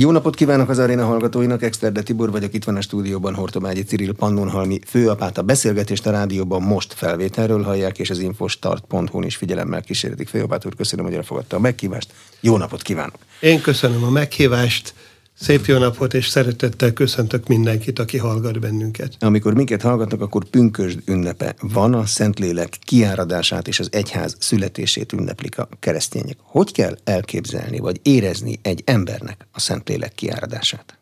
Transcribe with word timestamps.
Jó 0.00 0.10
napot 0.10 0.34
kívánok 0.34 0.68
az 0.68 0.78
aréna 0.78 1.04
hallgatóinak, 1.04 1.62
Exterde 1.62 2.02
Tibor 2.02 2.30
vagyok, 2.30 2.54
itt 2.54 2.64
van 2.64 2.76
a 2.76 2.80
stúdióban 2.80 3.34
Hortobágyi 3.34 3.82
Ciril 3.82 4.12
Pannonhalmi 4.12 4.78
főapát. 4.86 5.38
A 5.38 5.42
beszélgetést 5.42 6.06
a 6.06 6.10
rádióban 6.10 6.62
most 6.62 6.92
felvételről 6.92 7.62
hallják, 7.62 7.98
és 7.98 8.10
az 8.10 8.18
infostart.hu-n 8.18 9.24
is 9.24 9.36
figyelemmel 9.36 9.82
kísérletik. 9.82 10.28
Főapát 10.28 10.66
úr, 10.66 10.74
köszönöm, 10.74 11.04
hogy 11.04 11.14
elfogadta 11.14 11.56
a 11.56 11.60
meghívást. 11.60 12.12
Jó 12.40 12.56
napot 12.56 12.82
kívánok! 12.82 13.18
Én 13.40 13.60
köszönöm 13.60 14.04
a 14.04 14.10
meghívást. 14.10 14.94
Szép 15.40 15.66
jó 15.66 15.78
napot, 15.78 16.14
és 16.14 16.28
szeretettel 16.28 16.92
köszöntök 16.92 17.46
mindenkit, 17.46 17.98
aki 17.98 18.18
hallgat 18.18 18.60
bennünket. 18.60 19.16
Amikor 19.18 19.54
minket 19.54 19.82
hallgatnak, 19.82 20.20
akkor 20.20 20.44
pünkösd 20.44 20.98
ünnepe 21.06 21.54
van, 21.60 21.94
a 21.94 22.06
Szentlélek 22.06 22.78
kiáradását 22.80 23.68
és 23.68 23.80
az 23.80 23.88
egyház 23.92 24.36
születését 24.38 25.12
ünneplik 25.12 25.58
a 25.58 25.68
keresztények. 25.78 26.36
Hogy 26.40 26.72
kell 26.72 26.98
elképzelni, 27.04 27.78
vagy 27.78 28.00
érezni 28.02 28.58
egy 28.62 28.82
embernek 28.84 29.46
a 29.52 29.60
Szentlélek 29.60 30.14
kiáradását? 30.14 30.98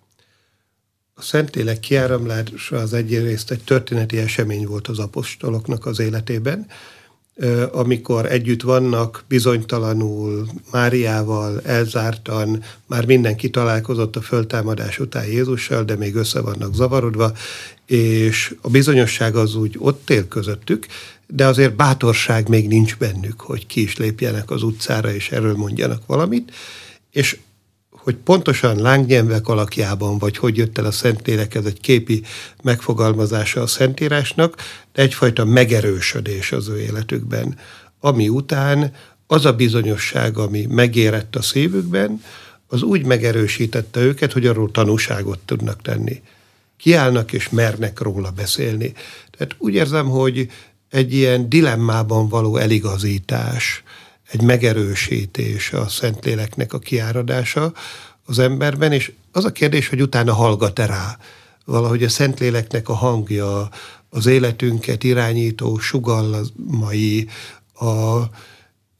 A 1.14 1.22
Szentlélek 1.22 1.80
kiáramlása 1.80 2.76
az 2.76 2.92
egyrészt 2.92 3.50
egy 3.50 3.64
történeti 3.64 4.18
esemény 4.18 4.66
volt 4.66 4.88
az 4.88 4.98
apostoloknak 4.98 5.86
az 5.86 5.98
életében, 5.98 6.66
amikor 7.72 8.32
együtt 8.32 8.62
vannak, 8.62 9.24
bizonytalanul, 9.28 10.46
Máriával, 10.72 11.60
elzártan, 11.64 12.62
már 12.86 13.06
mindenki 13.06 13.50
találkozott 13.50 14.16
a 14.16 14.20
föltámadás 14.20 14.98
után 14.98 15.26
Jézussal, 15.26 15.84
de 15.84 15.96
még 15.96 16.14
össze 16.14 16.40
vannak 16.40 16.74
zavarodva, 16.74 17.32
és 17.86 18.54
a 18.60 18.68
bizonyosság 18.68 19.36
az 19.36 19.54
úgy 19.54 19.76
ott 19.78 20.10
él 20.10 20.28
közöttük, 20.28 20.86
de 21.26 21.46
azért 21.46 21.76
bátorság 21.76 22.48
még 22.48 22.68
nincs 22.68 22.96
bennük, 22.96 23.40
hogy 23.40 23.66
ki 23.66 23.82
is 23.82 23.96
lépjenek 23.96 24.50
az 24.50 24.62
utcára, 24.62 25.12
és 25.12 25.30
erről 25.30 25.56
mondjanak 25.56 26.06
valamit, 26.06 26.52
és 27.10 27.38
hogy 28.08 28.16
pontosan 28.16 28.80
lángnyelvek 28.80 29.48
alakjában, 29.48 30.18
vagy 30.18 30.36
hogy 30.36 30.56
jött 30.56 30.78
el 30.78 30.84
a 30.84 30.90
Szentlélek, 30.90 31.54
ez 31.54 31.64
egy 31.64 31.80
képi 31.80 32.22
megfogalmazása 32.62 33.62
a 33.62 33.66
Szentírásnak, 33.66 34.56
de 34.92 35.02
egyfajta 35.02 35.44
megerősödés 35.44 36.52
az 36.52 36.68
ő 36.68 36.80
életükben, 36.80 37.58
ami 38.00 38.28
után 38.28 38.92
az 39.26 39.44
a 39.44 39.52
bizonyosság, 39.52 40.38
ami 40.38 40.66
megérett 40.68 41.36
a 41.36 41.42
szívükben, 41.42 42.22
az 42.66 42.82
úgy 42.82 43.04
megerősítette 43.04 44.00
őket, 44.00 44.32
hogy 44.32 44.46
arról 44.46 44.70
tanúságot 44.70 45.38
tudnak 45.38 45.82
tenni. 45.82 46.22
Kiállnak 46.76 47.32
és 47.32 47.48
mernek 47.48 48.00
róla 48.00 48.30
beszélni. 48.30 48.92
Tehát 49.30 49.54
úgy 49.58 49.74
érzem, 49.74 50.06
hogy 50.06 50.50
egy 50.90 51.14
ilyen 51.14 51.48
dilemmában 51.48 52.28
való 52.28 52.56
eligazítás, 52.56 53.82
egy 54.30 54.42
megerősítés 54.42 55.72
a 55.72 55.88
Szentléleknek 55.88 56.72
a 56.72 56.78
kiáradása 56.78 57.72
az 58.24 58.38
emberben, 58.38 58.92
és 58.92 59.12
az 59.32 59.44
a 59.44 59.52
kérdés, 59.52 59.88
hogy 59.88 60.02
utána 60.02 60.32
hallgat-e 60.32 60.86
rá. 60.86 61.18
Valahogy 61.64 62.02
a 62.02 62.08
Szentléleknek 62.08 62.88
a 62.88 62.94
hangja, 62.94 63.68
az 64.10 64.26
életünket 64.26 65.04
irányító 65.04 65.78
sugalmai, 65.78 67.28
a, 67.74 68.22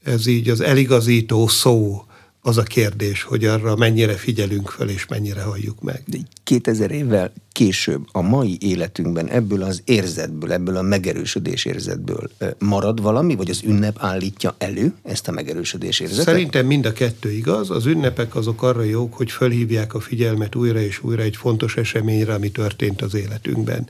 ez 0.02 0.26
így 0.26 0.48
az 0.48 0.60
eligazító 0.60 1.46
szó, 1.46 2.04
az 2.48 2.58
a 2.58 2.62
kérdés, 2.62 3.22
hogy 3.22 3.44
arra 3.44 3.76
mennyire 3.76 4.12
figyelünk 4.12 4.68
föl, 4.68 4.88
és 4.88 5.06
mennyire 5.06 5.42
halljuk 5.42 5.82
meg. 5.82 6.02
2000 6.44 6.90
évvel 6.90 7.32
később 7.52 8.08
a 8.12 8.20
mai 8.20 8.56
életünkben 8.60 9.28
ebből 9.28 9.62
az 9.62 9.82
érzetből, 9.84 10.52
ebből 10.52 10.76
a 10.76 10.82
megerősödés 10.82 11.64
érzetből 11.64 12.30
marad 12.58 13.02
valami, 13.02 13.34
vagy 13.34 13.50
az 13.50 13.62
ünnep 13.64 13.96
állítja 13.98 14.54
elő 14.58 14.94
ezt 15.02 15.28
a 15.28 15.32
megerősödés 15.32 16.00
érzetet? 16.00 16.24
Szerintem 16.24 16.66
mind 16.66 16.86
a 16.86 16.92
kettő 16.92 17.32
igaz. 17.32 17.70
Az 17.70 17.86
ünnepek 17.86 18.34
azok 18.34 18.62
arra 18.62 18.82
jók, 18.82 19.14
hogy 19.14 19.30
fölhívják 19.30 19.94
a 19.94 20.00
figyelmet 20.00 20.54
újra 20.54 20.80
és 20.80 21.02
újra 21.02 21.22
egy 21.22 21.36
fontos 21.36 21.76
eseményre, 21.76 22.34
ami 22.34 22.50
történt 22.50 23.02
az 23.02 23.14
életünkben. 23.14 23.88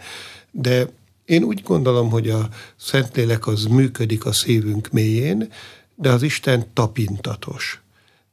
De 0.51 0.89
én 1.25 1.43
úgy 1.43 1.63
gondolom, 1.63 2.11
hogy 2.11 2.31
a 2.31 2.49
Szentlélek 2.77 3.47
az 3.47 3.65
működik 3.65 4.25
a 4.25 4.33
szívünk 4.33 4.89
mélyén, 4.91 5.49
de 5.95 6.11
az 6.11 6.23
Isten 6.23 6.67
tapintatos 6.73 7.81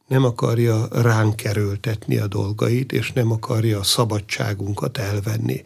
nem 0.07 0.23
akarja 0.23 0.87
ránk 0.91 1.35
kerültetni 1.35 2.17
a 2.17 2.27
dolgait, 2.27 2.91
és 2.91 3.11
nem 3.11 3.31
akarja 3.31 3.79
a 3.79 3.83
szabadságunkat 3.83 4.97
elvenni. 4.97 5.63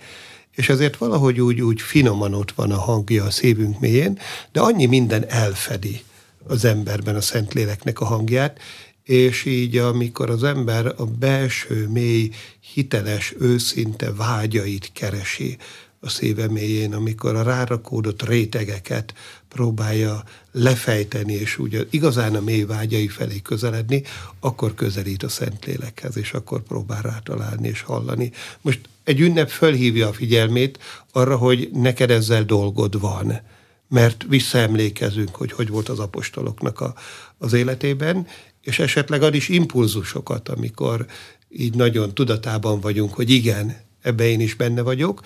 És 0.55 0.69
ezért 0.69 0.97
valahogy 0.97 1.41
úgy, 1.41 1.61
úgy 1.61 1.81
finoman 1.81 2.33
ott 2.33 2.51
van 2.51 2.71
a 2.71 2.79
hangja 2.79 3.23
a 3.23 3.31
szívünk 3.31 3.79
mélyén, 3.79 4.19
de 4.51 4.59
annyi 4.59 4.85
minden 4.85 5.25
elfedi 5.29 6.01
az 6.47 6.65
emberben 6.65 7.15
a 7.15 7.21
Szentléleknek 7.21 7.99
a 7.99 8.05
hangját, 8.05 8.59
és 9.03 9.45
így 9.45 9.77
amikor 9.77 10.29
az 10.29 10.43
ember 10.43 10.93
a 10.97 11.05
belső, 11.05 11.87
mély, 11.87 12.29
hiteles, 12.73 13.33
őszinte 13.39 14.13
vágyait 14.13 14.89
keresi, 14.93 15.57
a 15.99 16.09
szíve 16.09 16.47
mélyén, 16.47 16.93
amikor 16.93 17.35
a 17.35 17.43
rárakódott 17.43 18.23
rétegeket 18.23 19.13
próbálja 19.49 20.23
lefejteni, 20.51 21.33
és 21.33 21.57
úgy 21.57 21.87
igazán 21.89 22.35
a 22.35 22.41
mély 22.41 22.63
vágyai 22.63 23.07
felé 23.07 23.41
közeledni, 23.41 24.03
akkor 24.39 24.73
közelít 24.73 25.23
a 25.23 25.29
Szentlélekhez, 25.29 26.17
és 26.17 26.33
akkor 26.33 26.61
próbál 26.61 27.01
rátalálni 27.01 27.67
és 27.67 27.81
hallani. 27.81 28.31
Most 28.61 28.79
egy 29.03 29.19
ünnep 29.19 29.49
fölhívja 29.49 30.07
a 30.07 30.13
figyelmét 30.13 30.79
arra, 31.11 31.37
hogy 31.37 31.69
neked 31.73 32.11
ezzel 32.11 32.43
dolgod 32.43 32.99
van, 32.99 33.41
mert 33.87 34.25
visszaemlékezünk, 34.27 35.35
hogy 35.35 35.51
hogy 35.51 35.69
volt 35.69 35.89
az 35.89 35.99
apostoloknak 35.99 36.79
a, 36.79 36.93
az 37.37 37.53
életében, 37.53 38.27
és 38.61 38.79
esetleg 38.79 39.23
ad 39.23 39.35
is 39.35 39.49
impulzusokat, 39.49 40.49
amikor 40.49 41.05
így 41.49 41.75
nagyon 41.75 42.13
tudatában 42.13 42.79
vagyunk, 42.79 43.13
hogy 43.13 43.29
igen, 43.29 43.77
ebbe 44.01 44.27
én 44.27 44.39
is 44.39 44.53
benne 44.53 44.81
vagyok, 44.81 45.21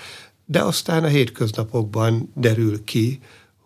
de 0.45 0.62
aztán 0.62 1.03
a 1.03 1.07
hétköznapokban 1.07 2.31
derül 2.35 2.83
ki, 2.83 3.19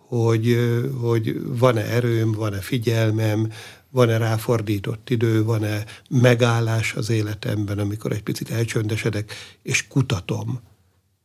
hogy, 0.07 0.57
hogy 1.01 1.57
van-e 1.57 1.81
erőm, 1.81 2.31
van-e 2.31 2.59
figyelmem, 2.59 3.51
van-e 3.89 4.17
ráfordított 4.17 5.09
idő, 5.09 5.43
van-e 5.43 5.83
megállás 6.09 6.93
az 6.93 7.09
életemben, 7.09 7.79
amikor 7.79 8.11
egy 8.11 8.23
picit 8.23 8.49
elcsöndesedek, 8.49 9.33
és 9.61 9.87
kutatom, 9.87 10.59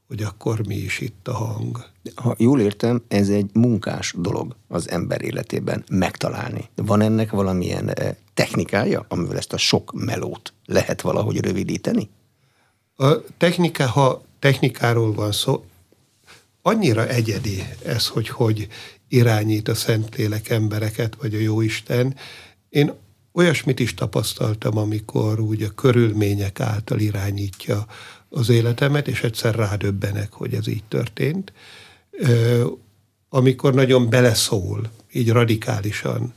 hogy 0.07 0.23
akkor 0.23 0.67
mi 0.67 0.75
is 0.75 1.01
itt 1.01 1.29
a 1.29 1.33
hang. 1.33 1.85
Ha 2.15 2.35
jól 2.39 2.61
értem, 2.61 3.03
ez 3.09 3.29
egy 3.29 3.51
munkás 3.53 4.15
dolog 4.19 4.57
az 4.69 4.91
ember 4.91 5.23
életében 5.23 5.85
megtalálni. 5.91 6.69
Van 6.75 7.01
ennek 7.01 7.31
valamilyen 7.31 7.89
eh, 7.89 8.15
technikája, 8.35 9.05
amivel 9.09 9.37
ezt 9.37 9.53
a 9.53 9.57
sok 9.57 9.93
melót 9.93 10.53
lehet 10.67 11.01
valahogy 11.01 11.41
rövidíteni? 11.41 12.11
A 12.97 13.17
technika, 13.37 13.87
ha 13.87 14.23
technikáról 14.39 15.13
van 15.13 15.33
szó, 15.33 15.65
annyira 16.63 17.09
egyedi 17.09 17.63
ez, 17.85 18.07
hogy 18.07 18.29
hogy 18.29 18.69
irányít 19.09 19.69
a 19.69 19.75
Szentlélek 19.75 20.49
embereket, 20.49 21.17
vagy 21.21 21.35
a 21.35 21.39
Jóisten. 21.39 22.17
Én 22.69 22.93
olyasmit 23.33 23.81
is 23.81 23.95
tapasztaltam, 23.95 24.77
amikor 24.77 25.41
úgy 25.41 25.63
a 25.63 25.71
körülmények 25.71 26.61
által 26.61 26.99
irányítja 26.99 27.87
az 28.29 28.49
életemet, 28.49 29.09
és 29.09 29.23
egyszer 29.23 29.55
rádöbbenek, 29.55 30.33
hogy 30.33 30.55
ez 30.55 30.67
így 30.67 30.85
történt. 30.89 31.53
Amikor 33.29 33.75
nagyon 33.75 34.11
beleszól, 34.11 34.91
így 35.13 35.31
radikálisan 35.31 36.33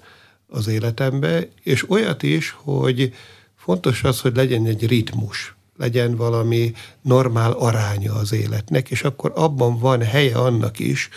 az 0.47 0.67
életembe, 0.67 1.47
és 1.63 1.89
olyat 1.89 2.23
is, 2.23 2.55
hogy 2.57 3.13
fontos 3.55 4.03
az, 4.03 4.19
hogy 4.19 4.35
legyen 4.35 4.65
egy 4.65 4.87
ritmus 4.87 5.55
legyen 5.77 6.15
valami 6.15 6.73
normál 7.01 7.51
aránya 7.51 8.13
az 8.13 8.31
életnek, 8.31 8.89
és 8.89 9.03
akkor 9.03 9.31
abban 9.35 9.79
van 9.79 10.01
helye 10.01 10.37
annak 10.37 10.79
is, 10.79 11.09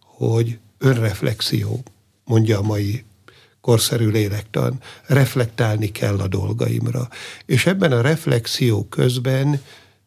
hogy 0.00 0.58
önreflexió, 0.78 1.82
mondja 2.24 2.58
a 2.58 2.62
mai 2.62 3.04
korszerű 3.60 4.08
lélektan, 4.08 4.80
reflektálni 5.06 5.90
kell 5.92 6.18
a 6.18 6.28
dolgaimra. 6.28 7.08
És 7.46 7.66
ebben 7.66 7.92
a 7.92 8.00
reflexió 8.00 8.84
közben 8.84 9.60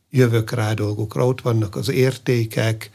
jövök 0.10 0.51
rá 0.51 0.74
dolgokra. 0.74 1.25
Ott 1.25 1.42
vannak 1.42 1.75
az 1.75 1.89
értékek, 1.89 2.92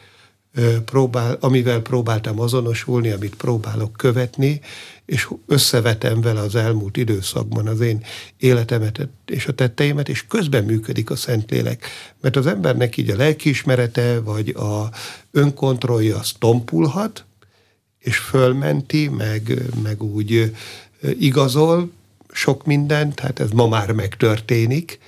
próbál, 0.84 1.36
amivel 1.40 1.80
próbáltam 1.80 2.40
azonosulni, 2.40 3.10
amit 3.10 3.34
próbálok 3.34 3.92
követni, 3.92 4.60
és 5.06 5.28
összevetem 5.46 6.20
vele 6.20 6.40
az 6.40 6.54
elmúlt 6.54 6.96
időszakban 6.96 7.66
az 7.66 7.80
én 7.80 8.04
életemet 8.36 9.08
és 9.26 9.46
a 9.46 9.54
tetteimet, 9.54 10.08
és 10.08 10.26
közben 10.26 10.64
működik 10.64 11.10
a 11.10 11.16
Szentlélek. 11.16 11.86
Mert 12.20 12.36
az 12.36 12.46
embernek 12.46 12.96
így 12.96 13.10
a 13.10 13.16
lelkiismerete, 13.16 14.20
vagy 14.20 14.48
a 14.48 14.90
önkontrollja 15.30 16.18
az 16.18 16.32
tompulhat, 16.38 17.24
és 17.98 18.16
fölmenti, 18.16 19.08
meg, 19.08 19.62
meg 19.82 20.02
úgy 20.02 20.52
igazol 21.18 21.90
sok 22.32 22.66
mindent, 22.66 23.14
tehát 23.14 23.40
ez 23.40 23.50
ma 23.50 23.68
már 23.68 23.92
megtörténik, 23.92 24.98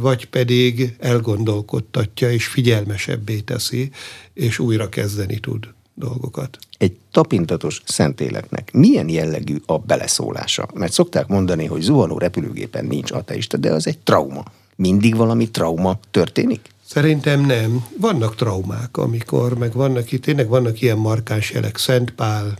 vagy 0.00 0.26
pedig 0.26 0.96
elgondolkodtatja 0.98 2.30
és 2.30 2.46
figyelmesebbé 2.46 3.40
teszi, 3.40 3.90
és 4.34 4.58
újra 4.58 4.88
kezdeni 4.88 5.38
tud 5.38 5.68
dolgokat. 5.94 6.58
Egy 6.78 6.96
tapintatos 7.10 7.82
szentéleknek 7.84 8.72
milyen 8.72 9.08
jellegű 9.08 9.56
a 9.66 9.78
beleszólása? 9.78 10.68
Mert 10.74 10.92
szokták 10.92 11.26
mondani, 11.26 11.66
hogy 11.66 11.80
zuhanó 11.80 12.18
repülőgépen 12.18 12.84
nincs 12.84 13.10
ateista, 13.10 13.56
de 13.56 13.72
az 13.72 13.86
egy 13.86 13.98
trauma. 13.98 14.44
Mindig 14.76 15.16
valami 15.16 15.50
trauma 15.50 16.00
történik? 16.10 16.60
Szerintem 16.86 17.40
nem. 17.40 17.84
Vannak 17.98 18.36
traumák, 18.36 18.96
amikor, 18.96 19.58
meg 19.58 19.72
vannak 19.72 20.12
itt, 20.12 20.22
tényleg 20.22 20.48
vannak 20.48 20.80
ilyen 20.80 20.98
markáns 20.98 21.50
jelek. 21.50 21.76
Szentpál, 21.76 22.58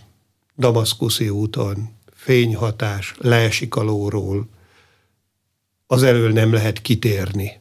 Damaszkuszi 0.58 1.28
úton, 1.28 1.88
fényhatás, 2.14 3.14
leesik 3.19 3.76
a 3.76 3.82
lóról, 3.82 4.46
az 5.92 6.02
elől 6.02 6.32
nem 6.32 6.52
lehet 6.52 6.82
kitérni. 6.82 7.60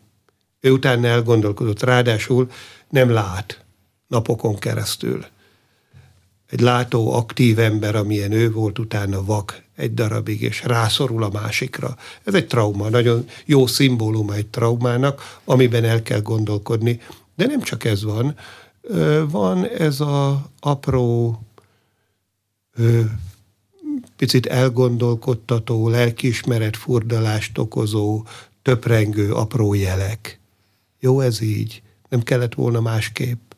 Ő 0.60 0.72
utána 0.72 1.08
elgondolkodott, 1.08 1.84
ráadásul 1.84 2.52
nem 2.90 3.10
lát 3.10 3.64
napokon 4.08 4.56
keresztül. 4.56 5.26
Egy 6.50 6.60
látó, 6.60 7.14
aktív 7.14 7.60
ember, 7.60 7.96
amilyen 7.96 8.32
ő 8.32 8.52
volt, 8.52 8.80
utána 8.80 9.24
vak 9.24 9.64
egy 9.76 9.94
darabig, 9.94 10.42
és 10.42 10.64
rászorul 10.64 11.24
a 11.24 11.30
másikra. 11.30 11.98
Ez 12.24 12.34
egy 12.34 12.48
trauma, 12.48 12.90
nagyon 12.90 13.26
jó 13.46 13.68
szimbóluma 13.68 14.34
egy 14.34 14.48
traumának, 14.48 15.40
amiben 15.44 15.84
el 15.84 16.02
kell 16.02 16.22
gondolkodni. 16.22 17.02
De 17.36 17.46
nem 17.46 17.62
csak 17.62 17.84
ez 17.84 18.04
van, 18.04 18.36
van 19.30 19.68
ez 19.68 20.00
a 20.00 20.46
apró, 20.60 21.40
picit 24.16 24.46
elgondolkodtató, 24.46 25.90
lelkiismeret 25.90 26.78
furdalást 26.78 27.58
okozó, 27.58 28.26
töprengő 28.62 29.34
apró 29.34 29.74
jelek. 29.74 30.40
Jó 31.00 31.20
ez 31.20 31.42
így, 31.42 31.82
nem 32.10 32.22
kellett 32.22 32.54
volna 32.54 32.82
másképp. 32.82 33.52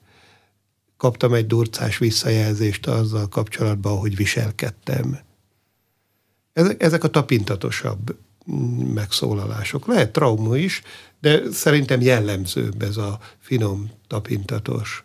Kaptam 0.97 1.33
egy 1.33 1.47
durcás 1.47 1.97
visszajelzést 1.97 2.87
azzal 2.87 3.27
kapcsolatban, 3.27 3.97
hogy 3.97 4.15
viselkedtem 4.15 5.19
ezek, 6.53 6.83
ezek 6.83 7.03
a 7.03 7.09
tapintatosabb 7.09 8.17
megszólalások. 8.93 9.87
Lehet 9.87 10.11
trauma 10.11 10.57
is, 10.57 10.81
de 11.19 11.51
szerintem 11.51 12.01
jellemzőbb 12.01 12.81
ez 12.81 12.97
a 12.97 13.19
finom, 13.37 13.91
tapintatos 14.07 15.03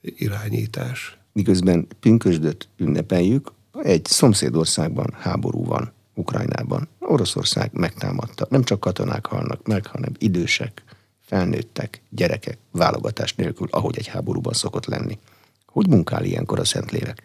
irányítás. 0.00 1.18
Miközben 1.32 1.86
pünkösdöt 2.00 2.68
ünnepeljük, 2.76 3.52
egy 3.82 4.04
szomszédországban 4.04 5.14
háború 5.18 5.64
van, 5.64 5.92
Ukrajnában. 6.14 6.88
Oroszország 6.98 7.70
megtámadta. 7.72 8.46
Nem 8.50 8.62
csak 8.62 8.80
katonák 8.80 9.26
halnak 9.26 9.66
meg, 9.66 9.86
hanem 9.86 10.12
idősek, 10.18 10.84
felnőttek, 11.20 12.02
gyerekek, 12.10 12.58
válogatás 12.70 13.34
nélkül, 13.34 13.68
ahogy 13.70 13.98
egy 13.98 14.06
háborúban 14.06 14.52
szokott 14.52 14.86
lenni. 14.86 15.18
Hogy 15.66 15.88
munkál 15.88 16.24
ilyenkor 16.24 16.58
a 16.58 16.64
Szentlélek? 16.64 17.22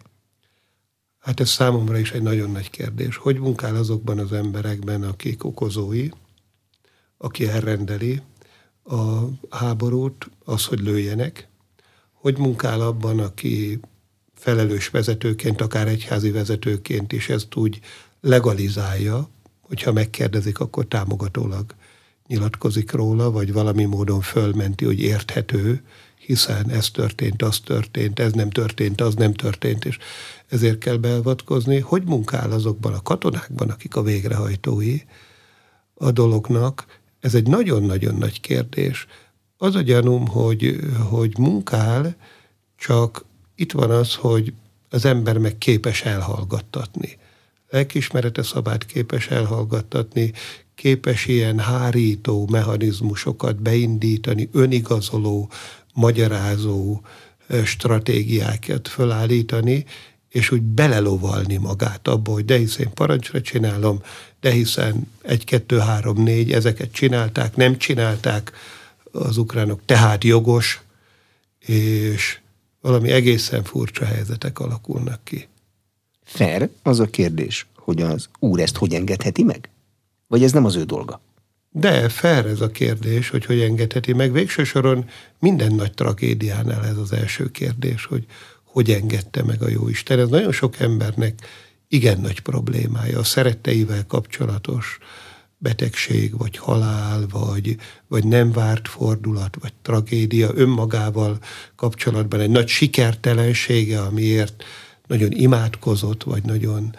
Hát 1.18 1.40
ez 1.40 1.48
számomra 1.48 1.98
is 1.98 2.12
egy 2.12 2.22
nagyon 2.22 2.50
nagy 2.50 2.70
kérdés. 2.70 3.16
Hogy 3.16 3.38
munkál 3.38 3.76
azokban 3.76 4.18
az 4.18 4.32
emberekben, 4.32 5.02
akik 5.02 5.44
okozói, 5.44 6.08
aki 7.16 7.48
elrendeli 7.48 8.22
a 8.84 9.22
háborút, 9.50 10.30
az, 10.44 10.64
hogy 10.64 10.80
lőjenek, 10.80 11.48
hogy 12.12 12.38
munkál 12.38 12.80
abban, 12.80 13.18
aki 13.18 13.80
felelős 14.42 14.88
vezetőként, 14.88 15.60
akár 15.60 15.88
egyházi 15.88 16.30
vezetőként 16.30 17.12
is 17.12 17.28
ezt 17.28 17.54
úgy 17.54 17.80
legalizálja, 18.20 19.28
hogyha 19.60 19.92
megkérdezik, 19.92 20.58
akkor 20.58 20.86
támogatólag 20.86 21.74
nyilatkozik 22.26 22.92
róla, 22.92 23.30
vagy 23.30 23.52
valami 23.52 23.84
módon 23.84 24.20
fölmenti, 24.20 24.84
hogy 24.84 25.00
érthető, 25.00 25.82
hiszen 26.26 26.70
ez 26.70 26.90
történt, 26.90 27.42
az 27.42 27.60
történt, 27.60 28.18
ez 28.18 28.32
nem 28.32 28.50
történt, 28.50 29.00
az 29.00 29.14
nem 29.14 29.32
történt, 29.32 29.84
és 29.84 29.98
ezért 30.48 30.78
kell 30.78 30.96
beavatkozni. 30.96 31.78
Hogy 31.78 32.02
munkál 32.04 32.52
azokban 32.52 32.94
a 32.94 33.02
katonákban, 33.02 33.70
akik 33.70 33.96
a 33.96 34.02
végrehajtói 34.02 35.00
a 35.94 36.10
dolognak? 36.10 37.00
Ez 37.20 37.34
egy 37.34 37.46
nagyon-nagyon 37.46 38.14
nagy 38.14 38.40
kérdés. 38.40 39.06
Az 39.56 39.74
a 39.74 39.80
gyanúm, 39.80 40.26
hogy, 40.26 40.78
hogy 41.08 41.38
munkál, 41.38 42.16
csak 42.76 43.30
itt 43.62 43.72
van 43.72 43.90
az, 43.90 44.14
hogy 44.14 44.52
az 44.90 45.04
ember 45.04 45.38
meg 45.38 45.58
képes 45.58 46.02
elhallgattatni. 46.02 47.18
Lelkismerete 47.70 48.42
szabát 48.42 48.86
képes 48.86 49.28
elhallgattatni, 49.28 50.32
képes 50.74 51.26
ilyen 51.26 51.58
hárító 51.58 52.48
mechanizmusokat 52.50 53.62
beindítani, 53.62 54.48
önigazoló, 54.52 55.50
magyarázó 55.94 57.00
stratégiákat 57.64 58.88
felállítani, 58.88 59.84
és 60.28 60.50
úgy 60.50 60.62
belelovalni 60.62 61.56
magát 61.56 62.08
abba, 62.08 62.32
hogy 62.32 62.44
de 62.44 62.56
hiszen 62.56 62.92
parancsra 62.94 63.40
csinálom, 63.40 64.02
de 64.40 64.50
hiszen 64.50 65.10
egy, 65.22 65.44
kettő, 65.44 65.78
három, 65.78 66.22
négy, 66.22 66.52
ezeket 66.52 66.92
csinálták, 66.92 67.56
nem 67.56 67.78
csinálták 67.78 68.52
az 69.12 69.36
ukránok, 69.36 69.80
tehát 69.84 70.24
jogos, 70.24 70.80
és 71.58 72.41
valami 72.82 73.10
egészen 73.10 73.64
furcsa 73.64 74.04
helyzetek 74.04 74.58
alakulnak 74.58 75.24
ki. 75.24 75.48
Fair 76.24 76.68
az 76.82 77.00
a 77.00 77.06
kérdés, 77.06 77.66
hogy 77.74 78.02
az 78.02 78.28
úr 78.38 78.60
ezt 78.60 78.76
hogy 78.76 78.94
engedheti 78.94 79.42
meg? 79.42 79.68
Vagy 80.26 80.42
ez 80.42 80.52
nem 80.52 80.64
az 80.64 80.76
ő 80.76 80.84
dolga? 80.84 81.20
De 81.70 82.08
fel 82.08 82.48
ez 82.48 82.60
a 82.60 82.70
kérdés, 82.70 83.28
hogy 83.28 83.44
hogy 83.44 83.60
engedheti 83.60 84.12
meg. 84.12 84.32
Végső 84.32 84.64
soron 84.64 85.08
minden 85.38 85.74
nagy 85.74 85.92
tragédiánál 85.92 86.84
ez 86.84 86.96
az 86.96 87.12
első 87.12 87.50
kérdés, 87.50 88.04
hogy 88.04 88.26
hogy 88.64 88.90
engedte 88.90 89.42
meg 89.42 89.62
a 89.62 89.68
jó 89.68 89.88
Isten. 89.88 90.18
Ez 90.18 90.28
nagyon 90.28 90.52
sok 90.52 90.78
embernek 90.80 91.34
igen 91.88 92.20
nagy 92.20 92.40
problémája. 92.40 93.18
A 93.18 93.24
szeretteivel 93.24 94.06
kapcsolatos 94.06 94.98
betegség, 95.62 96.38
vagy 96.38 96.56
halál, 96.56 97.26
vagy, 97.30 97.76
vagy 98.08 98.24
nem 98.24 98.52
várt 98.52 98.88
fordulat, 98.88 99.56
vagy 99.60 99.72
tragédia 99.82 100.50
önmagával 100.54 101.38
kapcsolatban 101.76 102.40
egy 102.40 102.50
nagy 102.50 102.68
sikertelensége, 102.68 104.00
amiért 104.00 104.64
nagyon 105.06 105.30
imádkozott, 105.30 106.22
vagy 106.22 106.44
nagyon, 106.44 106.96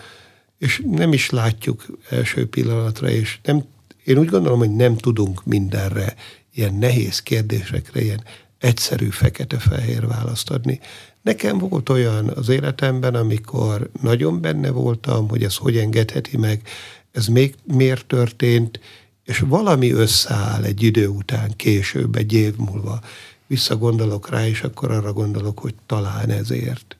és 0.57 0.83
nem 0.85 1.13
is 1.13 1.29
látjuk 1.29 1.85
első 2.09 2.47
pillanatra, 2.47 3.09
és 3.09 3.39
nem 3.43 3.63
én 4.03 4.17
úgy 4.17 4.29
gondolom, 4.29 4.59
hogy 4.59 4.75
nem 4.75 4.97
tudunk 4.97 5.45
mindenre, 5.45 6.15
ilyen 6.53 6.73
nehéz 6.73 7.19
kérdésekre, 7.19 8.01
ilyen 8.01 8.23
egyszerű 8.59 9.09
fekete-fehér 9.09 10.07
választ 10.07 10.49
adni. 10.49 10.79
Nekem 11.21 11.57
volt 11.57 11.89
olyan 11.89 12.27
az 12.29 12.49
életemben, 12.49 13.15
amikor 13.15 13.89
nagyon 14.01 14.41
benne 14.41 14.69
voltam, 14.69 15.29
hogy 15.29 15.43
ez 15.43 15.55
hogy 15.55 15.77
engedheti 15.77 16.37
meg, 16.37 16.61
ez 17.13 17.27
még 17.27 17.55
miért 17.63 18.05
történt, 18.05 18.79
és 19.23 19.39
valami 19.39 19.91
összeáll 19.91 20.63
egy 20.63 20.83
idő 20.83 21.07
után, 21.07 21.53
később, 21.55 22.15
egy 22.15 22.33
év 22.33 22.55
múlva. 22.55 23.01
Visszagondolok 23.47 24.29
rá, 24.29 24.47
és 24.47 24.61
akkor 24.61 24.91
arra 24.91 25.13
gondolok, 25.13 25.59
hogy 25.59 25.75
talán 25.85 26.29
ezért. 26.29 26.97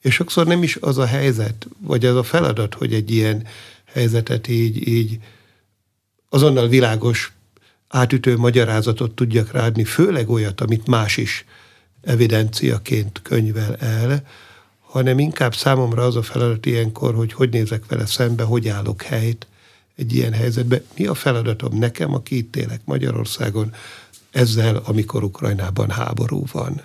És 0.00 0.14
sokszor 0.14 0.46
nem 0.46 0.62
is 0.62 0.76
az 0.80 0.98
a 0.98 1.06
helyzet, 1.06 1.66
vagy 1.78 2.04
az 2.04 2.16
a 2.16 2.22
feladat, 2.22 2.74
hogy 2.74 2.94
egy 2.94 3.10
ilyen 3.10 3.46
helyzetet 3.84 4.48
így, 4.48 4.88
így 4.88 5.18
azonnal 6.28 6.68
világos, 6.68 7.32
átütő 7.88 8.36
magyarázatot 8.36 9.14
tudjak 9.14 9.52
ráadni, 9.52 9.84
főleg 9.84 10.30
olyat, 10.30 10.60
amit 10.60 10.86
más 10.86 11.16
is 11.16 11.44
evidenciaként 12.02 13.20
könyvel 13.22 13.76
el, 13.76 14.26
hanem 14.80 15.18
inkább 15.18 15.54
számomra 15.54 16.02
az 16.02 16.16
a 16.16 16.22
feladat 16.22 16.66
ilyenkor, 16.66 17.14
hogy 17.14 17.32
hogy 17.32 17.50
nézek 17.50 17.86
vele 17.86 18.06
szembe, 18.06 18.42
hogy 18.42 18.68
állok 18.68 19.02
helyt 19.02 19.46
egy 19.96 20.14
ilyen 20.14 20.32
helyzetben. 20.32 20.82
Mi 20.96 21.06
a 21.06 21.14
feladatom 21.14 21.78
nekem, 21.78 22.14
aki 22.14 22.36
itt 22.36 22.56
élek 22.56 22.80
Magyarországon, 22.84 23.72
ezzel, 24.30 24.76
amikor 24.76 25.24
Ukrajnában 25.24 25.90
háború 25.90 26.44
van? 26.52 26.82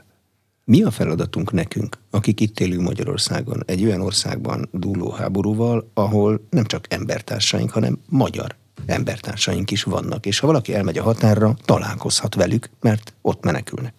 Mi 0.63 0.83
a 0.83 0.91
feladatunk 0.91 1.51
nekünk, 1.51 1.97
akik 2.09 2.39
itt 2.39 2.59
élünk 2.59 2.81
Magyarországon, 2.81 3.63
egy 3.65 3.83
olyan 3.83 4.01
országban 4.01 4.69
dúló 4.71 5.09
háborúval, 5.09 5.89
ahol 5.93 6.47
nem 6.49 6.65
csak 6.65 6.85
embertársaink, 6.93 7.69
hanem 7.71 7.99
magyar 8.09 8.55
embertársaink 8.85 9.71
is 9.71 9.83
vannak, 9.83 10.25
és 10.25 10.39
ha 10.39 10.47
valaki 10.47 10.73
elmegy 10.73 10.97
a 10.97 11.03
határra, 11.03 11.55
találkozhat 11.65 12.35
velük, 12.35 12.69
mert 12.79 13.13
ott 13.21 13.43
menekülnek. 13.43 13.93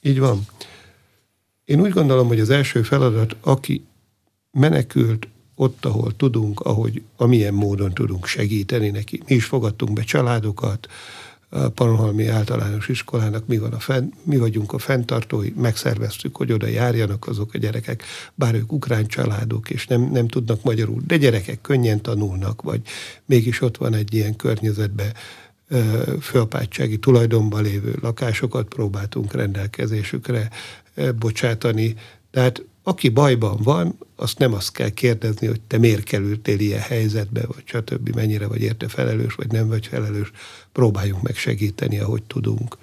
Így 0.00 0.18
van. 0.18 0.46
Én 1.64 1.80
úgy 1.80 1.90
gondolom, 1.90 2.26
hogy 2.26 2.40
az 2.40 2.50
első 2.50 2.82
feladat, 2.82 3.36
aki 3.40 3.84
menekült 4.50 5.28
ott, 5.60 5.84
ahol 5.84 6.16
tudunk, 6.16 6.60
ahogy 6.60 7.02
amilyen 7.16 7.54
módon 7.54 7.92
tudunk 7.92 8.26
segíteni 8.26 8.90
neki. 8.90 9.22
Mi 9.26 9.34
is 9.34 9.44
fogadtunk 9.44 9.92
be 9.92 10.02
családokat, 10.02 10.88
a 11.48 11.68
Pannonhalmi 11.68 12.26
általános 12.26 12.88
iskolának 12.88 13.46
mi, 13.46 13.58
van 13.58 13.72
a 13.72 13.78
fenn, 13.78 14.10
mi 14.22 14.36
vagyunk 14.36 14.72
a 14.72 14.78
fenntartói, 14.78 15.52
megszerveztük, 15.56 16.36
hogy 16.36 16.52
oda 16.52 16.66
járjanak 16.66 17.26
azok 17.28 17.54
a 17.54 17.58
gyerekek, 17.58 18.02
bár 18.34 18.54
ők 18.54 18.72
ukrán 18.72 19.06
családok, 19.06 19.70
és 19.70 19.86
nem, 19.86 20.10
nem 20.12 20.28
tudnak 20.28 20.62
magyarul, 20.62 21.02
de 21.06 21.16
gyerekek 21.16 21.60
könnyen 21.60 22.00
tanulnak, 22.00 22.62
vagy 22.62 22.80
mégis 23.24 23.60
ott 23.60 23.76
van 23.76 23.94
egy 23.94 24.14
ilyen 24.14 24.36
környezetben 24.36 25.12
főapátsági 26.20 26.98
tulajdonban 26.98 27.62
lévő 27.62 27.98
lakásokat 28.00 28.68
próbáltunk 28.68 29.32
rendelkezésükre 29.32 30.50
bocsátani. 31.18 31.94
Tehát 32.30 32.64
aki 32.82 33.08
bajban 33.08 33.58
van, 33.62 33.98
azt 34.16 34.38
nem 34.38 34.54
azt 34.54 34.72
kell 34.72 34.88
kérdezni, 34.88 35.46
hogy 35.46 35.60
te 35.60 35.78
miért 35.78 36.02
kerültél 36.02 36.58
ilyen 36.58 36.80
helyzetbe, 36.80 37.46
vagy 37.46 37.62
stb. 37.64 38.14
mennyire 38.14 38.46
vagy 38.46 38.60
érte 38.60 38.88
felelős, 38.88 39.34
vagy 39.34 39.52
nem 39.52 39.68
vagy 39.68 39.86
felelős. 39.86 40.30
Próbáljunk 40.72 41.22
meg 41.22 41.36
segíteni, 41.36 41.98
ahogy 41.98 42.22
tudunk. 42.22 42.76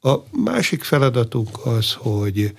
A 0.00 0.16
másik 0.30 0.82
feladatunk 0.82 1.66
az, 1.66 1.92
hogy, 1.92 2.54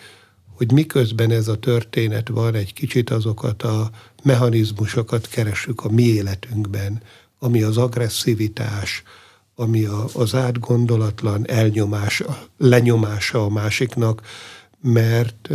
hogy 0.55 0.71
miközben 0.71 1.31
ez 1.31 1.47
a 1.47 1.59
történet 1.59 2.27
van, 2.27 2.55
egy 2.55 2.73
kicsit 2.73 3.09
azokat 3.09 3.63
a 3.63 3.89
mechanizmusokat 4.23 5.27
keresünk 5.27 5.85
a 5.85 5.89
mi 5.89 6.03
életünkben, 6.03 7.01
ami 7.39 7.61
az 7.61 7.77
agresszivitás, 7.77 9.03
ami 9.55 9.83
a, 9.85 10.05
az 10.13 10.35
átgondolatlan 10.35 11.47
elnyomása, 11.47 12.47
lenyomása 12.57 13.45
a 13.45 13.49
másiknak, 13.49 14.21
mert 14.81 15.49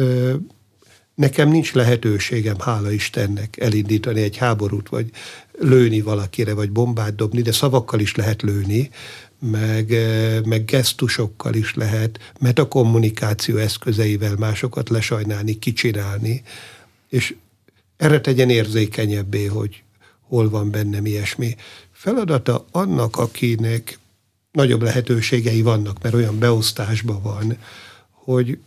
nekem 1.18 1.48
nincs 1.48 1.72
lehetőségem, 1.72 2.60
hála 2.60 2.90
Istennek, 2.90 3.56
elindítani 3.60 4.22
egy 4.22 4.37
háborút, 4.37 4.88
vagy 4.88 5.10
lőni 5.58 6.00
valakire, 6.00 6.54
vagy 6.54 6.70
bombát 6.70 7.14
dobni, 7.14 7.42
de 7.42 7.52
szavakkal 7.52 8.00
is 8.00 8.14
lehet 8.14 8.42
lőni, 8.42 8.90
meg, 9.38 9.94
meg 10.44 10.64
gesztusokkal 10.64 11.54
is 11.54 11.75
lehet, 11.75 12.32
metakommunikáció 12.40 13.56
eszközeivel 13.56 14.34
másokat 14.37 14.88
lesajnálni, 14.88 15.58
kicsinálni, 15.58 16.42
és 17.08 17.34
erre 17.96 18.20
tegyen 18.20 18.50
érzékenyebbé, 18.50 19.44
hogy 19.44 19.82
hol 20.20 20.50
van 20.50 20.70
bennem 20.70 21.06
ilyesmi. 21.06 21.56
Feladata 21.92 22.66
annak, 22.70 23.16
akinek 23.16 23.98
nagyobb 24.52 24.82
lehetőségei 24.82 25.62
vannak, 25.62 26.02
mert 26.02 26.14
olyan 26.14 26.38
beosztásban 26.38 27.22
van, 27.22 27.56
hogy 28.10 28.58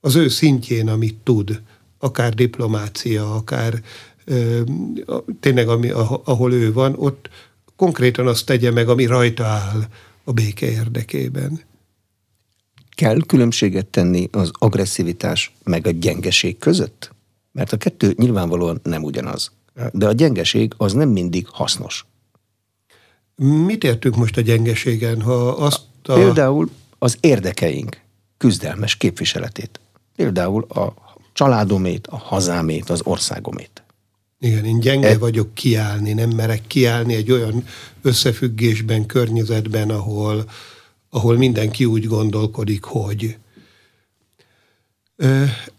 az 0.00 0.14
ő 0.14 0.28
szintjén, 0.28 0.88
amit 0.88 1.16
tud, 1.22 1.60
akár 1.98 2.34
diplomácia, 2.34 3.34
akár 3.34 3.82
ö, 4.24 4.60
tényleg, 5.40 5.68
ami, 5.68 5.90
ahol 6.24 6.52
ő 6.52 6.72
van, 6.72 6.94
ott 6.96 7.28
konkrétan 7.76 8.26
azt 8.26 8.46
tegye 8.46 8.70
meg, 8.70 8.88
ami 8.88 9.06
rajta 9.06 9.44
áll 9.44 9.84
a 10.24 10.32
béke 10.32 10.70
érdekében. 10.70 11.60
Kell 12.94 13.18
különbséget 13.26 13.86
tenni 13.86 14.28
az 14.32 14.50
agresszivitás 14.52 15.54
meg 15.64 15.86
a 15.86 15.90
gyengeség 15.90 16.58
között? 16.58 17.14
Mert 17.52 17.72
a 17.72 17.76
kettő 17.76 18.14
nyilvánvalóan 18.16 18.80
nem 18.82 19.02
ugyanaz. 19.02 19.52
De 19.92 20.06
a 20.06 20.12
gyengeség 20.12 20.72
az 20.76 20.92
nem 20.92 21.08
mindig 21.08 21.46
hasznos. 21.50 22.06
Mit 23.66 23.84
értünk 23.84 24.16
most 24.16 24.36
a 24.36 24.40
gyengeségen? 24.40 25.20
Ha 25.20 25.48
azt 25.48 25.82
a... 26.02 26.12
Például 26.12 26.70
az 26.98 27.16
érdekeink 27.20 28.00
küzdelmes 28.36 28.96
képviseletét. 28.96 29.80
Például 30.16 30.62
a 30.62 31.05
családomét, 31.36 32.06
a 32.06 32.16
hazámét, 32.16 32.90
az 32.90 33.00
országomét. 33.04 33.82
Igen, 34.40 34.64
én 34.64 34.80
gyenge 34.80 35.08
e... 35.08 35.18
vagyok 35.18 35.54
kiállni, 35.54 36.12
nem 36.12 36.30
merek 36.30 36.66
kiállni 36.66 37.14
egy 37.14 37.32
olyan 37.32 37.64
összefüggésben, 38.02 39.06
környezetben, 39.06 39.90
ahol, 39.90 40.44
ahol 41.10 41.36
mindenki 41.36 41.84
úgy 41.84 42.06
gondolkodik, 42.06 42.84
hogy 42.84 43.36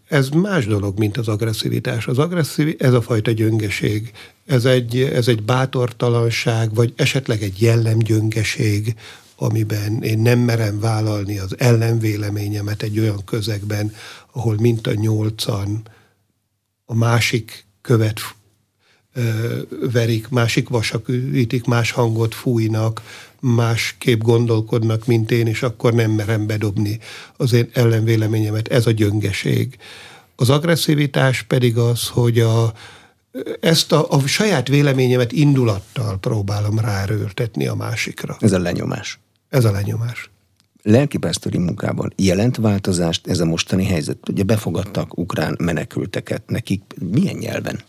ez 0.08 0.28
más 0.28 0.66
dolog, 0.66 0.98
mint 0.98 1.16
az 1.16 1.28
agresszivitás. 1.28 2.06
Az 2.06 2.18
agresszív, 2.18 2.74
ez 2.78 2.92
a 2.92 3.02
fajta 3.02 3.30
gyöngeség, 3.30 4.12
ez 4.46 4.64
egy, 4.64 5.00
ez 5.00 5.28
egy 5.28 5.42
bátortalanság, 5.42 6.74
vagy 6.74 6.92
esetleg 6.96 7.42
egy 7.42 7.62
jellemgyöngeség, 7.62 8.94
amiben 9.38 10.02
én 10.02 10.18
nem 10.18 10.38
merem 10.38 10.80
vállalni 10.80 11.38
az 11.38 11.54
ellenvéleményemet 11.58 12.82
egy 12.82 12.98
olyan 12.98 13.24
közegben, 13.24 13.94
ahol 14.32 14.56
mint 14.60 14.86
a 14.86 14.94
nyolcan 14.94 15.82
a 16.84 16.94
másik 16.94 17.66
követ 17.82 18.20
verik, 19.92 20.28
másik 20.28 20.68
vasak 20.68 21.08
ütik, 21.08 21.64
más 21.64 21.90
hangot 21.90 22.34
fújnak, 22.34 23.02
másképp 23.40 24.20
gondolkodnak, 24.20 25.06
mint 25.06 25.30
én, 25.30 25.46
és 25.46 25.62
akkor 25.62 25.92
nem 25.92 26.10
merem 26.10 26.46
bedobni 26.46 26.98
az 27.36 27.52
én 27.52 27.70
ellenvéleményemet. 27.72 28.68
Ez 28.68 28.86
a 28.86 28.90
gyöngeség. 28.90 29.78
Az 30.36 30.50
agresszivitás 30.50 31.42
pedig 31.42 31.76
az, 31.76 32.08
hogy 32.08 32.38
a, 32.40 32.72
ezt 33.60 33.92
a, 33.92 34.10
a 34.10 34.26
saját 34.26 34.68
véleményemet 34.68 35.32
indulattal 35.32 36.18
próbálom 36.18 36.78
ráerőltetni 36.78 37.66
a 37.66 37.74
másikra. 37.74 38.36
Ez 38.40 38.52
a 38.52 38.58
lenyomás. 38.58 39.18
Ez 39.48 39.64
a 39.64 39.70
lenyomás. 39.70 40.30
Lelkipásztori 40.82 41.58
munkában 41.58 42.12
jelent 42.16 42.56
változást 42.56 43.26
ez 43.26 43.40
a 43.40 43.44
mostani 43.44 43.84
helyzet? 43.84 44.28
Ugye 44.28 44.42
befogadtak 44.42 45.18
ukrán 45.18 45.56
menekülteket, 45.60 46.42
nekik 46.46 46.82
milyen 47.12 47.36
nyelven 47.36 47.80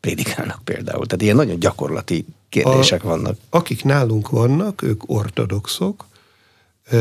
prédikálnak 0.00 0.64
például? 0.64 1.06
Tehát 1.06 1.22
ilyen 1.22 1.36
nagyon 1.36 1.58
gyakorlati 1.58 2.24
kérdések 2.48 3.04
a, 3.04 3.08
vannak. 3.08 3.36
Akik 3.50 3.84
nálunk 3.84 4.30
vannak, 4.30 4.82
ők 4.82 5.10
ortodoxok, 5.10 6.06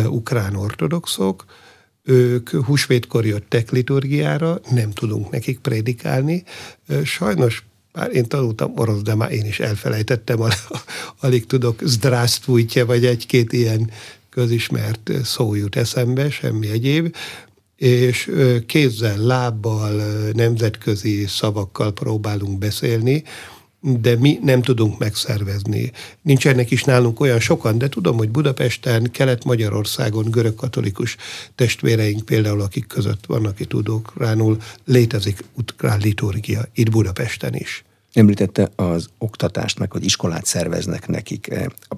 ukrán 0.05 0.55
ortodoxok, 0.55 1.45
ők 2.03 2.49
húsvétkor 2.49 3.25
jöttek 3.25 3.71
liturgiára, 3.71 4.59
nem 4.69 4.91
tudunk 4.91 5.29
nekik 5.29 5.59
prédikálni. 5.59 6.43
Sajnos 7.03 7.65
már 7.93 8.15
én 8.15 8.25
tanultam 8.25 8.73
orosz, 8.75 9.01
de 9.01 9.15
már 9.15 9.31
én 9.31 9.45
is 9.45 9.59
elfelejtettem, 9.59 10.39
alig 11.21 11.45
tudok 11.45 11.79
zdrásztvújtje, 11.83 12.83
vagy 12.83 13.05
egy-két 13.05 13.53
ilyen 13.53 13.91
közismert 14.29 15.11
szó 15.23 15.55
jut 15.55 15.75
eszembe, 15.75 16.29
semmi 16.29 16.69
egyéb, 16.69 17.15
és 17.75 18.31
kézzel, 18.65 19.17
lábbal, 19.17 20.01
nemzetközi 20.33 21.25
szavakkal 21.27 21.93
próbálunk 21.93 22.57
beszélni, 22.57 23.23
de 23.81 24.15
mi 24.15 24.39
nem 24.41 24.61
tudunk 24.61 24.97
megszervezni. 24.97 25.91
Nincsenek 26.21 26.71
is 26.71 26.83
nálunk 26.83 27.19
olyan 27.19 27.39
sokan, 27.39 27.77
de 27.77 27.89
tudom, 27.89 28.17
hogy 28.17 28.29
Budapesten, 28.29 29.11
Kelet-Magyarországon 29.11 30.31
görög-katolikus 30.31 31.15
testvéreink 31.55 32.25
például, 32.25 32.61
akik 32.61 32.87
között 32.87 33.25
van, 33.25 33.45
aki 33.45 33.65
tudók 33.65 34.13
ránul, 34.17 34.57
létezik 34.85 35.43
ukrán 35.53 35.99
liturgia, 35.99 36.65
itt 36.73 36.89
Budapesten 36.89 37.55
is. 37.55 37.83
Említette 38.13 38.71
az 38.75 39.09
oktatást, 39.17 39.79
meg 39.79 39.91
hogy 39.91 40.03
iskolát 40.03 40.45
szerveznek 40.45 41.07
nekik. 41.07 41.53
A 41.89 41.95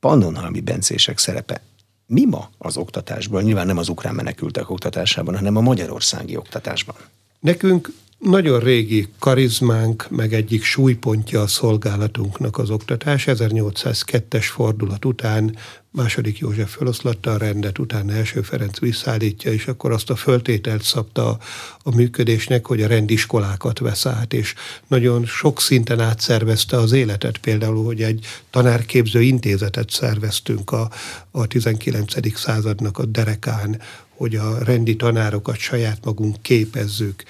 pannonhalmi 0.00 0.60
bencések 0.60 1.18
szerepe 1.18 1.62
mi 2.06 2.24
ma 2.24 2.50
az 2.58 2.76
oktatásban? 2.76 3.42
Nyilván 3.42 3.66
nem 3.66 3.78
az 3.78 3.88
ukrán 3.88 4.14
menekültek 4.14 4.70
oktatásában, 4.70 5.36
hanem 5.36 5.56
a 5.56 5.60
magyarországi 5.60 6.36
oktatásban. 6.36 6.96
Nekünk 7.40 7.92
nagyon 8.24 8.60
régi 8.60 9.08
karizmánk, 9.18 10.06
meg 10.10 10.34
egyik 10.34 10.62
súlypontja 10.62 11.40
a 11.40 11.46
szolgálatunknak 11.46 12.58
az 12.58 12.70
oktatás. 12.70 13.24
1802-es 13.26 14.44
fordulat 14.52 15.04
után 15.04 15.56
második 15.90 16.38
József 16.38 16.76
feloszlatta 16.76 17.30
a 17.30 17.36
rendet, 17.36 17.78
utána 17.78 18.12
első 18.12 18.42
Ferenc 18.42 18.78
visszaállítja, 18.78 19.52
és 19.52 19.66
akkor 19.66 19.92
azt 19.92 20.10
a 20.10 20.16
föltételt 20.16 20.82
szabta 20.82 21.38
a, 21.82 21.94
működésnek, 21.94 22.66
hogy 22.66 22.82
a 22.82 22.86
rendiskolákat 22.86 23.78
vesz 23.78 24.06
át, 24.06 24.32
és 24.32 24.54
nagyon 24.86 25.24
sok 25.24 25.60
szinten 25.60 26.00
átszervezte 26.00 26.76
az 26.76 26.92
életet, 26.92 27.38
például, 27.38 27.84
hogy 27.84 28.02
egy 28.02 28.26
tanárképző 28.50 29.22
intézetet 29.22 29.90
szerveztünk 29.90 30.72
a, 30.72 30.90
a 31.30 31.46
19. 31.46 32.38
századnak 32.38 32.98
a 32.98 33.04
derekán, 33.04 33.80
hogy 34.08 34.36
a 34.36 34.58
rendi 34.58 34.96
tanárokat 34.96 35.56
saját 35.58 36.04
magunk 36.04 36.42
képezzük 36.42 37.22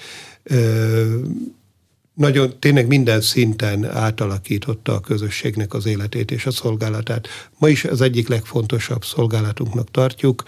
nagyon 2.13 2.59
tényleg 2.59 2.87
minden 2.87 3.21
szinten 3.21 3.85
átalakította 3.85 4.93
a 4.93 4.99
közösségnek 4.99 5.73
az 5.73 5.85
életét 5.85 6.31
és 6.31 6.45
a 6.45 6.51
szolgálatát. 6.51 7.27
Ma 7.57 7.69
is 7.69 7.83
az 7.85 8.01
egyik 8.01 8.27
legfontosabb 8.27 9.03
szolgálatunknak 9.03 9.91
tartjuk. 9.91 10.43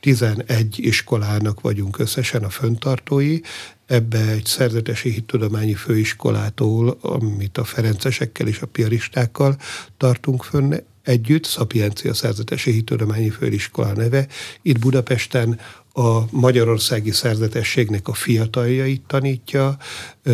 11 0.00 0.78
iskolának 0.78 1.60
vagyunk 1.60 1.98
összesen 1.98 2.44
a 2.44 2.48
föntartói, 2.48 3.38
ebbe 3.86 4.28
egy 4.28 4.44
szerzetesi 4.44 5.10
hittudományi 5.10 5.74
főiskolától, 5.74 6.98
amit 7.00 7.58
a 7.58 7.64
ferencesekkel 7.64 8.46
és 8.46 8.60
a 8.60 8.66
piaristákkal 8.66 9.56
tartunk 9.96 10.42
fönn 10.42 10.74
együtt, 11.02 11.44
Szapiencia 11.44 12.14
Szerzetesi 12.14 12.70
Hittudományi 12.70 13.30
Főiskola 13.30 13.92
neve, 13.92 14.26
itt 14.62 14.78
Budapesten 14.78 15.60
a 15.92 16.20
magyarországi 16.30 17.10
szerzetességnek 17.10 18.08
a 18.08 18.14
fiataljait 18.14 19.02
tanítja, 19.06 19.76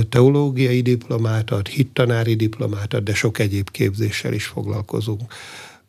teológiai 0.08 0.80
diplomát 0.80 1.50
ad, 1.50 1.66
hittanári 1.66 2.34
diplomát 2.34 2.94
ad, 2.94 3.02
de 3.02 3.14
sok 3.14 3.38
egyéb 3.38 3.70
képzéssel 3.70 4.32
is 4.32 4.46
foglalkozunk. 4.46 5.22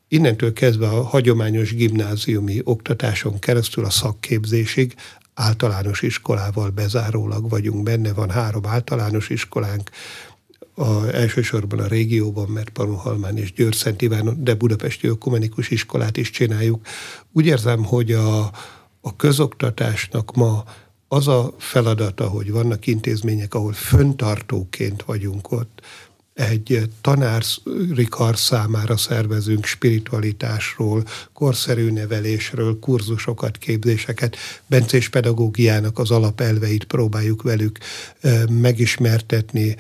Innentől 0.08 0.54
kezdve 0.54 0.88
a 0.88 1.04
hagyományos 1.04 1.74
gimnáziumi 1.74 2.62
oktatáson 2.64 3.40
keresztül 3.40 3.86
a 3.86 3.90
szakképzésig 3.90 4.96
általános 5.34 6.02
iskolával 6.02 6.70
bezárólag 6.70 7.50
vagyunk 7.50 7.84
benne, 7.84 8.14
van 8.14 8.30
három 8.30 8.66
általános 8.66 9.30
iskolánk, 9.30 9.90
a, 10.76 11.08
elsősorban 11.14 11.80
a 11.80 11.88
régióban, 11.88 12.50
mert 12.50 12.70
Panohalmán 12.70 13.38
és 13.38 13.54
Győr 13.54 13.76
Szent 13.76 14.02
Iván, 14.02 14.44
de 14.44 14.54
Budapesti 14.56 15.08
Ökumenikus 15.08 15.70
Iskolát 15.70 16.18
is 16.18 16.30
csináljuk. 16.30 16.88
Úgy 17.32 17.46
érzem, 17.46 17.84
hogy 17.84 18.12
a, 18.12 18.52
a 19.08 19.16
közoktatásnak 19.16 20.36
ma 20.36 20.64
az 21.08 21.28
a 21.28 21.54
feladata, 21.58 22.28
hogy 22.28 22.52
vannak 22.52 22.88
intézmények, 22.88 23.54
ahol 23.54 23.74
föntartóként 23.74 25.04
vagyunk 25.04 25.52
ott, 25.52 25.82
egy 26.34 26.90
tanári 27.02 28.08
számára 28.34 28.98
szervezünk 28.98 29.66
spiritualitásról, 29.66 31.04
korszerű 31.34 31.92
nevelésről, 31.92 32.80
kurzusokat, 32.80 33.58
képzéseket, 33.58 34.36
bencés 34.66 35.10
pedagógiának 35.10 36.00
az 36.00 36.12
alapelveit 36.12 36.84
próbáljuk 36.84 37.42
velük 37.42 37.78
megismertetni, 38.50 39.76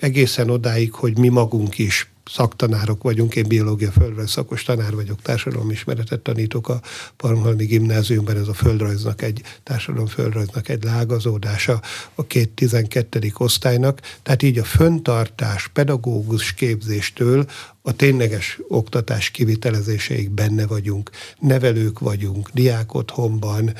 egészen 0.00 0.50
odáig, 0.50 0.92
hogy 0.92 1.18
mi 1.18 1.28
magunk 1.28 1.78
is 1.78 2.09
szaktanárok 2.24 3.02
vagyunk, 3.02 3.34
én 3.34 3.48
biológia 3.48 3.90
földrajz 3.90 4.30
szakos 4.30 4.62
tanár 4.62 4.94
vagyok, 4.94 5.22
társadalomismeretet 5.22 6.20
tanítok 6.20 6.68
a 6.68 6.80
Parmhalmi 7.16 7.64
Gimnáziumban, 7.64 8.36
ez 8.36 8.48
a 8.48 8.54
földrajznak 8.54 9.22
egy, 9.22 9.42
társadalom 9.62 10.06
földrajznak 10.06 10.68
egy 10.68 10.84
lágazódása 10.84 11.80
a 12.14 12.26
két 12.26 12.50
12. 12.50 13.32
osztálynak, 13.34 14.00
tehát 14.22 14.42
így 14.42 14.58
a 14.58 14.64
föntartás, 14.64 15.68
pedagógus 15.68 16.54
képzéstől 16.54 17.46
a 17.82 17.92
tényleges 17.92 18.58
oktatás 18.68 19.30
kivitelezéseig 19.30 20.30
benne 20.30 20.66
vagyunk, 20.66 21.10
nevelők 21.38 21.98
vagyunk, 21.98 22.50
diák 22.52 22.94
otthonban, 22.94 23.74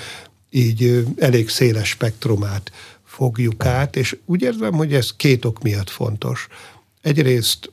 így 0.50 1.04
elég 1.18 1.48
széles 1.48 1.88
spektrumát 1.88 2.72
fogjuk 3.04 3.64
át, 3.64 3.96
és 3.96 4.16
úgy 4.24 4.42
érzem, 4.42 4.72
hogy 4.72 4.94
ez 4.94 5.16
két 5.16 5.44
ok 5.44 5.62
miatt 5.62 5.90
fontos. 5.90 6.48
Egyrészt 7.00 7.72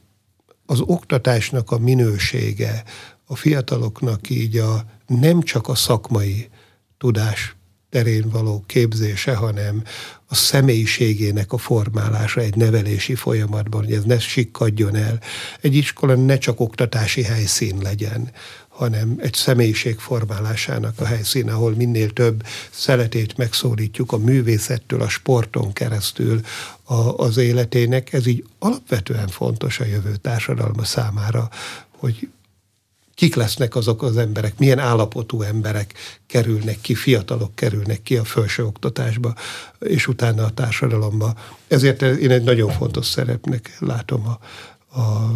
az 0.70 0.80
oktatásnak 0.80 1.72
a 1.72 1.78
minősége, 1.78 2.84
a 3.26 3.36
fiataloknak 3.36 4.30
így 4.30 4.58
a 4.58 4.86
nem 5.08 5.42
csak 5.42 5.68
a 5.68 5.76
szakmai 5.76 6.50
tudás 6.98 7.56
terén 7.90 8.30
való 8.30 8.64
képzése, 8.66 9.36
hanem 9.36 9.84
a 10.26 10.36
személyiségének 10.36 11.54
a 11.54 11.58
formálása 11.58 12.42
egy 12.42 12.56
nevelési 12.56 13.16
folyamatban, 13.16 13.84
hogy 13.84 13.94
ez 13.94 14.04
ne 14.04 14.20
sikkadjon 14.20 14.96
el. 14.96 15.20
Egy 15.62 15.76
iskola 15.76 16.16
ne 16.16 16.38
csak 16.38 16.60
oktatási 16.60 17.24
helyszín 17.24 17.78
legyen, 17.82 18.32
hanem 18.78 19.16
egy 19.18 19.34
személyiség 19.34 20.00
formálásának 20.00 21.00
a 21.00 21.06
helyszín, 21.06 21.50
ahol 21.50 21.72
minél 21.76 22.10
több 22.10 22.44
szeletét 22.70 23.38
megszólítjuk 23.38 24.12
a 24.12 24.18
művészettől, 24.18 25.02
a 25.02 25.10
sporton 25.10 25.74
keresztül 25.74 26.42
a, 26.84 26.94
az 26.94 27.38
életének. 27.38 28.14
Ez 28.14 28.26
így 28.26 28.46
alapvetően 28.60 29.28
fontos 29.28 29.80
a 29.80 29.86
jövő 29.86 30.16
társadalma 30.16 30.84
számára, 30.84 31.50
hogy 31.90 32.30
kik 33.16 33.36
lesznek 33.36 33.76
azok 33.76 34.04
az 34.04 34.18
emberek, 34.18 34.58
milyen 34.58 34.80
állapotú 34.80 35.42
emberek 35.42 35.94
kerülnek 36.28 36.82
ki, 36.82 36.96
fiatalok 36.96 37.56
kerülnek 37.56 38.02
ki 38.02 38.18
a 38.18 38.24
felsőoktatásba, 38.24 39.34
és 39.80 40.08
utána 40.08 40.44
a 40.44 40.54
társadalomba. 40.54 41.34
Ezért 41.68 42.02
én 42.02 42.32
egy 42.32 42.44
nagyon 42.44 42.72
fontos 42.72 43.06
szerepnek 43.06 43.78
látom 43.80 44.28
a, 44.28 44.40
a 45.00 45.34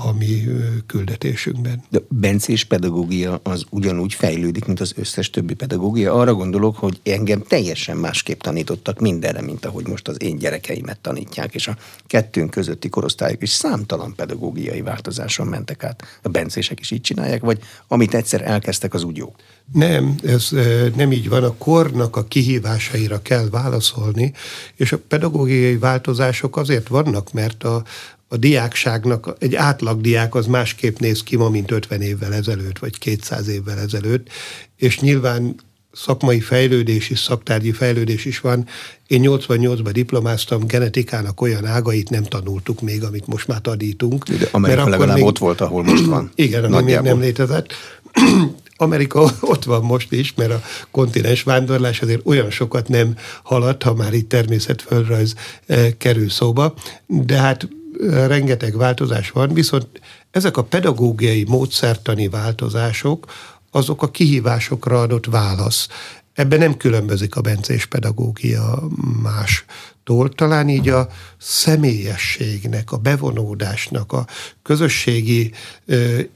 a 0.00 0.12
mi 0.12 0.44
küldetésünkben. 0.86 1.82
De 1.90 2.00
bencés 2.08 2.64
pedagógia 2.64 3.40
az 3.42 3.64
ugyanúgy 3.70 4.14
fejlődik, 4.14 4.64
mint 4.64 4.80
az 4.80 4.92
összes 4.96 5.30
többi 5.30 5.54
pedagógia. 5.54 6.14
Arra 6.14 6.34
gondolok, 6.34 6.76
hogy 6.76 7.00
engem 7.02 7.42
teljesen 7.42 7.96
másképp 7.96 8.40
tanítottak 8.40 9.00
mindenre, 9.00 9.42
mint 9.42 9.64
ahogy 9.64 9.86
most 9.86 10.08
az 10.08 10.22
én 10.22 10.38
gyerekeimet 10.38 10.98
tanítják, 10.98 11.54
és 11.54 11.68
a 11.68 11.76
kettőnk 12.06 12.50
közötti 12.50 12.88
korosztályok 12.88 13.42
is 13.42 13.50
számtalan 13.50 14.14
pedagógiai 14.14 14.80
változáson 14.80 15.46
mentek 15.46 15.84
át. 15.84 16.02
A 16.22 16.28
bencések 16.28 16.80
is 16.80 16.90
így 16.90 17.00
csinálják, 17.00 17.40
vagy 17.40 17.58
amit 17.88 18.14
egyszer 18.14 18.42
elkezdtek, 18.42 18.94
az 18.94 19.02
úgy 19.02 19.16
jó? 19.16 19.34
Nem, 19.72 20.14
ez 20.24 20.48
nem 20.96 21.12
így 21.12 21.28
van. 21.28 21.44
A 21.44 21.54
kornak 21.54 22.16
a 22.16 22.24
kihívásaira 22.24 23.22
kell 23.22 23.48
válaszolni, 23.50 24.32
és 24.76 24.92
a 24.92 24.98
pedagógiai 25.08 25.76
változások 25.76 26.56
azért 26.56 26.88
vannak, 26.88 27.32
mert 27.32 27.64
a, 27.64 27.82
a 28.28 28.36
diákságnak, 28.36 29.36
egy 29.38 29.54
átlag 29.54 30.00
diák 30.00 30.34
az 30.34 30.46
másképp 30.46 30.98
néz 30.98 31.22
ki 31.22 31.36
ma, 31.36 31.48
mint 31.48 31.70
50 31.70 32.00
évvel 32.00 32.34
ezelőtt, 32.34 32.78
vagy 32.78 32.98
200 32.98 33.48
évvel 33.48 33.78
ezelőtt, 33.78 34.28
és 34.76 35.00
nyilván 35.00 35.54
szakmai 35.92 36.40
fejlődés 36.40 37.10
is, 37.10 37.18
szaktárgyi 37.18 37.72
fejlődés 37.72 38.24
is 38.24 38.40
van. 38.40 38.66
Én 39.06 39.22
88-ban 39.24 39.90
diplomáztam, 39.92 40.66
genetikának 40.66 41.40
olyan 41.40 41.66
ágait 41.66 42.10
nem 42.10 42.22
tanultuk 42.22 42.80
még, 42.80 43.04
amit 43.04 43.26
most 43.26 43.46
már 43.46 43.60
tanítunk. 43.60 44.28
De 44.28 44.48
Amerika 44.50 44.80
mert 44.80 44.90
legalább 44.90 45.16
még, 45.16 45.24
ott 45.24 45.38
volt, 45.38 45.60
ahol 45.60 45.82
most 45.82 46.04
van. 46.04 46.30
Igen, 46.34 46.64
ami 46.64 46.82
még 46.92 47.00
nem 47.00 47.20
létezett. 47.20 47.72
Amerika 48.76 49.30
ott 49.40 49.64
van 49.64 49.82
most 49.82 50.12
is, 50.12 50.34
mert 50.34 50.50
a 50.50 50.62
kontinens 50.90 51.42
vándorlás 51.42 52.00
azért 52.00 52.26
olyan 52.26 52.50
sokat 52.50 52.88
nem 52.88 53.16
halad, 53.42 53.82
ha 53.82 53.94
már 53.94 54.14
itt 54.14 54.28
természetföldrajz 54.28 55.34
eh, 55.66 55.88
kerül 55.98 56.30
szóba, 56.30 56.74
de 57.06 57.36
hát 57.36 57.68
rengeteg 58.06 58.76
változás 58.76 59.30
van, 59.30 59.54
viszont 59.54 59.86
ezek 60.30 60.56
a 60.56 60.64
pedagógiai 60.64 61.44
módszertani 61.48 62.28
változások, 62.28 63.26
azok 63.70 64.02
a 64.02 64.10
kihívásokra 64.10 65.00
adott 65.00 65.26
válasz. 65.26 65.88
Ebben 66.34 66.58
nem 66.58 66.76
különbözik 66.76 67.36
a 67.36 67.40
bencés 67.40 67.86
pedagógia 67.86 68.88
mástól. 69.22 70.28
Talán 70.28 70.68
így 70.68 70.88
a 70.88 71.08
személyességnek, 71.38 72.92
a 72.92 72.96
bevonódásnak, 72.96 74.12
a 74.12 74.26
közösségi 74.62 75.52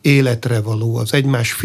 életre 0.01 0.61
való, 0.61 0.97
az 0.97 1.15
egymás 1.15 1.57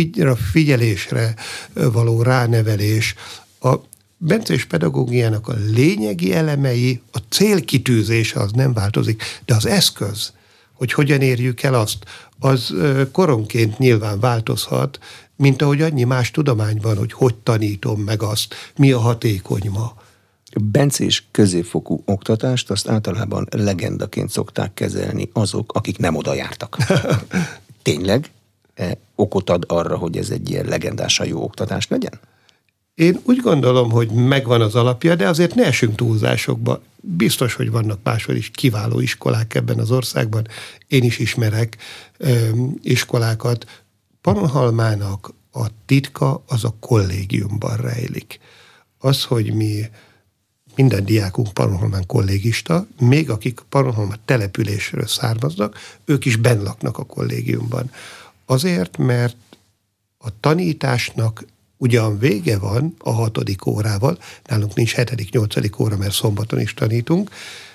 figyelésre 0.51 1.35
való 1.73 2.21
ránevelés, 2.21 3.15
a 3.61 3.75
Bencés 4.17 4.65
pedagógiának 4.65 5.47
a 5.47 5.53
lényegi 5.73 6.33
elemei, 6.33 7.01
a 7.11 7.17
célkitűzése 7.29 8.39
az 8.39 8.51
nem 8.51 8.73
változik, 8.73 9.23
de 9.45 9.55
az 9.55 9.65
eszköz, 9.65 10.33
hogy 10.73 10.93
hogyan 10.93 11.21
érjük 11.21 11.61
el 11.61 11.73
azt, 11.73 12.05
az 12.39 12.73
koronként 13.11 13.77
nyilván 13.77 14.19
változhat, 14.19 14.99
mint 15.35 15.61
ahogy 15.61 15.81
annyi 15.81 16.03
más 16.03 16.31
tudományban, 16.31 16.97
hogy 16.97 17.11
hogy 17.13 17.35
tanítom 17.35 18.01
meg 18.01 18.21
azt, 18.21 18.55
mi 18.75 18.91
a 18.91 18.99
hatékony 18.99 19.69
ma. 19.69 19.95
Bencés 20.61 21.27
középfokú 21.31 22.01
oktatást 22.05 22.71
azt 22.71 22.87
általában 22.87 23.47
legendaként 23.51 24.29
szokták 24.29 24.73
kezelni 24.73 25.29
azok, 25.33 25.73
akik 25.73 25.97
nem 25.97 26.15
oda 26.15 26.33
jártak. 26.33 26.77
Tényleg 27.81 28.31
e, 28.73 28.97
okot 29.15 29.49
ad 29.49 29.63
arra, 29.67 29.97
hogy 29.97 30.17
ez 30.17 30.29
egy 30.29 30.49
ilyen 30.49 30.65
legendásan 30.65 31.27
jó 31.27 31.43
oktatás 31.43 31.87
legyen? 31.87 32.19
Én 32.97 33.19
úgy 33.23 33.37
gondolom, 33.37 33.91
hogy 33.91 34.11
megvan 34.11 34.61
az 34.61 34.75
alapja, 34.75 35.15
de 35.15 35.27
azért 35.27 35.55
ne 35.55 35.65
esünk 35.65 35.95
túlzásokba. 35.95 36.81
Biztos, 37.01 37.53
hogy 37.53 37.71
vannak 37.71 37.99
máshol 38.03 38.35
is 38.35 38.51
kiváló 38.53 38.99
iskolák 38.99 39.55
ebben 39.55 39.79
az 39.79 39.91
országban. 39.91 40.47
Én 40.87 41.03
is 41.03 41.19
ismerek 41.19 41.77
ö, 42.17 42.49
iskolákat. 42.81 43.83
Pannonhalmának 44.21 45.33
a 45.51 45.67
titka 45.85 46.43
az 46.47 46.63
a 46.63 46.75
kollégiumban 46.79 47.75
rejlik. 47.75 48.39
Az, 48.97 49.23
hogy 49.23 49.53
mi 49.53 49.89
minden 50.75 51.05
diákunk 51.05 51.53
Pannonhalmán 51.53 52.05
kollégista, 52.05 52.87
még 52.99 53.29
akik 53.29 53.61
Pannonhalmán 53.69 54.19
településről 54.25 55.07
származnak, 55.07 55.77
ők 56.05 56.25
is 56.25 56.35
benn 56.35 56.63
laknak 56.63 56.97
a 56.97 57.05
kollégiumban. 57.05 57.91
Azért, 58.45 58.97
mert 58.97 59.37
a 60.17 60.39
tanításnak 60.39 61.45
ugyan 61.77 62.19
vége 62.19 62.57
van 62.57 62.95
a 62.97 63.11
hatodik 63.11 63.65
órával, 63.65 64.17
nálunk 64.45 64.75
nincs 64.75 64.93
hetedik, 64.93 65.31
nyolcadik 65.31 65.79
óra, 65.79 65.97
mert 65.97 66.13
szombaton 66.13 66.59
is 66.59 66.73
tanítunk, 66.73 67.29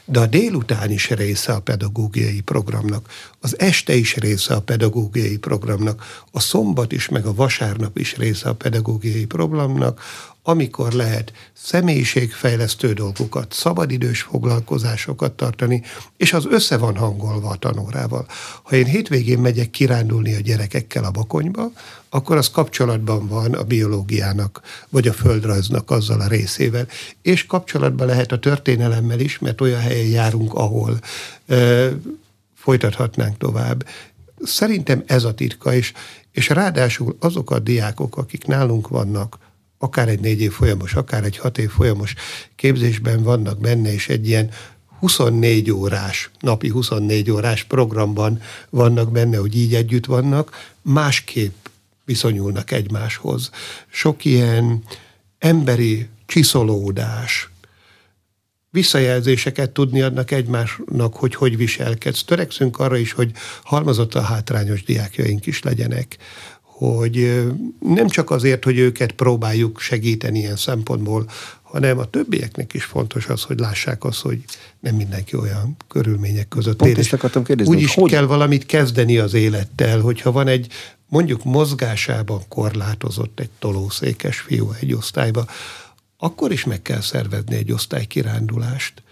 de 0.04 0.20
a 0.20 0.26
délután 0.26 0.90
is 0.90 1.10
része 1.10 1.52
a 1.52 1.60
pedagógiai 1.60 2.40
programnak, 2.40 3.08
az 3.40 3.58
este 3.58 3.94
is 3.94 4.16
része 4.16 4.54
a 4.54 4.60
pedagógiai 4.60 5.36
programnak, 5.36 6.24
a 6.30 6.40
szombat 6.40 6.92
is, 6.92 7.08
meg 7.08 7.26
a 7.26 7.34
vasárnap 7.34 7.98
is 7.98 8.16
része 8.16 8.48
a 8.48 8.54
pedagógiai 8.54 9.26
programnak, 9.26 10.00
amikor 10.42 10.92
lehet 10.92 11.32
személyiségfejlesztő 11.52 12.92
dolgokat, 12.92 13.52
szabadidős 13.52 14.20
foglalkozásokat 14.20 15.32
tartani, 15.32 15.82
és 16.16 16.32
az 16.32 16.46
össze 16.50 16.76
van 16.76 16.96
hangolva 16.96 17.48
a 17.48 17.56
tanórával. 17.56 18.26
Ha 18.62 18.76
én 18.76 18.84
hétvégén 18.84 19.38
megyek 19.38 19.70
kirándulni 19.70 20.34
a 20.34 20.40
gyerekekkel 20.40 21.04
a 21.04 21.10
bakonyba, 21.10 21.70
akkor 22.08 22.36
az 22.36 22.50
kapcsolatban 22.50 23.28
van 23.28 23.52
a 23.52 23.62
biológiának, 23.62 24.60
vagy 24.88 25.08
a 25.08 25.12
földrajznak 25.12 25.90
azzal 25.90 26.20
a 26.20 26.28
részével. 26.28 26.86
És 27.22 27.46
kapcsolatban 27.46 28.06
lehet 28.06 28.32
a 28.32 28.38
történelemmel 28.38 29.20
is, 29.20 29.38
mert 29.38 29.60
olyan 29.60 29.80
helyen 29.80 30.06
járunk, 30.06 30.54
ahol 30.54 30.98
ö, 31.46 31.90
folytathatnánk 32.54 33.38
tovább. 33.38 33.86
Szerintem 34.42 35.02
ez 35.06 35.24
a 35.24 35.34
titka, 35.34 35.74
és, 35.74 35.92
és 36.32 36.48
ráadásul 36.48 37.16
azok 37.20 37.50
a 37.50 37.58
diákok, 37.58 38.16
akik 38.16 38.46
nálunk 38.46 38.88
vannak, 38.88 39.38
akár 39.82 40.08
egy 40.08 40.20
négy 40.20 40.40
év 40.40 40.52
folyamos, 40.52 40.94
akár 40.94 41.24
egy 41.24 41.36
hat 41.36 41.58
év 41.58 41.70
folyamos 41.70 42.14
képzésben 42.56 43.22
vannak 43.22 43.60
benne, 43.60 43.92
és 43.92 44.08
egy 44.08 44.28
ilyen 44.28 44.50
24 44.98 45.70
órás, 45.70 46.30
napi 46.40 46.68
24 46.68 47.30
órás 47.30 47.64
programban 47.64 48.40
vannak 48.70 49.12
benne, 49.12 49.36
hogy 49.36 49.56
így 49.56 49.74
együtt 49.74 50.06
vannak, 50.06 50.72
másképp 50.82 51.66
viszonyulnak 52.04 52.70
egymáshoz. 52.70 53.50
Sok 53.90 54.24
ilyen 54.24 54.82
emberi 55.38 56.08
csiszolódás, 56.26 57.50
visszajelzéseket 58.70 59.70
tudni 59.70 60.02
adnak 60.02 60.30
egymásnak, 60.30 61.14
hogy 61.14 61.34
hogy 61.34 61.56
viselkedsz. 61.56 62.24
Törekszünk 62.24 62.78
arra 62.78 62.96
is, 62.96 63.12
hogy 63.12 63.30
halmazott 63.62 64.14
a 64.14 64.20
hátrányos 64.20 64.84
diákjaink 64.84 65.46
is 65.46 65.62
legyenek, 65.62 66.16
hogy 66.88 67.44
nem 67.80 68.08
csak 68.08 68.30
azért, 68.30 68.64
hogy 68.64 68.78
őket 68.78 69.12
próbáljuk 69.12 69.80
segíteni 69.80 70.38
ilyen 70.38 70.56
szempontból, 70.56 71.30
hanem 71.62 71.98
a 71.98 72.04
többieknek 72.04 72.72
is 72.74 72.84
fontos 72.84 73.26
az, 73.26 73.42
hogy 73.42 73.58
lássák 73.58 74.04
azt, 74.04 74.20
hogy 74.20 74.44
nem 74.80 74.94
mindenki 74.94 75.36
olyan 75.36 75.76
körülmények 75.88 76.48
között 76.48 76.76
Pont 76.76 76.90
él. 76.90 76.98
Ezt 76.98 77.12
akartam 77.12 77.44
kérdezni, 77.44 77.74
Úgy 77.74 77.82
is 77.82 77.94
hogy... 77.94 78.10
kell 78.10 78.24
valamit 78.24 78.66
kezdeni 78.66 79.18
az 79.18 79.34
élettel, 79.34 80.00
hogyha 80.00 80.32
van 80.32 80.48
egy 80.48 80.66
mondjuk 81.08 81.44
mozgásában 81.44 82.42
korlátozott 82.48 83.40
egy 83.40 83.50
tolószékes 83.58 84.38
fiú 84.38 84.72
egy 84.80 84.94
osztályba, 84.94 85.46
akkor 86.18 86.52
is 86.52 86.64
meg 86.64 86.82
kell 86.82 87.00
szervezni 87.00 87.56
egy 87.56 87.72
osztálykirándulást. 87.72 89.02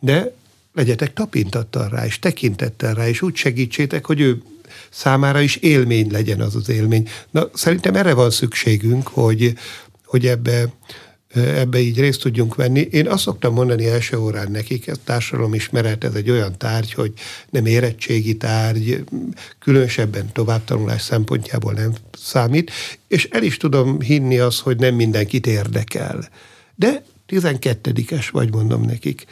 De 0.00 0.34
legyetek 0.72 1.12
tapintattal 1.12 1.88
rá, 1.88 2.06
és 2.06 2.18
tekintettel 2.18 2.94
rá, 2.94 3.08
és 3.08 3.22
úgy 3.22 3.34
segítsétek, 3.34 4.06
hogy 4.06 4.20
ő 4.20 4.42
számára 4.90 5.40
is 5.40 5.56
élmény 5.56 6.10
legyen 6.10 6.40
az 6.40 6.54
az 6.54 6.68
élmény. 6.68 7.08
Na, 7.30 7.50
szerintem 7.54 7.94
erre 7.94 8.14
van 8.14 8.30
szükségünk, 8.30 9.08
hogy, 9.08 9.54
hogy 10.04 10.26
ebbe, 10.26 10.72
ebbe 11.34 11.78
így 11.78 12.00
részt 12.00 12.20
tudjunk 12.20 12.54
venni. 12.54 12.80
Én 12.80 13.08
azt 13.08 13.22
szoktam 13.22 13.52
mondani 13.52 13.86
első 13.86 14.18
órán 14.18 14.50
nekik, 14.50 14.86
ez 14.86 14.96
társadalomismeret, 15.04 16.04
ez 16.04 16.14
egy 16.14 16.30
olyan 16.30 16.58
tárgy, 16.58 16.92
hogy 16.92 17.12
nem 17.50 17.66
érettségi 17.66 18.36
tárgy, 18.36 19.04
különösebben 19.58 20.32
továbbtanulás 20.32 21.02
szempontjából 21.02 21.72
nem 21.72 21.92
számít, 22.18 22.70
és 23.08 23.28
el 23.30 23.42
is 23.42 23.56
tudom 23.56 24.00
hinni 24.00 24.38
azt, 24.38 24.60
hogy 24.60 24.78
nem 24.78 24.94
mindenkit 24.94 25.46
érdekel. 25.46 26.28
De 26.74 27.02
12-es 27.28 28.28
vagy, 28.30 28.52
mondom 28.52 28.82
nekik 28.82 29.26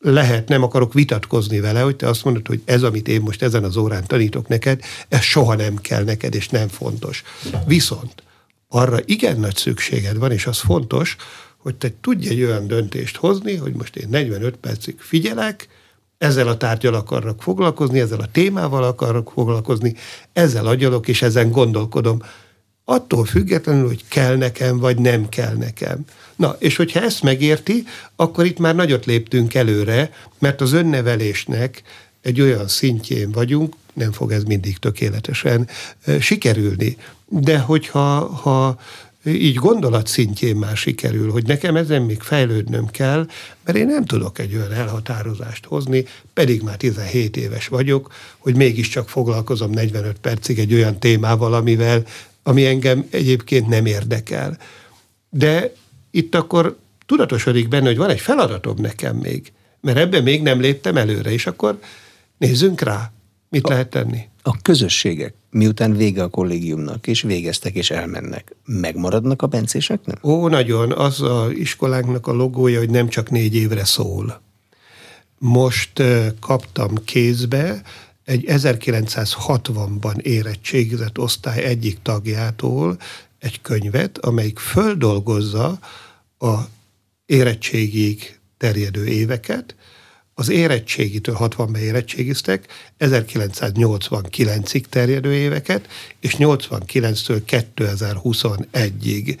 lehet, 0.00 0.48
nem 0.48 0.62
akarok 0.62 0.92
vitatkozni 0.92 1.60
vele, 1.60 1.80
hogy 1.80 1.96
te 1.96 2.08
azt 2.08 2.24
mondod, 2.24 2.46
hogy 2.46 2.62
ez, 2.64 2.82
amit 2.82 3.08
én 3.08 3.20
most 3.20 3.42
ezen 3.42 3.64
az 3.64 3.76
órán 3.76 4.06
tanítok 4.06 4.48
neked, 4.48 4.80
ez 5.08 5.20
soha 5.20 5.54
nem 5.54 5.76
kell 5.76 6.04
neked, 6.04 6.34
és 6.34 6.48
nem 6.48 6.68
fontos. 6.68 7.22
Viszont 7.66 8.22
arra 8.68 8.98
igen 9.04 9.40
nagy 9.40 9.56
szükséged 9.56 10.18
van, 10.18 10.32
és 10.32 10.46
az 10.46 10.58
fontos, 10.58 11.16
hogy 11.56 11.74
te 11.74 11.92
tudj 12.00 12.28
egy 12.28 12.42
olyan 12.42 12.66
döntést 12.66 13.16
hozni, 13.16 13.56
hogy 13.56 13.72
most 13.72 13.96
én 13.96 14.08
45 14.08 14.56
percig 14.56 14.98
figyelek, 14.98 15.68
ezzel 16.18 16.48
a 16.48 16.56
tárgyal 16.56 16.94
akarok 16.94 17.42
foglalkozni, 17.42 18.00
ezzel 18.00 18.20
a 18.20 18.30
témával 18.32 18.82
akarok 18.82 19.30
foglalkozni, 19.34 19.94
ezzel 20.32 20.66
agyalok, 20.66 21.08
és 21.08 21.22
ezen 21.22 21.50
gondolkodom. 21.50 22.22
Attól 22.90 23.24
függetlenül, 23.24 23.86
hogy 23.86 24.04
kell 24.08 24.36
nekem, 24.36 24.78
vagy 24.78 24.98
nem 24.98 25.28
kell 25.28 25.54
nekem. 25.54 26.04
Na, 26.36 26.56
és 26.58 26.76
hogyha 26.76 27.00
ezt 27.00 27.22
megérti, 27.22 27.84
akkor 28.16 28.44
itt 28.44 28.58
már 28.58 28.74
nagyot 28.74 29.06
léptünk 29.06 29.54
előre, 29.54 30.12
mert 30.38 30.60
az 30.60 30.72
önnevelésnek 30.72 31.82
egy 32.22 32.40
olyan 32.40 32.68
szintjén 32.68 33.30
vagyunk, 33.30 33.74
nem 33.92 34.12
fog 34.12 34.32
ez 34.32 34.42
mindig 34.42 34.78
tökéletesen 34.78 35.68
sikerülni. 36.20 36.96
De 37.26 37.58
hogyha 37.58 38.26
ha 38.26 38.78
így 39.24 39.54
gondolat 39.54 40.06
szintjén 40.06 40.56
már 40.56 40.76
sikerül, 40.76 41.30
hogy 41.30 41.46
nekem 41.46 41.76
ezen 41.76 42.02
még 42.02 42.20
fejlődnöm 42.20 42.86
kell, 42.86 43.26
mert 43.64 43.78
én 43.78 43.86
nem 43.86 44.04
tudok 44.04 44.38
egy 44.38 44.54
olyan 44.54 44.72
elhatározást 44.72 45.64
hozni, 45.64 46.04
pedig 46.32 46.62
már 46.62 46.76
17 46.76 47.36
éves 47.36 47.68
vagyok, 47.68 48.12
hogy 48.38 48.56
mégiscsak 48.56 49.08
foglalkozom 49.08 49.70
45 49.70 50.18
percig 50.18 50.58
egy 50.58 50.74
olyan 50.74 50.98
témával, 50.98 51.54
amivel, 51.54 52.04
ami 52.42 52.66
engem 52.66 53.06
egyébként 53.10 53.68
nem 53.68 53.86
érdekel. 53.86 54.58
De 55.30 55.72
itt 56.10 56.34
akkor 56.34 56.78
tudatosodik 57.06 57.68
benne, 57.68 57.86
hogy 57.86 57.96
van 57.96 58.10
egy 58.10 58.20
feladatom 58.20 58.76
nekem 58.78 59.16
még, 59.16 59.52
mert 59.80 59.98
ebben 59.98 60.22
még 60.22 60.42
nem 60.42 60.60
léptem 60.60 60.96
előre, 60.96 61.32
és 61.32 61.46
akkor 61.46 61.78
nézzünk 62.38 62.80
rá, 62.80 63.12
mit 63.48 63.64
a, 63.64 63.68
lehet 63.68 63.90
tenni. 63.90 64.28
A 64.42 64.56
közösségek, 64.62 65.34
miután 65.50 65.96
vége 65.96 66.22
a 66.22 66.28
kollégiumnak, 66.28 67.06
és 67.06 67.22
végeztek, 67.22 67.74
és 67.74 67.90
elmennek, 67.90 68.54
megmaradnak 68.64 69.42
a 69.42 69.46
bencéseknek? 69.46 70.26
Ó, 70.26 70.48
nagyon. 70.48 70.92
Az 70.92 71.22
a 71.22 71.50
iskolánknak 71.54 72.26
a 72.26 72.32
logója, 72.32 72.78
hogy 72.78 72.90
nem 72.90 73.08
csak 73.08 73.30
négy 73.30 73.54
évre 73.54 73.84
szól. 73.84 74.40
Most 75.38 76.02
kaptam 76.40 76.94
kézbe 77.04 77.82
egy 78.30 78.44
1960-ban 78.46 80.20
érettségizett 80.20 81.18
osztály 81.18 81.62
egyik 81.64 81.98
tagjától 82.02 82.98
egy 83.38 83.60
könyvet, 83.60 84.18
amelyik 84.18 84.58
földolgozza 84.58 85.78
a 86.38 86.54
érettségig 87.26 88.38
terjedő 88.56 89.06
éveket, 89.06 89.74
az 90.34 90.48
érettségitől 90.48 91.36
60-ban 91.40 91.76
érettségiztek, 91.76 92.66
1989-ig 92.98 94.84
terjedő 94.88 95.34
éveket, 95.34 95.88
és 96.20 96.34
89-től 96.38 97.42
2021-ig, 97.76 99.38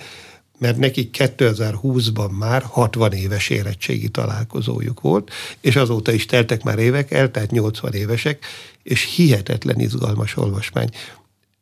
mert 0.60 0.76
nekik 0.76 1.16
2020-ban 1.18 2.38
már 2.38 2.62
60 2.62 3.12
éves 3.12 3.48
érettségi 3.48 4.08
találkozójuk 4.08 5.00
volt, 5.00 5.30
és 5.60 5.76
azóta 5.76 6.12
is 6.12 6.26
teltek 6.26 6.62
már 6.62 6.78
évek, 6.78 7.10
eltelt 7.10 7.50
80 7.50 7.92
évesek, 7.92 8.44
és 8.82 9.14
hihetetlen 9.14 9.80
izgalmas 9.80 10.36
olvasmány. 10.36 10.88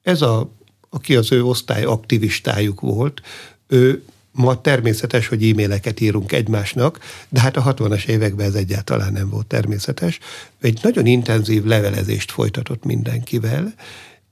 Ez 0.02 0.22
a 0.22 0.50
aki 0.90 1.16
az 1.16 1.32
ő 1.32 1.44
osztály 1.44 1.84
aktivistájuk 1.84 2.80
volt, 2.80 3.22
ő 3.66 4.02
ma 4.32 4.60
természetes, 4.60 5.28
hogy 5.28 5.48
e-maileket 5.48 6.00
írunk 6.00 6.32
egymásnak, 6.32 6.98
de 7.28 7.40
hát 7.40 7.56
a 7.56 7.74
60-as 7.74 8.06
években 8.06 8.46
ez 8.46 8.54
egyáltalán 8.54 9.12
nem 9.12 9.28
volt 9.28 9.46
természetes. 9.46 10.18
Egy 10.60 10.78
nagyon 10.82 11.06
intenzív 11.06 11.64
levelezést 11.64 12.30
folytatott 12.30 12.84
mindenkivel, 12.84 13.74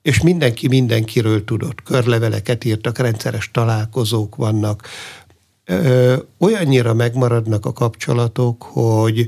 és 0.07 0.21
mindenki 0.21 0.69
mindenkiről 0.69 1.45
tudott. 1.45 1.83
Körleveleket 1.83 2.65
írtak, 2.65 2.99
rendszeres 2.99 3.51
találkozók 3.51 4.37
vannak. 4.37 4.89
Ö, 5.65 6.17
olyannyira 6.39 6.95
megmaradnak 6.95 7.67
a 7.67 7.73
kapcsolatok, 7.73 8.63
hogy 8.63 9.27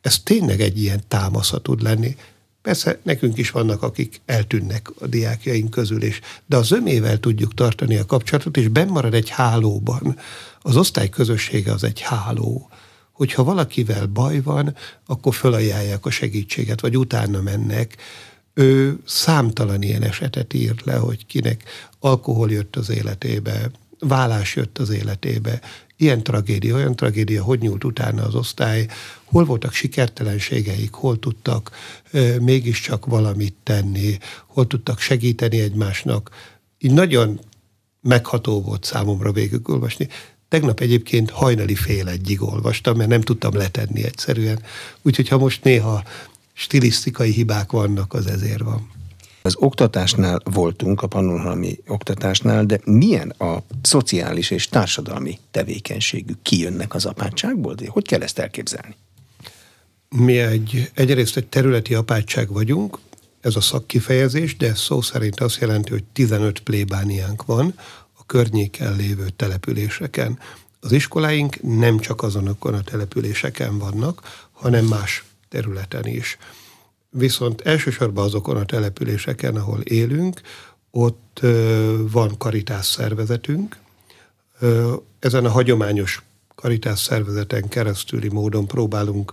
ez 0.00 0.18
tényleg 0.18 0.60
egy 0.60 0.82
ilyen 0.82 1.00
támasza 1.08 1.58
tud 1.58 1.82
lenni. 1.82 2.16
Persze 2.62 2.98
nekünk 3.02 3.38
is 3.38 3.50
vannak, 3.50 3.82
akik 3.82 4.20
eltűnnek 4.24 4.90
a 4.98 5.06
diákjaink 5.06 5.70
közül 5.70 6.02
is, 6.02 6.20
de 6.46 6.56
az 6.56 6.72
ömével 6.72 7.20
tudjuk 7.20 7.54
tartani 7.54 7.96
a 7.96 8.06
kapcsolatot, 8.06 8.56
és 8.56 8.68
benn 8.68 8.88
marad 8.88 9.14
egy 9.14 9.28
hálóban. 9.28 10.18
Az 10.60 10.76
osztály 10.76 11.08
közössége 11.08 11.72
az 11.72 11.84
egy 11.84 12.00
háló. 12.00 12.70
Hogyha 13.12 13.44
valakivel 13.44 14.06
baj 14.06 14.40
van, 14.40 14.76
akkor 15.06 15.34
fölajánlják 15.34 16.06
a 16.06 16.10
segítséget, 16.10 16.80
vagy 16.80 16.96
utána 16.96 17.40
mennek. 17.40 17.96
Ő 18.58 18.98
számtalan 19.04 19.82
ilyen 19.82 20.02
esetet 20.02 20.54
ír 20.54 20.74
le, 20.84 20.94
hogy 20.94 21.26
kinek 21.26 21.62
alkohol 21.98 22.50
jött 22.50 22.76
az 22.76 22.90
életébe, 22.90 23.70
vállás 23.98 24.56
jött 24.56 24.78
az 24.78 24.90
életébe, 24.90 25.60
ilyen 25.96 26.22
tragédia, 26.22 26.74
olyan 26.74 26.96
tragédia, 26.96 27.42
hogy 27.42 27.60
nyúlt 27.60 27.84
utána 27.84 28.24
az 28.24 28.34
osztály, 28.34 28.86
hol 29.24 29.44
voltak 29.44 29.72
sikertelenségeik, 29.72 30.92
hol 30.92 31.18
tudtak 31.18 31.70
e, 32.12 32.40
mégiscsak 32.40 33.06
valamit 33.06 33.54
tenni, 33.62 34.18
hol 34.46 34.66
tudtak 34.66 34.98
segíteni 34.98 35.60
egymásnak. 35.60 36.30
Így 36.78 36.92
nagyon 36.92 37.40
megható 38.00 38.62
volt 38.62 38.84
számomra 38.84 39.32
végigolvasni. 39.32 40.08
Tegnap 40.48 40.80
egyébként 40.80 41.30
hajnali 41.30 41.74
fél 41.74 42.08
egyig 42.08 42.42
olvastam, 42.42 42.96
mert 42.96 43.10
nem 43.10 43.20
tudtam 43.20 43.54
letenni 43.56 44.04
egyszerűen. 44.04 44.62
Úgyhogy 45.02 45.28
ha 45.28 45.38
most 45.38 45.64
néha 45.64 46.02
stilisztikai 46.58 47.30
hibák 47.30 47.70
vannak, 47.70 48.14
az 48.14 48.26
ezért 48.26 48.62
van. 48.62 48.90
Az 49.42 49.56
oktatásnál 49.58 50.40
voltunk, 50.44 51.02
a 51.02 51.06
pannonhalmi 51.06 51.78
oktatásnál, 51.86 52.64
de 52.64 52.80
milyen 52.84 53.30
a 53.30 53.62
szociális 53.82 54.50
és 54.50 54.68
társadalmi 54.68 55.38
tevékenységük? 55.50 56.42
Kijönnek 56.42 56.94
az 56.94 57.04
apátságból? 57.04 57.74
De 57.74 57.84
hogy 57.88 58.06
kell 58.06 58.22
ezt 58.22 58.38
elképzelni? 58.38 58.96
Mi 60.08 60.38
egy, 60.38 60.90
egyrészt 60.94 61.36
egy 61.36 61.46
területi 61.46 61.94
apátság 61.94 62.52
vagyunk, 62.52 62.98
ez 63.40 63.56
a 63.56 63.60
szakkifejezés, 63.60 64.56
de 64.56 64.74
szó 64.74 65.00
szerint 65.00 65.40
azt 65.40 65.60
jelenti, 65.60 65.90
hogy 65.90 66.04
15 66.12 66.60
plébániánk 66.60 67.44
van 67.44 67.74
a 68.12 68.26
környéken 68.26 68.96
lévő 68.96 69.28
településeken. 69.36 70.38
Az 70.80 70.92
iskoláink 70.92 71.62
nem 71.62 71.98
csak 71.98 72.22
azonokon 72.22 72.74
a 72.74 72.82
településeken 72.82 73.78
vannak, 73.78 74.48
hanem 74.52 74.84
más 74.84 75.24
területen 75.48 76.06
is. 76.06 76.38
Viszont 77.10 77.60
elsősorban 77.60 78.24
azokon 78.24 78.56
a 78.56 78.64
településeken, 78.64 79.56
ahol 79.56 79.80
élünk, 79.80 80.40
ott 80.90 81.40
van 82.10 82.38
karitás 82.38 82.86
szervezetünk. 82.86 83.76
Ezen 85.18 85.44
a 85.44 85.50
hagyományos 85.50 86.22
karitás 86.54 87.00
szervezeten 87.00 87.68
keresztüli 87.68 88.28
módon 88.28 88.66
próbálunk 88.66 89.32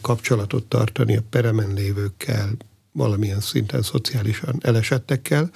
kapcsolatot 0.00 0.64
tartani 0.64 1.16
a 1.16 1.22
peremen 1.30 1.72
lévőkkel, 1.74 2.50
valamilyen 2.92 3.40
szinten 3.40 3.82
szociálisan 3.82 4.58
elesettekkel. 4.60 5.50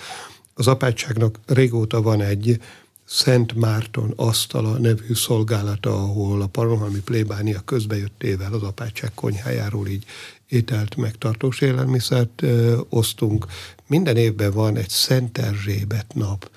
Az 0.54 0.66
apátságnak 0.66 1.38
régóta 1.46 2.02
van 2.02 2.20
egy 2.20 2.60
Szent 3.08 3.54
Márton 3.54 4.12
asztala 4.16 4.78
nevű 4.78 5.14
szolgálata, 5.14 5.90
ahol 5.90 6.42
a 6.42 6.46
Pannonhalmi 6.46 7.00
plébánia 7.00 7.60
közbejöttével 7.60 8.52
az 8.52 8.62
apátság 8.62 9.10
konyhájáról 9.14 9.86
így 9.86 10.04
ételt 10.48 10.96
meg 10.96 11.18
tartós 11.18 11.60
élelmiszert 11.60 12.42
ö, 12.42 12.80
osztunk. 12.88 13.46
Minden 13.86 14.16
évben 14.16 14.52
van 14.52 14.76
egy 14.76 14.88
Szent 14.88 15.38
Erzsébet 15.38 16.14
nap 16.14 16.50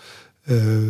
ö, 0.45 0.87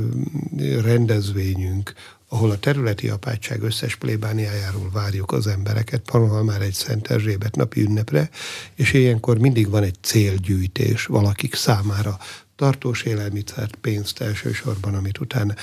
rendezvényünk, 0.81 1.93
ahol 2.27 2.51
a 2.51 2.59
területi 2.59 3.09
apátság 3.09 3.61
összes 3.61 3.95
plébániájáról 3.95 4.89
várjuk 4.93 5.31
az 5.31 5.47
embereket, 5.47 6.01
Pannonhal 6.01 6.43
már 6.43 6.61
egy 6.61 6.73
Szent 6.73 7.11
Erzsébet 7.11 7.55
napi 7.55 7.81
ünnepre, 7.81 8.29
és 8.75 8.93
ilyenkor 8.93 9.37
mindig 9.37 9.69
van 9.69 9.83
egy 9.83 9.97
célgyűjtés 10.01 11.05
valakik 11.05 11.55
számára, 11.55 12.17
tartós 12.59 13.03
élelmiszert, 13.03 13.75
pénzt 13.75 14.21
elsősorban, 14.21 14.95
amit 14.95 15.19
utána 15.19 15.53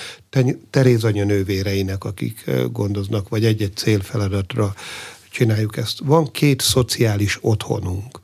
Teréz 0.70 1.04
anya 1.04 1.24
nővéreinek, 1.24 2.04
akik 2.04 2.50
gondoznak, 2.72 3.28
vagy 3.28 3.44
egy-egy 3.44 3.76
célfeladatra 3.76 4.74
csináljuk 5.30 5.76
ezt. 5.76 5.98
Van 6.04 6.30
két 6.30 6.60
szociális 6.60 7.38
otthonunk, 7.40 8.20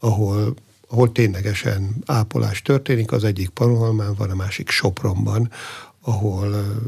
ahol 0.00 0.54
ahol 0.92 1.12
ténylegesen 1.12 1.96
ápolás 2.06 2.62
történik, 2.62 3.12
az 3.12 3.24
egyik 3.24 3.48
Pannonhalmán 3.48 4.14
van, 4.14 4.30
a 4.30 4.34
másik 4.34 4.70
Sopronban, 4.70 5.50
ahol 6.00 6.80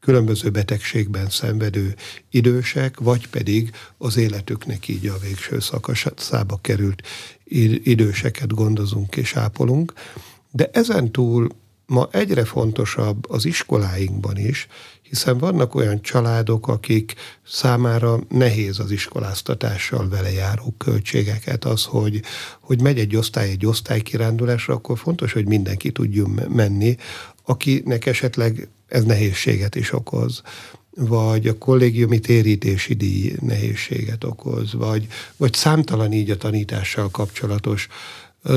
különböző 0.00 0.50
betegségben 0.50 1.30
szenvedő 1.30 1.94
idősek, 2.30 2.98
vagy 3.00 3.28
pedig 3.28 3.70
az 3.98 4.16
életüknek 4.16 4.88
így 4.88 5.06
a 5.06 5.18
végső 5.18 5.60
szakaszába 5.60 6.58
került 6.60 7.02
időseket 7.84 8.54
gondozunk 8.54 9.16
és 9.16 9.34
ápolunk. 9.36 9.92
De 10.56 10.70
ezen 10.72 11.12
túl 11.12 11.48
ma 11.86 12.08
egyre 12.12 12.44
fontosabb 12.44 13.30
az 13.30 13.44
iskoláinkban 13.44 14.36
is, 14.36 14.66
hiszen 15.02 15.38
vannak 15.38 15.74
olyan 15.74 16.02
családok, 16.02 16.68
akik 16.68 17.14
számára 17.46 18.18
nehéz 18.28 18.78
az 18.78 18.90
iskoláztatással 18.90 20.08
vele 20.08 20.32
járó 20.32 20.74
költségeket. 20.78 21.64
Az, 21.64 21.84
hogy, 21.84 22.22
hogy 22.60 22.82
megy 22.82 22.98
egy 22.98 23.16
osztály 23.16 23.50
egy 23.50 23.66
osztálykirándulásra, 23.66 24.74
akkor 24.74 24.98
fontos, 24.98 25.32
hogy 25.32 25.46
mindenki 25.46 25.92
tudjon 25.92 26.40
menni, 26.48 26.96
akinek 27.44 28.06
esetleg 28.06 28.68
ez 28.86 29.04
nehézséget 29.04 29.74
is 29.74 29.92
okoz 29.92 30.42
vagy 30.96 31.48
a 31.48 31.58
kollégiumi 31.58 32.18
térítési 32.18 32.94
díj 32.94 33.32
nehézséget 33.40 34.24
okoz, 34.24 34.72
vagy, 34.72 35.06
vagy 35.36 35.52
számtalan 35.54 36.12
így 36.12 36.30
a 36.30 36.36
tanítással 36.36 37.10
kapcsolatos 37.10 37.88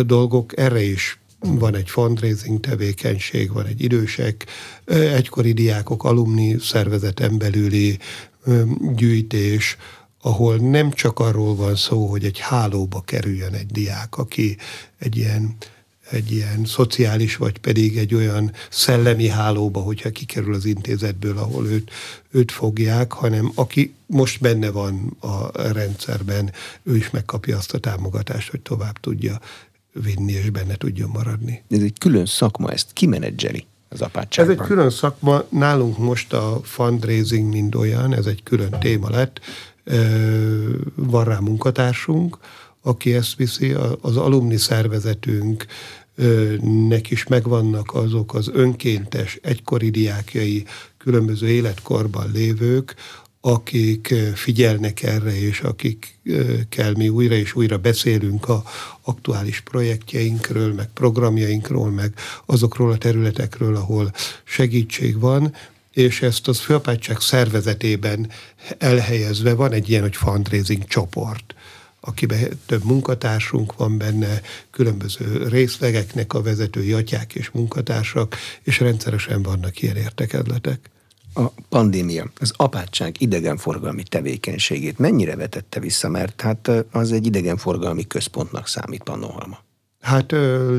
dolgok, 0.06 0.58
erre 0.58 0.82
is 0.82 1.20
van 1.56 1.76
egy 1.76 1.90
fundraising 1.90 2.60
tevékenység, 2.60 3.52
van 3.52 3.66
egy 3.66 3.82
idősek, 3.82 4.46
egykori 4.86 5.54
diákok, 5.54 6.04
alumni 6.04 6.58
szervezeten 6.60 7.38
belüli 7.38 7.98
gyűjtés, 8.96 9.78
ahol 10.22 10.56
nem 10.56 10.92
csak 10.92 11.20
arról 11.20 11.56
van 11.56 11.76
szó, 11.76 12.06
hogy 12.06 12.26
egy 12.26 12.40
hálóba 12.40 13.02
kerüljön 13.02 13.54
egy 13.54 13.66
diák, 13.72 14.18
aki 14.18 14.58
egy 14.98 15.18
ilyen 15.18 15.56
egy 16.12 16.32
ilyen 16.32 16.66
szociális, 16.66 17.36
vagy 17.36 17.58
pedig 17.58 17.98
egy 17.98 18.16
olyan 18.16 18.52
szellemi 18.70 19.28
hálóba, 19.28 19.80
hogyha 19.80 20.10
kikerül 20.10 20.54
az 20.54 20.66
intézetből, 20.66 21.38
ahol 21.38 21.68
őt, 21.68 21.92
őt 22.32 22.52
fogják, 22.52 23.12
hanem 23.12 23.52
aki 23.56 23.94
most 24.06 24.42
benne 24.42 24.70
van 24.70 25.18
a 25.20 25.62
rendszerben, 25.72 26.52
ő 26.84 26.96
is 26.96 27.10
megkapja 27.10 27.58
azt 27.58 27.74
a 27.74 27.80
támogatást, 27.80 28.50
hogy 28.50 28.62
tovább 28.62 29.00
tudja 29.00 29.40
vinni, 30.04 30.32
és 30.32 30.50
benne 30.50 30.76
tudjon 30.76 31.10
maradni. 31.14 31.64
Ez 31.70 31.82
egy 31.82 31.98
külön 32.00 32.26
szakma, 32.26 32.72
ezt 32.72 32.94
kimenedzseli 32.94 33.66
az 33.90 34.02
apátságban? 34.02 34.56
Ez 34.56 34.62
egy 34.62 34.68
külön 34.68 34.90
szakma, 34.90 35.44
nálunk 35.50 35.98
most 35.98 36.34
a 36.34 36.60
fundraising 36.64 37.54
mind 37.54 37.76
olyan, 37.76 38.14
ez 38.14 38.26
egy 38.26 38.44
külön 38.44 38.80
téma 38.80 39.10
lett, 39.10 39.40
van 40.96 41.24
rá 41.24 41.40
munkatársunk, 41.40 42.38
aki 42.82 43.14
ezt 43.14 43.36
viszi, 43.36 43.76
az 44.02 44.18
alumni 44.18 44.58
szervezetünk, 44.58 45.66
nek 46.88 47.12
is 47.12 47.28
megvannak 47.28 47.94
azok 47.94 48.34
az 48.34 48.50
önkéntes, 48.54 49.40
egykori 49.42 49.90
diákjai, 49.90 50.66
különböző 50.98 51.48
életkorban 51.48 52.32
lévők, 52.32 52.96
akik 53.48 54.14
figyelnek 54.36 55.04
erre, 55.04 55.40
és 55.40 55.60
akikkel 55.60 56.94
mi 56.94 57.10
újra 57.10 57.36
és 57.36 57.56
újra 57.56 57.78
beszélünk 57.78 58.50
a 58.50 58.64
aktuális 59.02 59.62
projektjeinkről, 59.62 60.74
meg 60.74 60.90
programjainkról, 60.94 61.90
meg 61.92 62.14
azokról 62.46 62.92
a 62.92 62.98
területekről, 62.98 63.76
ahol 63.76 64.12
segítség 64.44 65.20
van, 65.20 65.54
és 65.92 66.22
ezt 66.22 66.48
az 66.48 66.60
főapátság 66.60 67.20
szervezetében 67.20 68.30
elhelyezve 68.78 69.54
van 69.54 69.72
egy 69.72 69.90
ilyen, 69.90 70.02
hogy 70.02 70.16
fundraising 70.16 70.86
csoport 70.86 71.56
akiben 72.00 72.60
több 72.66 72.84
munkatársunk 72.84 73.76
van 73.76 73.98
benne, 73.98 74.42
különböző 74.72 75.48
részlegeknek 75.48 76.34
a 76.34 76.42
vezetői 76.42 76.94
atyák 76.94 77.36
és 77.36 77.50
munkatársak, 77.50 78.36
és 78.64 78.80
rendszeresen 78.80 79.42
vannak 79.42 79.82
ilyen 79.82 79.96
értekedletek. 79.96 80.90
A 81.38 81.52
pandémia, 81.70 82.32
az 82.40 82.54
apátság 82.56 83.16
idegenforgalmi 83.20 84.04
tevékenységét 84.04 85.00
mennyire 85.00 85.36
vetette 85.36 85.80
vissza, 85.80 86.10
mert 86.10 86.42
hát 86.42 86.72
az 86.92 87.12
egy 87.12 87.26
idegenforgalmi 87.26 88.08
központnak 88.08 88.68
számít 88.68 89.04
Pannonhalma? 89.04 89.58
Hát 90.02 90.32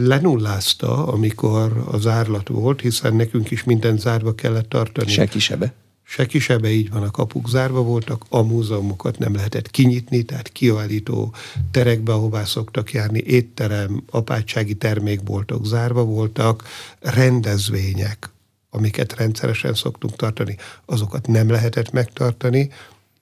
lenullázta, 0.02 1.06
amikor 1.06 1.84
az 1.90 2.06
árlat 2.06 2.48
volt, 2.48 2.80
hiszen 2.80 3.14
nekünk 3.14 3.50
is 3.50 3.64
minden 3.64 3.98
zárva 3.98 4.34
kellett 4.34 4.68
tartani. 4.68 5.10
Se 5.10 5.26
kisebe? 5.26 5.74
se 6.10 6.26
kisebe 6.26 6.70
így 6.70 6.90
van, 6.90 7.02
a 7.02 7.10
kapuk 7.10 7.48
zárva 7.48 7.82
voltak, 7.82 8.24
a 8.28 8.42
múzeumokat 8.42 9.18
nem 9.18 9.34
lehetett 9.34 9.70
kinyitni, 9.70 10.22
tehát 10.22 10.48
kiállító 10.48 11.34
terekbe, 11.70 12.12
ahová 12.12 12.44
szoktak 12.44 12.92
járni, 12.92 13.22
étterem, 13.26 14.02
apátsági 14.10 14.74
termékboltok 14.74 15.66
zárva 15.66 16.04
voltak, 16.04 16.64
rendezvények, 17.00 18.30
amiket 18.70 19.14
rendszeresen 19.16 19.74
szoktunk 19.74 20.16
tartani, 20.16 20.56
azokat 20.84 21.26
nem 21.26 21.50
lehetett 21.50 21.90
megtartani, 21.90 22.70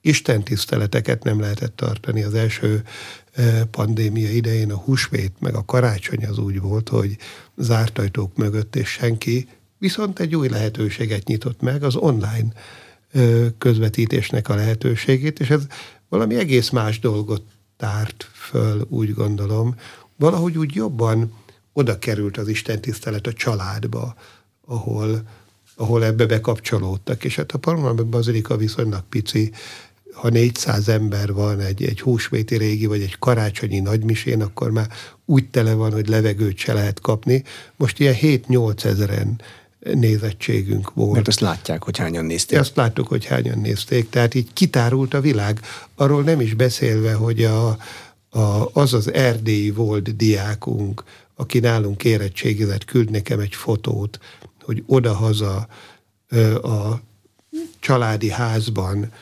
Isten 0.00 0.42
tiszteleteket 0.42 1.24
nem 1.24 1.40
lehetett 1.40 1.76
tartani. 1.76 2.22
Az 2.22 2.34
első 2.34 2.84
e, 3.32 3.64
pandémia 3.64 4.30
idején 4.30 4.72
a 4.72 4.76
húsvét 4.76 5.32
meg 5.38 5.54
a 5.54 5.64
karácsony 5.64 6.26
az 6.26 6.38
úgy 6.38 6.60
volt, 6.60 6.88
hogy 6.88 7.16
zárt 7.56 7.98
ajtók 7.98 8.36
mögött, 8.36 8.76
és 8.76 8.88
senki 8.88 9.48
viszont 9.78 10.18
egy 10.18 10.36
új 10.36 10.48
lehetőséget 10.48 11.26
nyitott 11.26 11.60
meg, 11.60 11.82
az 11.82 11.96
online 11.96 12.52
közvetítésnek 13.58 14.48
a 14.48 14.54
lehetőségét, 14.54 15.40
és 15.40 15.50
ez 15.50 15.66
valami 16.08 16.34
egész 16.36 16.70
más 16.70 16.98
dolgot 16.98 17.42
tárt 17.76 18.30
föl, 18.32 18.86
úgy 18.88 19.14
gondolom. 19.14 19.74
Valahogy 20.16 20.58
úgy 20.58 20.74
jobban 20.74 21.32
oda 21.72 21.98
került 21.98 22.36
az 22.36 22.48
Isten 22.48 22.80
tisztelet 22.80 23.26
a 23.26 23.32
családba, 23.32 24.14
ahol, 24.66 25.22
ahol 25.76 26.04
ebbe 26.04 26.26
bekapcsolódtak, 26.26 27.24
és 27.24 27.36
hát 27.36 27.52
a 27.52 27.58
Parmában 27.58 28.10
Bazilika 28.10 28.56
viszonylag 28.56 29.02
pici, 29.08 29.52
ha 30.12 30.28
400 30.28 30.88
ember 30.88 31.32
van 31.32 31.60
egy, 31.60 31.82
egy 31.82 32.00
húsvéti 32.00 32.56
régi, 32.56 32.86
vagy 32.86 33.00
egy 33.00 33.18
karácsonyi 33.18 33.80
nagymisén, 33.80 34.42
akkor 34.42 34.70
már 34.70 34.88
úgy 35.24 35.48
tele 35.50 35.74
van, 35.74 35.92
hogy 35.92 36.08
levegőt 36.08 36.56
se 36.56 36.72
lehet 36.72 37.00
kapni. 37.00 37.42
Most 37.76 38.00
ilyen 38.00 38.14
7-8 38.20 38.84
ezeren 38.84 39.40
nézettségünk 39.94 40.94
volt. 40.94 41.12
Mert 41.12 41.28
azt 41.28 41.40
látják, 41.40 41.82
hogy 41.82 41.98
hányan 41.98 42.24
nézték. 42.24 42.58
Azt 42.58 42.76
láttuk, 42.76 43.06
hogy 43.06 43.24
hányan 43.24 43.58
nézték. 43.58 44.08
Tehát 44.08 44.34
így 44.34 44.52
kitárult 44.52 45.14
a 45.14 45.20
világ. 45.20 45.60
Arról 45.94 46.22
nem 46.22 46.40
is 46.40 46.54
beszélve, 46.54 47.14
hogy 47.14 47.44
a, 47.44 47.68
a, 48.30 48.70
az 48.72 48.94
az 48.94 49.12
erdélyi 49.12 49.70
volt 49.70 50.16
diákunk, 50.16 51.04
aki 51.36 51.58
nálunk 51.58 52.04
érettségizett, 52.04 52.84
küld 52.84 53.10
nekem 53.10 53.40
egy 53.40 53.54
fotót, 53.54 54.18
hogy 54.62 54.82
odahaza 54.86 55.68
a 56.62 57.00
családi 57.78 58.30
házban 58.30 59.12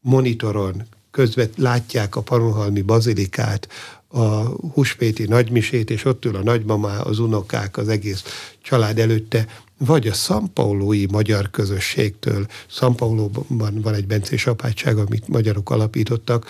monitoron 0.00 0.82
közvet 1.10 1.56
látják 1.56 2.16
a 2.16 2.20
Panonhalmi 2.20 2.82
bazilikát, 2.82 3.68
a 4.08 4.42
húsvéti 4.72 5.24
nagymisét, 5.24 5.90
és 5.90 6.04
ott 6.04 6.24
ül 6.24 6.36
a 6.36 6.42
nagymamá, 6.42 7.00
az 7.00 7.18
unokák, 7.18 7.76
az 7.76 7.88
egész 7.88 8.22
család 8.62 8.98
előtte, 8.98 9.46
vagy 9.78 10.06
a 10.06 10.12
Szampaulói 10.12 11.06
magyar 11.10 11.50
közösségtől, 11.50 12.46
Szampaulóban 12.70 13.80
van 13.80 13.94
egy 13.94 14.06
bencés 14.06 14.46
apátság, 14.46 14.96
amit 14.98 15.28
magyarok 15.28 15.70
alapítottak, 15.70 16.46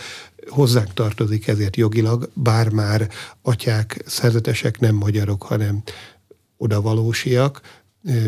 hozzánk 0.48 0.94
tartozik 0.94 1.46
ezért 1.48 1.76
jogilag, 1.76 2.30
bár 2.34 2.70
már 2.70 3.08
atyák, 3.42 4.02
szerzetesek 4.06 4.80
nem 4.80 4.94
magyarok, 4.94 5.42
hanem 5.42 5.82
odavalósiak, 6.56 7.60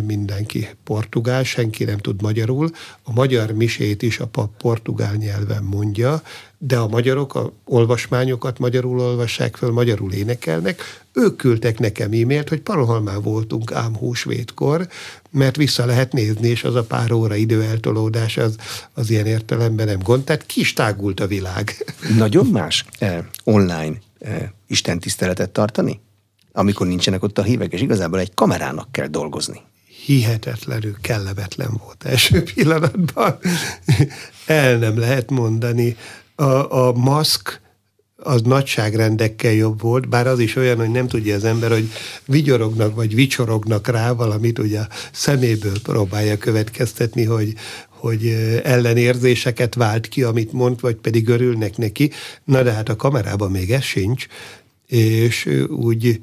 mindenki 0.06 0.68
portugál, 0.84 1.42
senki 1.42 1.84
nem 1.84 1.98
tud 1.98 2.22
magyarul. 2.22 2.70
A 3.02 3.12
magyar 3.12 3.50
misét 3.50 4.02
is 4.02 4.18
a 4.18 4.26
pap 4.26 4.56
portugál 4.56 5.14
nyelven 5.14 5.62
mondja, 5.62 6.22
de 6.58 6.76
a 6.78 6.88
magyarok 6.88 7.34
a 7.34 7.52
olvasmányokat 7.64 8.58
magyarul 8.58 9.00
olvassák 9.00 9.56
föl, 9.56 9.72
magyarul 9.72 10.12
énekelnek. 10.12 10.82
Ők 11.12 11.36
küldtek 11.36 11.78
nekem 11.78 12.12
e-mailt, 12.12 12.48
hogy 12.48 12.60
Parohalmán 12.60 13.22
voltunk 13.22 13.72
ám 13.72 13.96
húsvétkor, 13.96 14.88
mert 15.34 15.56
vissza 15.56 15.84
lehet 15.84 16.12
nézni, 16.12 16.48
és 16.48 16.64
az 16.64 16.74
a 16.74 16.84
pár 16.84 17.12
óra 17.12 17.34
időeltolódás 17.34 18.36
az, 18.36 18.56
az 18.92 19.10
ilyen 19.10 19.26
értelemben 19.26 19.86
nem 19.86 19.98
gond. 20.02 20.24
Tehát 20.24 20.46
kis 20.46 20.72
tágult 20.72 21.20
a 21.20 21.26
világ. 21.26 21.84
Nagyon 22.16 22.46
más 22.46 22.84
eh, 22.98 23.18
online 23.44 23.96
eh, 24.18 24.48
istentiszteletet 24.66 25.50
tartani? 25.50 26.00
amikor 26.56 26.86
nincsenek 26.86 27.22
ott 27.22 27.38
a 27.38 27.42
hívek, 27.42 27.72
és 27.72 27.80
igazából 27.80 28.18
egy 28.18 28.34
kamerának 28.34 28.92
kell 28.92 29.06
dolgozni. 29.06 29.60
Hihetetlenül 30.04 30.96
kellemetlen 31.00 31.80
volt 31.84 32.04
első 32.04 32.42
pillanatban. 32.42 33.38
El 34.46 34.76
nem 34.76 34.98
lehet 34.98 35.30
mondani. 35.30 35.96
A, 36.34 36.72
a 36.86 36.92
maszk 36.92 37.60
az 38.24 38.42
nagyságrendekkel 38.42 39.52
jobb 39.52 39.80
volt, 39.80 40.08
bár 40.08 40.26
az 40.26 40.38
is 40.38 40.56
olyan, 40.56 40.76
hogy 40.76 40.90
nem 40.90 41.08
tudja 41.08 41.34
az 41.34 41.44
ember, 41.44 41.70
hogy 41.70 41.90
vigyorognak 42.24 42.94
vagy 42.94 43.14
vicsorognak 43.14 43.88
rá 43.88 44.12
valamit, 44.12 44.58
ugye 44.58 44.78
a 44.78 44.88
szeméből 45.12 45.80
próbálja 45.82 46.38
következtetni, 46.38 47.24
hogy, 47.24 47.54
hogy 47.88 48.26
ellenérzéseket 48.62 49.74
vált 49.74 50.08
ki, 50.08 50.22
amit 50.22 50.52
mond, 50.52 50.80
vagy 50.80 50.96
pedig 50.96 51.28
örülnek 51.28 51.76
neki. 51.76 52.10
Na 52.44 52.62
de 52.62 52.72
hát 52.72 52.88
a 52.88 52.96
kamerában 52.96 53.50
még 53.50 53.72
ez 53.72 53.82
sincs, 53.82 54.26
és 54.86 55.48
úgy 55.68 56.20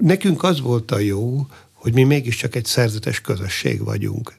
nekünk 0.00 0.42
az 0.42 0.60
volt 0.60 0.90
a 0.90 0.98
jó, 0.98 1.46
hogy 1.72 1.94
mi 1.94 2.02
mégiscsak 2.02 2.54
egy 2.54 2.64
szerzetes 2.64 3.20
közösség 3.20 3.84
vagyunk. 3.84 4.34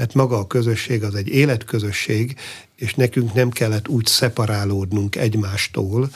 Tehát 0.00 0.14
maga 0.14 0.38
a 0.38 0.46
közösség 0.46 1.04
az 1.04 1.14
egy 1.14 1.28
életközösség, 1.28 2.36
és 2.76 2.94
nekünk 2.94 3.32
nem 3.32 3.50
kellett 3.50 3.88
úgy 3.88 4.06
szeparálódnunk 4.06 5.16
egymástól, 5.16 6.10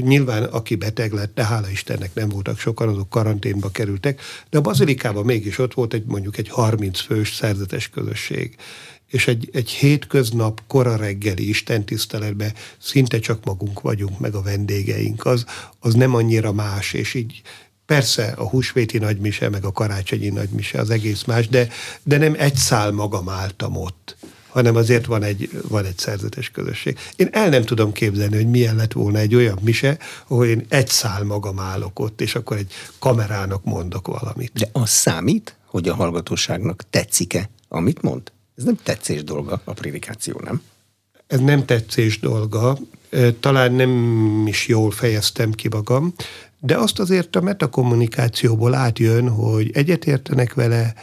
Nyilván, 0.00 0.42
aki 0.42 0.74
beteg 0.74 1.12
lett, 1.12 1.34
de 1.34 1.44
hála 1.44 1.70
Istennek 1.70 2.14
nem 2.14 2.28
voltak 2.28 2.58
sokan, 2.58 2.88
azok 2.88 3.08
karanténba 3.08 3.70
kerültek, 3.70 4.20
de 4.50 4.58
a 4.58 4.60
bazilikában 4.60 5.24
mégis 5.24 5.58
ott 5.58 5.74
volt 5.74 5.94
egy 5.94 6.04
mondjuk 6.06 6.36
egy 6.36 6.48
30 6.48 7.00
fős 7.00 7.34
szerzetes 7.34 7.88
közösség. 7.88 8.56
És 9.10 9.26
egy, 9.26 9.48
egy 9.52 9.70
hétköznap 9.70 10.62
kora 10.66 10.96
reggeli 10.96 11.48
istentiszteletben 11.48 12.52
szinte 12.78 13.18
csak 13.18 13.44
magunk 13.44 13.80
vagyunk, 13.80 14.18
meg 14.18 14.34
a 14.34 14.42
vendégeink, 14.42 15.26
az, 15.26 15.44
az 15.80 15.94
nem 15.94 16.14
annyira 16.14 16.52
más, 16.52 16.92
és 16.92 17.14
így 17.14 17.42
persze 17.86 18.34
a 18.36 18.48
húsvéti 18.48 18.98
nagymise, 18.98 19.48
meg 19.48 19.64
a 19.64 19.72
karácsonyi 19.72 20.28
nagymise 20.28 20.78
az 20.78 20.90
egész 20.90 21.24
más, 21.24 21.48
de, 21.48 21.68
de 22.02 22.18
nem 22.18 22.34
egy 22.38 22.56
szál 22.56 22.90
magam 22.90 23.28
álltam 23.28 23.76
ott 23.76 24.16
hanem 24.54 24.76
azért 24.76 25.06
van 25.06 25.22
egy, 25.22 25.50
van 25.68 25.84
egy 25.84 25.98
szerzetes 25.98 26.50
közösség. 26.50 26.98
Én 27.16 27.28
el 27.32 27.48
nem 27.48 27.62
tudom 27.62 27.92
képzelni, 27.92 28.36
hogy 28.36 28.50
milyen 28.50 28.76
lett 28.76 28.92
volna 28.92 29.18
egy 29.18 29.34
olyan 29.34 29.58
mise, 29.62 29.98
ahol 30.26 30.46
én 30.46 30.66
egy 30.68 30.88
szál 30.88 31.24
magam 31.24 31.58
állok 31.58 31.98
ott, 31.98 32.20
és 32.20 32.34
akkor 32.34 32.56
egy 32.56 32.72
kamerának 32.98 33.64
mondok 33.64 34.06
valamit. 34.06 34.52
De 34.52 34.68
az 34.72 34.90
számít, 34.90 35.56
hogy 35.66 35.88
a 35.88 35.94
hallgatóságnak 35.94 36.84
tetszik-e, 36.90 37.50
amit 37.68 38.02
mond? 38.02 38.32
Ez 38.56 38.64
nem 38.64 38.78
tetszés 38.82 39.24
dolga, 39.24 39.60
a 39.64 39.72
prédikáció, 39.72 40.40
nem? 40.44 40.62
Ez 41.26 41.40
nem 41.40 41.64
tetszés 41.64 42.20
dolga, 42.20 42.78
talán 43.40 43.72
nem 43.72 44.44
is 44.46 44.66
jól 44.66 44.90
fejeztem 44.90 45.52
ki 45.52 45.68
magam, 45.68 46.14
de 46.64 46.76
azt 46.76 46.98
azért 46.98 47.36
a 47.36 47.40
metakommunikációból 47.40 48.74
átjön, 48.74 49.28
hogy 49.28 49.70
egyetértenek 49.72 50.54
vele, 50.54 50.94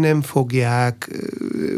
nem 0.00 0.22
fogják, 0.22 1.24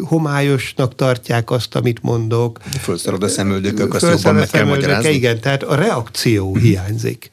homályosnak 0.03 0.95
tartják 0.95 1.51
azt, 1.51 1.75
amit 1.75 2.03
mondok. 2.03 2.61
Fölszarod 2.81 3.23
a 3.23 3.29
szemöldökök, 3.29 3.95
azt 3.95 4.03
jobban 4.11 4.35
meg 4.35 4.49
kell 4.49 4.65
magyarázni. 4.65 5.11
Igen, 5.11 5.41
tehát 5.41 5.63
a 5.63 5.75
reakció 5.75 6.57
hiányzik. 6.57 7.31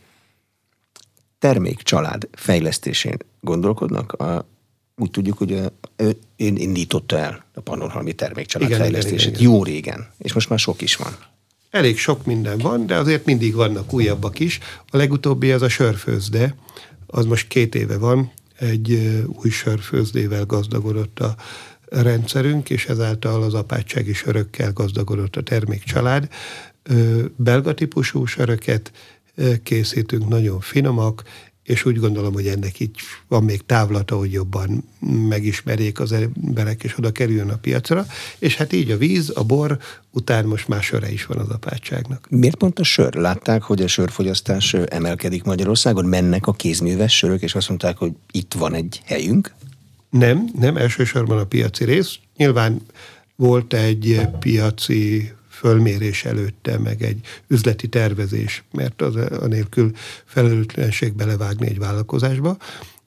Termékcsalád 1.39 2.27
fejlesztésén 2.31 3.17
gondolkodnak? 3.41 4.11
A, 4.11 4.45
úgy 4.95 5.11
tudjuk, 5.11 5.37
hogy 5.37 5.51
ő 5.95 6.17
indította 6.35 7.17
el 7.17 7.43
a 7.53 7.61
Pannonhalmi 7.61 8.13
termékcsalád 8.13 8.69
igen, 8.69 8.81
fejlesztését 8.81 9.27
igen, 9.27 9.39
igen, 9.39 9.51
jó 9.51 9.63
régen, 9.63 10.07
és 10.17 10.33
most 10.33 10.49
már 10.49 10.59
sok 10.59 10.81
is 10.81 10.95
van. 10.95 11.15
Elég 11.73 11.97
sok 11.97 12.25
minden 12.25 12.57
van, 12.57 12.85
de 12.85 12.95
azért 12.95 13.25
mindig 13.25 13.53
vannak 13.53 13.93
újabbak 13.93 14.39
is. 14.39 14.59
A 14.89 14.97
legutóbbi 14.97 15.51
az 15.51 15.61
a 15.61 15.69
sörfőzde, 15.69 16.55
az 17.07 17.25
most 17.25 17.47
két 17.47 17.75
éve 17.75 17.97
van, 17.97 18.31
egy 18.59 19.21
új 19.27 19.49
sörfőzdével 19.49 20.45
gazdagodott 20.45 21.19
a 21.19 21.35
rendszerünk, 21.85 22.69
és 22.69 22.85
ezáltal 22.85 23.43
az 23.43 23.53
apátsági 23.53 24.13
sörökkel 24.13 24.73
gazdagodott 24.73 25.35
a 25.35 25.43
termékcsalád. 25.43 26.27
Belga 27.35 27.73
típusú 27.73 28.25
söröket 28.25 28.91
készítünk, 29.63 30.27
nagyon 30.27 30.59
finomak, 30.59 31.23
és 31.63 31.85
úgy 31.85 31.99
gondolom, 31.99 32.33
hogy 32.33 32.47
ennek 32.47 32.79
így 32.79 32.95
van 33.27 33.43
még 33.43 33.65
távlata, 33.65 34.17
hogy 34.17 34.31
jobban 34.31 34.83
megismerjék 35.27 35.99
az 35.99 36.11
emberek, 36.11 36.83
és 36.83 36.97
oda 36.97 37.11
kerüljön 37.11 37.49
a 37.49 37.57
piacra, 37.57 38.05
és 38.39 38.55
hát 38.55 38.73
így 38.73 38.91
a 38.91 38.97
víz, 38.97 39.31
a 39.35 39.43
bor, 39.43 39.77
után 40.11 40.45
most 40.45 40.67
már 40.67 40.83
söre 40.83 41.11
is 41.11 41.25
van 41.25 41.37
az 41.37 41.49
apátságnak. 41.49 42.27
Miért 42.29 42.55
pont 42.55 42.79
a 42.79 42.83
sör? 42.83 43.13
Látták, 43.13 43.61
hogy 43.61 43.81
a 43.81 43.87
sörfogyasztás 43.87 44.73
emelkedik 44.73 45.43
Magyarországon, 45.43 46.05
mennek 46.05 46.47
a 46.47 46.53
kézműves 46.53 47.17
sörök, 47.17 47.41
és 47.41 47.55
azt 47.55 47.69
mondták, 47.69 47.97
hogy 47.97 48.11
itt 48.31 48.53
van 48.53 48.73
egy 48.73 49.01
helyünk? 49.05 49.53
Nem, 50.09 50.49
nem 50.59 50.77
elsősorban 50.77 51.37
a 51.37 51.45
piaci 51.45 51.85
rész. 51.85 52.15
Nyilván 52.37 52.81
volt 53.35 53.73
egy 53.73 54.21
piaci 54.39 55.31
fölmérés 55.63 56.25
előtte, 56.25 56.77
meg 56.77 57.01
egy 57.01 57.19
üzleti 57.47 57.87
tervezés, 57.87 58.63
mert 58.71 59.01
az 59.01 59.15
anélkül 59.15 59.91
felelőtlenség 60.25 61.13
belevágni 61.13 61.67
egy 61.67 61.79
vállalkozásba. 61.79 62.57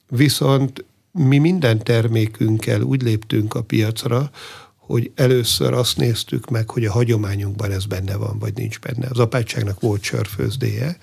Viszont 0.09 0.85
mi 1.11 1.37
minden 1.37 1.83
termékünkkel 1.83 2.81
úgy 2.81 3.01
léptünk 3.01 3.53
a 3.53 3.61
piacra, 3.61 4.29
hogy 4.75 5.11
először 5.15 5.73
azt 5.73 5.97
néztük 5.97 6.49
meg, 6.49 6.69
hogy 6.69 6.85
a 6.85 6.91
hagyományunkban 6.91 7.71
ez 7.71 7.85
benne 7.85 8.15
van, 8.15 8.39
vagy 8.39 8.53
nincs 8.53 8.79
benne. 8.79 9.07
Az 9.09 9.19
apátságnak 9.19 9.79
volt 9.79 10.03
sörfőzdéje, 10.03 10.97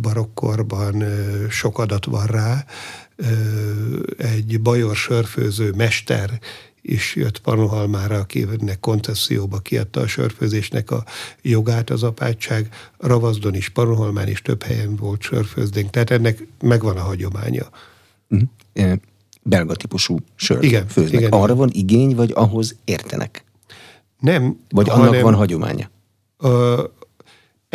barokkorban 0.00 1.04
sok 1.50 1.78
adat 1.78 2.04
van 2.04 2.26
rá, 2.26 2.64
egy 4.16 4.60
bajor 4.60 4.96
sörfőző 4.96 5.72
mester 5.76 6.40
is 6.86 7.14
jött 7.14 7.38
Panohalmára, 7.38 8.18
akinek 8.18 8.80
koncesszióba 8.80 9.58
kiadta 9.58 10.00
a 10.00 10.06
sörfőzésnek 10.06 10.90
a 10.90 11.04
jogát 11.42 11.90
az 11.90 12.02
apátság. 12.02 12.68
Ravazdon 12.98 13.54
is, 13.54 13.68
Panohalmán 13.68 14.28
is 14.28 14.42
több 14.42 14.62
helyen 14.62 14.96
volt 14.96 15.22
sörfőzdénk, 15.22 15.90
tehát 15.90 16.10
ennek 16.10 16.46
megvan 16.60 16.96
a 16.96 17.02
hagyománya. 17.02 17.68
Uh-huh. 18.28 18.92
Belga 19.42 19.74
típusú 19.74 20.18
sört 20.34 20.62
igen, 20.62 20.86
főznek. 20.86 21.20
Igen, 21.20 21.32
Arra 21.32 21.44
igen. 21.44 21.56
van 21.56 21.70
igény, 21.72 22.14
vagy 22.14 22.32
ahhoz 22.34 22.76
értenek? 22.84 23.44
Nem. 24.20 24.58
Vagy 24.68 24.88
annak 24.88 25.04
hanem, 25.04 25.22
van 25.22 25.34
hagyománya? 25.34 25.90
A, 26.36 26.48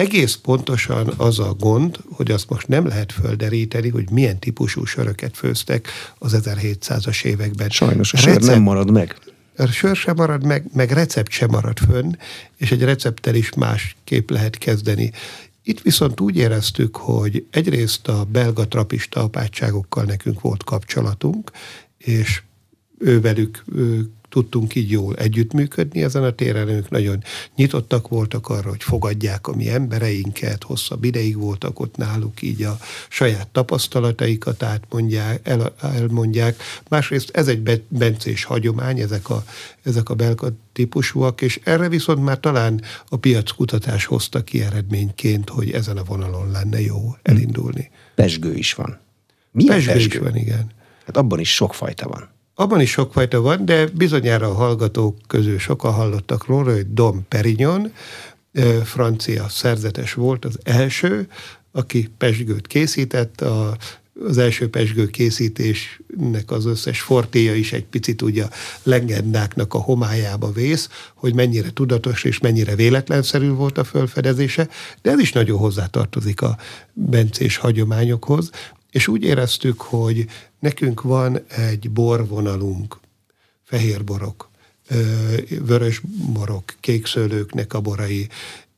egész 0.02 0.36
pontosan 0.36 1.14
az 1.18 1.40
a 1.40 1.54
gond, 1.60 1.98
hogy 2.12 2.32
azt 2.32 2.50
most 2.50 2.68
nem 2.68 2.88
lehet 2.88 3.12
földeríteni, 3.12 3.90
hogy 3.90 4.10
milyen 4.10 4.40
típusú 4.40 4.86
söröket 4.86 5.38
főztek 5.38 5.88
az 6.18 6.42
1700-as 6.44 7.24
években. 7.24 7.70
Sajnos 7.70 8.14
a 8.14 8.18
sör 8.18 8.34
recept, 8.34 8.46
nem 8.46 8.62
marad 8.62 8.92
meg. 8.92 9.18
A 9.58 9.66
sör 9.66 9.96
sem 9.96 10.16
marad 10.16 10.46
meg, 10.46 10.66
meg 10.74 10.92
recept 10.92 11.32
sem 11.32 11.50
marad 11.50 11.78
fönn, 11.80 12.16
és 12.58 12.72
egy 12.72 12.84
recepttel 12.84 13.36
is 13.36 13.54
másképp 13.54 14.30
lehet 14.30 14.58
kezdeni. 14.58 15.12
Itt 15.64 15.82
viszont 15.82 16.20
úgy 16.20 16.38
éreztük, 16.38 16.96
hogy 16.96 17.46
egyrészt 17.52 18.08
a 18.08 18.24
belga 18.24 18.68
trapista 18.68 19.24
apátságokkal 19.24 20.04
nekünk 20.04 20.42
volt 20.42 20.64
kapcsolatunk, 20.64 21.52
és 21.98 22.42
ővelük 23.02 23.64
tudtunk 24.32 24.76
így 24.76 24.92
jól 24.92 25.16
együttműködni 25.16 26.04
ezen 26.04 26.24
a 26.24 26.32
téren, 26.32 26.68
ők 26.68 26.90
nagyon 26.90 27.24
nyitottak 27.56 28.08
voltak 28.08 28.50
arra, 28.50 28.70
hogy 28.70 28.84
fogadják 28.84 29.48
a 29.48 29.56
mi 29.56 29.70
embereinket, 29.70 30.64
hosszabb 30.64 31.04
ideig 31.04 31.38
voltak 31.38 31.80
ott 31.80 31.98
náluk, 31.98 32.42
így 32.42 32.64
a 32.64 32.78
saját 33.10 33.48
tapasztalataikat 33.48 34.64
átmondják, 34.64 35.48
el, 35.48 35.74
elmondják. 35.82 36.62
Másrészt 36.90 37.30
ez 37.30 37.48
egy 37.48 37.84
bencés 37.88 38.44
hagyomány, 38.44 39.00
ezek 39.00 39.30
a, 39.30 39.44
ezek 39.84 40.10
a 40.10 40.14
belga 40.14 40.50
típusúak, 40.74 41.42
és 41.42 41.60
erre 41.64 41.90
viszont 41.90 42.24
már 42.24 42.40
talán 42.40 42.82
a 43.10 43.18
piackutatás 43.18 44.06
hozta 44.06 44.44
ki 44.44 44.62
eredményként, 44.62 45.50
hogy 45.50 45.72
ezen 45.72 45.98
a 45.98 46.04
vonalon 46.04 46.52
lenne 46.52 46.82
jó 46.82 47.16
elindulni. 47.22 47.92
Pesgő 48.16 48.54
is 48.54 48.74
van. 48.74 49.00
Milyen 49.52 49.76
pesgő, 49.76 49.92
pesgő? 49.92 50.18
is 50.18 50.24
van, 50.24 50.36
igen. 50.36 50.72
Hát 51.06 51.18
abban 51.18 51.40
is 51.40 51.54
sok 51.54 51.74
fajta 51.74 52.08
van. 52.08 52.31
Abban 52.62 52.82
is 52.82 52.90
sokfajta 52.90 53.42
van, 53.42 53.66
de 53.66 53.86
bizonyára 53.86 54.48
a 54.48 54.54
hallgatók 54.54 55.18
közül 55.28 55.60
sokan 55.60 55.94
hallottak 55.94 56.46
róla, 56.46 56.74
hogy 56.74 56.94
Dom 56.94 57.26
Perignon, 57.28 57.92
francia 58.84 59.50
szerzetes 59.50 60.14
volt 60.14 60.46
az 60.46 60.60
első, 60.64 61.28
aki 61.72 62.10
pesgőt 62.18 62.68
készített, 62.68 63.42
a 63.42 63.78
az 64.26 64.38
első 64.38 64.70
pesgő 64.70 65.08
készítésnek 65.08 66.52
az 66.52 66.66
összes 66.66 67.02
fortéja 67.02 67.56
is 67.56 67.74
egy 67.74 67.86
picit 67.86 68.22
ugye 68.22 68.48
legendáknak 68.84 69.74
a 69.74 69.78
homályába 69.78 70.52
vész, 70.52 70.90
hogy 71.16 71.36
mennyire 71.36 71.70
tudatos 71.74 72.24
és 72.24 72.40
mennyire 72.40 72.76
véletlenszerű 72.76 73.50
volt 73.50 73.78
a 73.78 73.84
fölfedezése, 73.84 74.70
de 75.02 75.12
ez 75.12 75.20
is 75.20 75.32
nagyon 75.32 75.58
hozzátartozik 75.58 76.42
a 76.42 76.58
bencés 76.94 77.58
hagyományokhoz, 77.58 78.50
és 78.92 79.08
úgy 79.08 79.24
éreztük, 79.24 79.82
hogy 79.82 80.26
nekünk 80.62 81.02
van 81.02 81.40
egy 81.48 81.92
borvonalunk, 81.92 83.00
fehérborok, 83.64 84.50
vörös 85.66 86.02
borok, 86.34 86.64
kékszőlőknek 86.80 87.74
a 87.74 87.82
borai, 87.82 88.28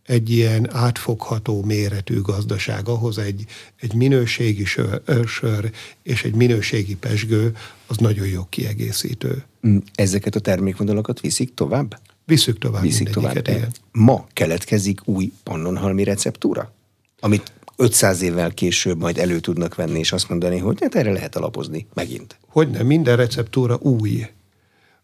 egy 0.04 0.30
ilyen 0.30 0.74
átfogható 0.74 1.64
méretű 1.64 2.22
gazdaság, 2.22 2.88
ahhoz 2.88 3.18
egy, 3.18 3.46
egy 3.80 3.94
minőségi 3.94 4.66
sör, 4.66 5.02
sör 5.26 5.72
és 6.04 6.24
egy 6.24 6.36
minőségi 6.36 6.96
pesgő, 6.96 7.56
az 7.88 7.98
nagyon 7.98 8.28
jó 8.28 8.46
kiegészítő. 8.50 9.44
Mm, 9.68 9.78
ezeket 9.96 10.36
a 10.36 10.40
termékvonalakat 10.40 11.20
viszik 11.20 11.54
tovább? 11.54 12.00
Viszük 12.26 12.58
tovább 12.58 12.82
Viszik 12.82 13.10
tovább. 13.10 13.48
Igen. 13.48 13.72
Ma 13.92 14.28
keletkezik 14.34 15.08
új 15.08 15.32
pannonhalmi 15.44 16.04
receptúra? 16.04 16.74
Amit 17.20 17.52
500 17.84 18.22
évvel 18.22 18.54
később 18.54 19.00
majd 19.00 19.18
elő 19.18 19.40
tudnak 19.40 19.76
venni, 19.76 20.00
és 20.00 20.12
azt 20.12 20.30
mondani, 20.30 20.58
hogy 20.58 20.78
hát 20.82 20.96
erre 20.96 21.12
lehet 21.12 21.36
alapozni 21.36 21.88
megint. 21.94 22.38
Hogy 22.48 22.70
nem, 22.70 22.86
minden 22.86 23.16
receptúra 23.16 23.78
új. 23.82 24.28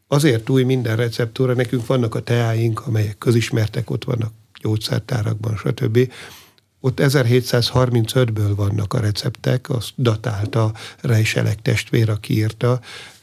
Azért 0.07 0.49
új 0.49 0.63
minden 0.63 0.95
receptúra, 0.95 1.53
nekünk 1.53 1.85
vannak 1.85 2.15
a 2.15 2.19
teáink, 2.19 2.87
amelyek 2.87 3.17
közismertek, 3.17 3.89
ott 3.89 4.03
vannak 4.03 4.31
gyógyszertárakban, 4.61 5.57
stb. 5.57 6.11
Ott 6.79 6.99
1735-ből 7.01 8.51
vannak 8.55 8.93
a 8.93 8.99
receptek, 8.99 9.69
azt 9.69 9.93
datálta 9.97 10.73
Reiselek 11.01 11.61
testvér, 11.61 12.09
aki 12.09 12.33
írta, 12.33 12.79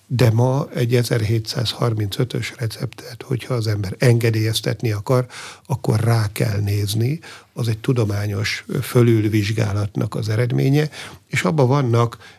de 0.06 0.30
ma 0.30 0.68
egy 0.74 0.98
1735-ös 1.02 2.52
receptet, 2.58 3.22
hogyha 3.22 3.54
az 3.54 3.66
ember 3.66 3.94
engedélyeztetni 3.98 4.92
akar, 4.92 5.26
akkor 5.66 6.00
rá 6.00 6.28
kell 6.32 6.60
nézni, 6.60 7.20
az 7.52 7.68
egy 7.68 7.78
tudományos 7.78 8.64
fölülvizsgálatnak 8.82 10.14
az 10.14 10.28
eredménye, 10.28 10.90
és 11.26 11.42
abban 11.42 11.68
vannak 11.68 12.35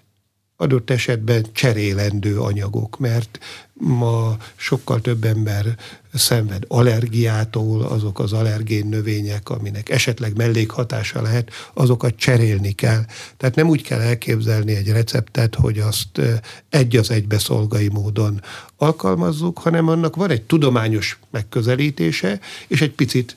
adott 0.57 0.89
esetben 0.89 1.45
cserélendő 1.53 2.39
anyagok, 2.39 2.99
mert 2.99 3.39
ma 3.73 4.37
sokkal 4.55 5.01
több 5.01 5.23
ember 5.23 5.77
szenved 6.13 6.63
allergiától, 6.67 7.81
azok 7.81 8.19
az 8.19 8.33
allergén 8.33 8.87
növények, 8.87 9.49
aminek 9.49 9.89
esetleg 9.89 10.35
mellékhatása 10.35 11.21
lehet, 11.21 11.51
azokat 11.73 12.15
cserélni 12.15 12.71
kell. 12.71 13.05
Tehát 13.37 13.55
nem 13.55 13.69
úgy 13.69 13.81
kell 13.81 13.99
elképzelni 13.99 14.75
egy 14.75 14.89
receptet, 14.89 15.55
hogy 15.55 15.79
azt 15.79 16.21
egy 16.69 16.95
az 16.95 17.11
egybe 17.11 17.37
szolgai 17.37 17.87
módon 17.87 18.41
alkalmazzuk, 18.77 19.59
hanem 19.59 19.87
annak 19.87 20.15
van 20.15 20.29
egy 20.29 20.41
tudományos 20.41 21.19
megközelítése, 21.31 22.39
és 22.67 22.81
egy 22.81 22.91
picit 22.91 23.35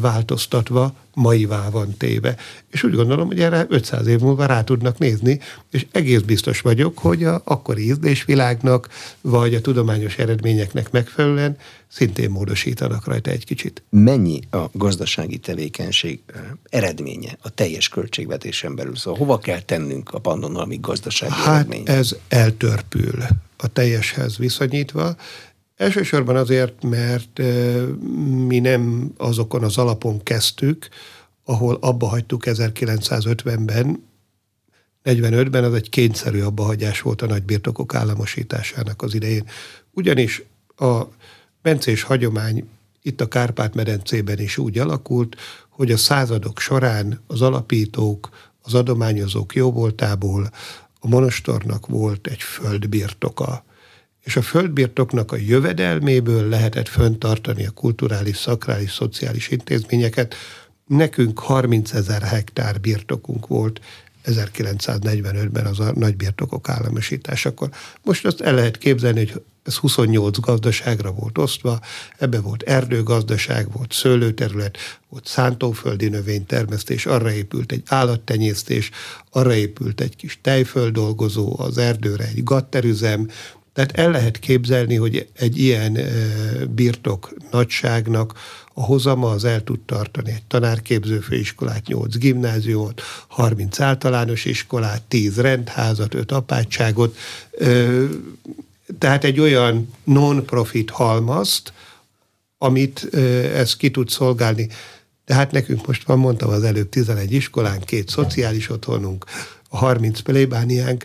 változtatva 0.00 0.94
maivá 1.14 1.70
van 1.70 1.94
téve. 1.96 2.36
És 2.70 2.82
úgy 2.82 2.94
gondolom, 2.94 3.26
hogy 3.26 3.40
erre 3.40 3.66
500 3.68 4.06
év 4.06 4.20
múlva 4.20 4.46
rá 4.46 4.64
tudnak 4.64 4.98
nézni, 4.98 5.40
és 5.70 5.86
egész 5.92 6.20
biztos 6.20 6.60
vagyok, 6.60 6.98
hogy 6.98 7.24
a 7.24 7.42
akkori 7.44 7.82
ízlésvilágnak, 7.82 8.88
vagy 9.20 9.54
a 9.54 9.60
tudományos 9.60 10.16
eredményeknek 10.16 10.90
megfelelően 10.90 11.56
szintén 11.88 12.30
módosítanak 12.30 13.06
rajta 13.06 13.30
egy 13.30 13.44
kicsit. 13.44 13.82
Mennyi 13.90 14.40
a 14.50 14.64
gazdasági 14.72 15.38
tevékenység 15.38 16.20
eredménye 16.68 17.38
a 17.42 17.50
teljes 17.50 17.88
költségvetésen 17.88 18.74
belül? 18.74 18.96
Szóval 18.96 19.18
hova 19.18 19.38
kell 19.38 19.60
tennünk 19.60 20.10
a 20.10 20.18
pandonalmi 20.18 20.78
gazdasági 20.80 21.32
hát 21.32 21.54
eredménye? 21.54 21.92
ez 21.92 22.16
eltörpül 22.28 23.22
a 23.56 23.66
teljeshez 23.66 24.38
viszonyítva, 24.38 25.16
Elsősorban 25.76 26.36
azért, 26.36 26.82
mert 26.82 27.40
mi 28.46 28.58
nem 28.58 29.12
azokon 29.16 29.64
az 29.64 29.78
alapon 29.78 30.22
kezdtük, 30.22 30.88
ahol 31.44 31.78
abba 31.80 32.06
hagytuk 32.06 32.42
1950-ben, 32.46 34.02
45-ben 35.04 35.64
az 35.64 35.74
egy 35.74 35.88
kényszerű 35.88 36.40
abbahagyás 36.40 37.00
volt 37.00 37.22
a 37.22 37.26
nagybirtokok 37.26 37.94
államosításának 37.94 39.02
az 39.02 39.14
idején. 39.14 39.48
Ugyanis 39.90 40.42
a 40.76 41.02
bencés 41.62 42.02
hagyomány 42.02 42.68
itt 43.02 43.20
a 43.20 43.28
Kárpát-medencében 43.28 44.38
is 44.38 44.58
úgy 44.58 44.78
alakult, 44.78 45.36
hogy 45.68 45.92
a 45.92 45.96
századok 45.96 46.58
során 46.58 47.20
az 47.26 47.42
alapítók, 47.42 48.28
az 48.62 48.74
adományozók 48.74 49.54
jóvoltából 49.54 50.50
a 51.00 51.08
monostornak 51.08 51.86
volt 51.86 52.26
egy 52.26 52.42
földbirtoka 52.42 53.64
és 54.24 54.36
a 54.36 54.42
földbirtoknak 54.42 55.32
a 55.32 55.36
jövedelméből 55.36 56.48
lehetett 56.48 56.88
föntartani 56.88 57.66
a 57.66 57.70
kulturális, 57.70 58.36
szakrális, 58.36 58.92
szociális 58.92 59.48
intézményeket. 59.48 60.34
Nekünk 60.86 61.38
30 61.38 61.92
ezer 61.92 62.22
hektár 62.22 62.80
birtokunk 62.80 63.46
volt 63.46 63.80
1945-ben 64.26 65.66
az 65.66 65.80
a 65.80 65.92
nagybirtokok 65.94 66.68
államosításakor. 66.68 67.68
Most 68.02 68.26
azt 68.26 68.40
el 68.40 68.54
lehet 68.54 68.78
képzelni, 68.78 69.18
hogy 69.18 69.42
ez 69.64 69.74
28 69.74 70.38
gazdaságra 70.38 71.12
volt 71.12 71.38
osztva, 71.38 71.80
ebbe 72.18 72.40
volt 72.40 72.62
erdőgazdaság, 72.62 73.72
volt 73.72 73.92
szőlőterület, 73.92 74.78
volt 75.08 75.26
szántóföldi 75.26 76.08
növénytermesztés, 76.08 77.06
arra 77.06 77.32
épült 77.32 77.72
egy 77.72 77.82
állattenyésztés, 77.86 78.90
arra 79.30 79.54
épült 79.54 80.00
egy 80.00 80.16
kis 80.16 80.38
tejföldolgozó, 80.42 81.54
az 81.58 81.78
erdőre 81.78 82.24
egy 82.24 82.42
gatterüzem, 82.42 83.28
tehát 83.74 83.92
el 83.92 84.10
lehet 84.10 84.38
képzelni, 84.38 84.94
hogy 84.94 85.28
egy 85.32 85.58
ilyen 85.58 85.98
birtok 86.74 87.34
nagyságnak 87.50 88.32
a 88.74 88.82
hozama 88.82 89.30
az 89.30 89.44
el 89.44 89.64
tud 89.64 89.80
tartani 89.80 90.30
egy 90.30 90.42
tanárképző 90.42 91.18
főiskolát, 91.18 91.86
8 91.86 92.16
gimnáziumot, 92.16 93.02
30 93.26 93.80
általános 93.80 94.44
iskolát, 94.44 95.02
10 95.02 95.38
rendházat, 95.38 96.14
5 96.14 96.32
apátságot, 96.32 97.16
tehát 98.98 99.24
egy 99.24 99.40
olyan 99.40 99.92
non-profit 100.04 100.90
halmazt, 100.90 101.72
amit 102.58 103.14
ez 103.54 103.76
ki 103.76 103.90
tud 103.90 104.08
szolgálni. 104.08 104.68
De 105.24 105.34
hát 105.34 105.52
nekünk 105.52 105.86
most 105.86 106.06
van, 106.06 106.18
mondtam 106.18 106.48
az 106.48 106.62
előbb, 106.62 106.88
11 106.88 107.32
iskolán, 107.32 107.80
két 107.80 108.08
szociális 108.08 108.70
otthonunk, 108.70 109.24
a 109.68 109.76
30 109.76 110.20
plébániánk, 110.20 111.04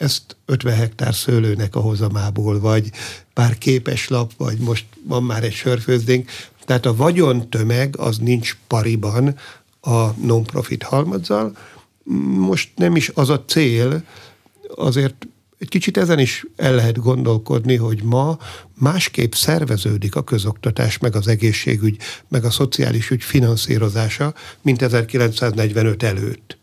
ezt 0.00 0.36
50 0.46 0.74
hektár 0.74 1.14
szőlőnek 1.14 1.76
a 1.76 1.80
hozamából, 1.80 2.60
vagy 2.60 2.90
pár 3.34 3.58
képeslap, 3.58 4.32
vagy 4.36 4.58
most 4.58 4.84
van 5.06 5.22
már 5.22 5.44
egy 5.44 5.52
sörfőzdénk. 5.52 6.30
Tehát 6.64 6.86
a 6.86 6.96
vagyontömeg 6.96 7.94
az 7.98 8.18
nincs 8.18 8.56
pariban 8.66 9.36
a 9.80 10.10
non-profit 10.10 10.82
halmazzal. 10.82 11.56
Most 12.36 12.70
nem 12.76 12.96
is 12.96 13.10
az 13.14 13.28
a 13.28 13.44
cél, 13.44 14.04
azért 14.74 15.26
egy 15.58 15.68
kicsit 15.68 15.96
ezen 15.96 16.18
is 16.18 16.46
el 16.56 16.74
lehet 16.74 16.98
gondolkodni, 16.98 17.76
hogy 17.76 18.02
ma 18.02 18.38
másképp 18.74 19.32
szerveződik 19.32 20.16
a 20.16 20.24
közoktatás, 20.24 20.98
meg 20.98 21.16
az 21.16 21.28
egészségügy, 21.28 21.96
meg 22.28 22.44
a 22.44 22.50
szociális 22.50 23.10
ügy 23.10 23.22
finanszírozása, 23.22 24.34
mint 24.62 24.82
1945 24.82 26.02
előtt. 26.02 26.58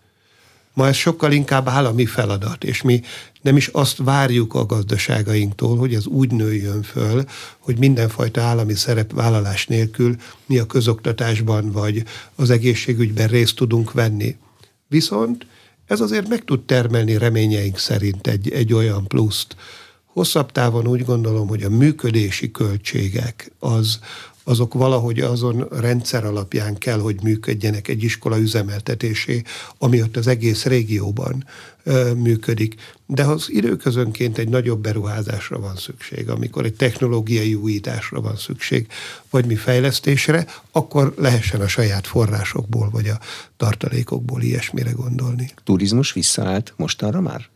Ma 0.78 0.88
ez 0.88 0.96
sokkal 0.96 1.32
inkább 1.32 1.68
állami 1.68 2.06
feladat, 2.06 2.64
és 2.64 2.82
mi 2.82 3.02
nem 3.42 3.58
is 3.58 3.68
azt 3.68 3.98
várjuk 3.98 4.54
a 4.54 4.66
gazdaságainktól, 4.66 5.78
hogy 5.78 5.94
ez 5.94 6.06
úgy 6.06 6.32
nőjön 6.32 6.84
föl, 6.84 7.24
hogy 7.60 7.78
mindenfajta 7.78 8.42
állami 8.42 8.74
szerepvállalás 8.74 9.68
nélkül 9.68 10.16
mi 10.46 10.58
a 10.58 10.66
közoktatásban 10.66 11.72
vagy 11.72 12.04
az 12.36 12.50
egészségügyben 12.50 13.28
részt 13.28 13.56
tudunk 13.56 13.92
venni. 13.92 14.36
Viszont 14.88 15.46
ez 15.86 16.00
azért 16.00 16.28
meg 16.28 16.46
tud 16.46 16.66
termelni 16.66 17.18
reményeink 17.18 17.78
szerint 17.78 18.28
egy, 18.28 18.52
egy 18.52 18.74
olyan 18.74 19.08
pluszt. 19.08 19.56
Hosszabb 20.06 20.52
távon 20.52 20.88
úgy 20.88 21.06
gondolom, 21.06 21.48
hogy 21.48 21.64
a 21.64 21.70
működési 21.70 22.52
költségek 22.52 23.52
az, 23.60 24.00
azok 24.48 24.74
valahogy 24.74 25.20
azon 25.20 25.68
rendszer 25.72 26.26
alapján 26.26 26.78
kell, 26.78 27.00
hogy 27.00 27.22
működjenek 27.24 27.88
egy 27.88 28.04
iskola 28.04 28.40
üzemeltetésé, 28.40 29.42
ami 29.78 30.02
ott 30.02 30.18
az 30.18 30.28
egész 30.28 30.66
régióban 30.66 31.46
működik. 32.16 32.76
De 33.06 33.24
az 33.24 33.46
időközönként 33.50 34.38
egy 34.38 34.50
nagyobb 34.50 34.80
beruházásra 34.80 35.60
van 35.60 35.76
szükség, 35.76 36.30
amikor 36.30 36.66
egy 36.66 36.74
technológiai 36.74 37.54
újításra 37.54 38.22
van 38.22 38.36
szükség, 38.36 38.88
vagy 39.30 39.46
mi 39.46 39.56
fejlesztésre, 39.56 40.46
akkor 40.72 41.14
lehessen 41.18 41.62
a 41.62 41.68
saját 41.68 42.08
forrásokból, 42.08 42.90
vagy 42.90 43.08
a 43.08 43.20
tartalékokból 43.58 44.42
ilyesmire 44.42 44.92
gondolni. 44.92 45.52
Turizmus 45.64 46.14
visszaállt 46.14 46.74
mostanra 46.76 47.22
már? 47.22 47.50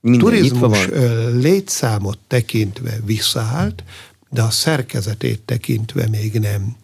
Minden 0.00 0.20
Turizmus 0.20 0.88
létszámot 1.32 2.18
tekintve 2.26 2.98
visszaállt, 3.04 3.82
de 4.30 4.42
a 4.42 4.50
szerkezetét 4.50 5.40
tekintve 5.40 6.08
még 6.08 6.38
nem. 6.38 6.76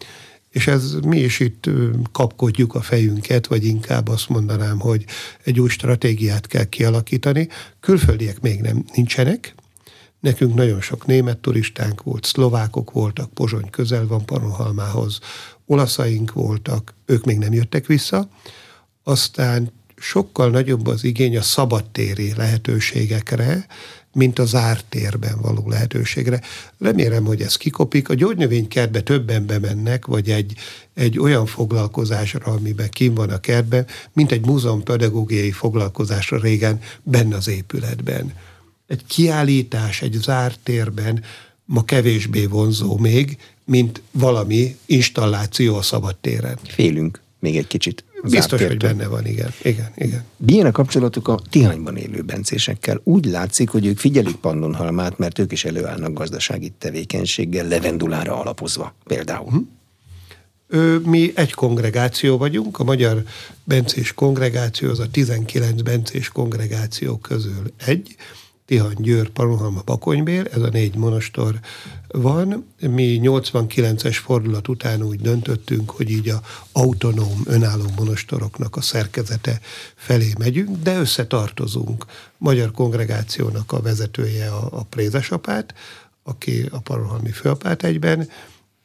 és 0.49 0.67
ez 0.67 0.93
mi 0.93 1.19
is 1.19 1.39
itt 1.39 1.69
kapkodjuk 2.11 2.75
a 2.75 2.81
fejünket, 2.81 3.47
vagy 3.47 3.65
inkább 3.65 4.07
azt 4.07 4.29
mondanám, 4.29 4.79
hogy 4.79 5.05
egy 5.43 5.59
új 5.59 5.69
stratégiát 5.69 6.47
kell 6.47 6.63
kialakítani. 6.63 7.47
Külföldiek 7.79 8.41
még 8.41 8.61
nem 8.61 8.85
nincsenek, 8.93 9.55
Nekünk 10.25 10.55
nagyon 10.55 10.81
sok 10.81 11.05
német 11.05 11.37
turistánk 11.37 12.03
volt, 12.03 12.25
szlovákok 12.25 12.91
voltak, 12.91 13.33
Pozsony 13.33 13.69
közel 13.69 14.07
van 14.07 14.25
Panohalmához, 14.25 15.19
olaszaink 15.65 16.33
voltak, 16.33 16.93
ők 17.05 17.25
még 17.25 17.37
nem 17.37 17.53
jöttek 17.53 17.85
vissza. 17.85 18.29
Aztán 19.03 19.71
sokkal 19.97 20.49
nagyobb 20.49 20.87
az 20.87 21.03
igény 21.03 21.37
a 21.37 21.41
szabadtéri 21.41 22.33
lehetőségekre, 22.35 23.65
mint 24.15 24.39
a 24.39 24.45
zárt 24.45 24.85
térben 24.89 25.41
való 25.41 25.69
lehetőségre. 25.69 26.41
Remélem, 26.79 27.25
hogy 27.25 27.41
ez 27.41 27.55
kikopik. 27.55 28.09
A 28.09 28.13
gyógynövénykertbe 28.13 29.01
többen 29.01 29.45
bemennek, 29.45 30.05
vagy 30.05 30.29
egy, 30.29 30.53
egy 30.93 31.19
olyan 31.19 31.45
foglalkozásra, 31.45 32.51
amiben 32.51 32.89
kim 32.89 33.13
van 33.13 33.29
a 33.29 33.39
kertben, 33.39 33.85
mint 34.13 34.31
egy 34.31 34.45
múzeum 34.45 34.83
pedagógiai 34.83 35.51
foglalkozásra 35.51 36.39
régen 36.39 36.79
benne 37.03 37.35
az 37.35 37.47
épületben. 37.47 38.33
Egy 38.87 39.05
kiállítás 39.05 40.01
egy 40.01 40.13
zárt 40.13 40.59
térben 40.63 41.23
ma 41.65 41.83
kevésbé 41.83 42.45
vonzó 42.45 42.97
még, 42.97 43.37
mint 43.63 44.01
valami 44.11 44.77
installáció 44.85 45.75
a 45.75 45.81
szabad 45.81 46.15
téren. 46.15 46.57
Félünk 46.67 47.21
még 47.39 47.57
egy 47.57 47.67
kicsit. 47.67 48.03
Biztos, 48.29 48.61
hogy 48.61 48.77
benne 48.77 49.07
van, 49.07 49.25
igen. 49.25 49.53
igen, 49.63 49.91
igen. 49.95 50.23
Milyen 50.37 50.65
a 50.65 50.71
kapcsolatuk 50.71 51.27
a 51.27 51.39
Tihanyban 51.49 51.97
élő 51.97 52.21
bencésekkel? 52.21 53.01
Úgy 53.03 53.25
látszik, 53.25 53.69
hogy 53.69 53.85
ők 53.85 53.97
figyelik 53.97 54.35
Pannonhalmát, 54.35 55.17
mert 55.17 55.39
ők 55.39 55.51
is 55.51 55.65
előállnak 55.65 56.13
gazdasági 56.13 56.73
tevékenységgel, 56.77 57.67
levendulára 57.67 58.39
alapozva 58.39 58.95
például. 59.03 59.49
Hm? 59.49 59.57
Ö, 60.67 60.97
mi 61.05 61.31
egy 61.35 61.53
kongregáció 61.53 62.37
vagyunk, 62.37 62.79
a 62.79 62.83
Magyar 62.83 63.23
Bencés 63.63 64.13
Kongregáció 64.13 64.89
az 64.89 64.99
a 64.99 65.09
19 65.11 65.81
bencés 65.81 66.29
kongregáció 66.29 67.17
közül 67.17 67.73
egy, 67.85 68.15
Tihany, 68.65 68.95
Győr, 68.97 69.29
Pannonhalma, 69.29 69.81
Bakonybél, 69.85 70.47
ez 70.53 70.61
a 70.61 70.69
négy 70.69 70.95
monostor 70.95 71.59
van. 72.07 72.65
Mi 72.79 73.19
89-es 73.23 74.17
fordulat 74.23 74.67
után 74.67 75.03
úgy 75.03 75.19
döntöttünk, 75.19 75.89
hogy 75.89 76.09
így 76.09 76.29
a 76.29 76.41
autonóm, 76.71 77.41
önálló 77.45 77.85
monostoroknak 77.95 78.75
a 78.75 78.81
szerkezete 78.81 79.59
felé 79.95 80.33
megyünk, 80.37 80.77
de 80.83 80.99
összetartozunk. 80.99 82.05
Magyar 82.37 82.71
kongregációnak 82.71 83.71
a 83.71 83.81
vezetője 83.81 84.49
a, 84.49 84.67
a 84.71 84.83
prézesapát, 84.83 85.73
aki 86.23 86.67
a 86.71 86.79
Pannonhalmi 86.79 87.31
főapát 87.31 87.83
egyben, 87.83 88.29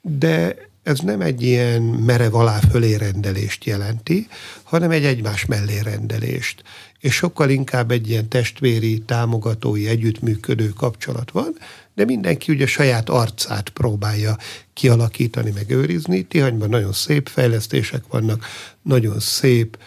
de 0.03 0.57
ez 0.83 0.99
nem 0.99 1.21
egy 1.21 1.43
ilyen 1.43 1.83
merev 1.83 2.35
alá 2.35 2.59
fölé 2.71 2.95
rendelést 2.95 3.65
jelenti, 3.65 4.29
hanem 4.63 4.91
egy 4.91 5.05
egymás 5.05 5.45
mellé 5.47 5.79
rendelést 5.79 6.63
és 7.01 7.15
sokkal 7.15 7.51
inkább 7.51 7.91
egy 7.91 8.09
ilyen 8.09 8.29
testvéri, 8.29 8.99
támogatói, 8.99 9.89
együttműködő 9.89 10.69
kapcsolat 10.69 11.31
van, 11.31 11.57
de 11.95 12.05
mindenki 12.05 12.53
ugye 12.53 12.67
saját 12.67 13.09
arcát 13.09 13.69
próbálja 13.69 14.37
kialakítani, 14.73 15.51
meg 15.51 15.71
őrizni. 15.71 16.23
Tihanyban 16.23 16.69
nagyon 16.69 16.93
szép 16.93 17.29
fejlesztések 17.29 18.03
vannak, 18.09 18.45
nagyon 18.83 19.21
szép 19.21 19.79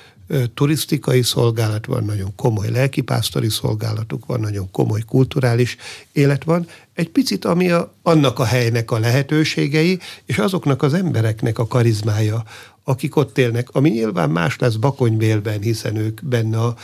turisztikai 0.54 1.22
szolgálat 1.22 1.86
van, 1.86 2.04
nagyon 2.04 2.36
komoly 2.36 2.70
lelkipásztori 2.70 3.50
szolgálatuk 3.50 4.26
van, 4.26 4.40
nagyon 4.40 4.72
komoly 4.72 5.02
kulturális 5.08 5.78
élet 6.12 6.44
van. 6.44 6.68
Egy 6.94 7.10
picit, 7.10 7.46
ami 7.46 7.70
a, 7.70 7.94
annak 8.02 8.40
a 8.40 8.44
helynek 8.44 8.92
a 8.92 9.00
lehetőségei, 9.00 10.00
és 10.26 10.38
azoknak 10.38 10.82
az 10.82 10.94
embereknek 10.94 11.60
a 11.60 11.68
karizmája, 11.68 12.44
akik 12.84 13.16
ott 13.16 13.38
élnek, 13.38 13.70
ami 13.72 13.90
nyilván 13.90 14.30
más 14.30 14.58
lesz 14.60 14.76
Bakonybélben, 14.76 15.62
hiszen 15.62 15.96
ők 15.96 16.26
benne 16.26 16.58
a, 16.60 16.76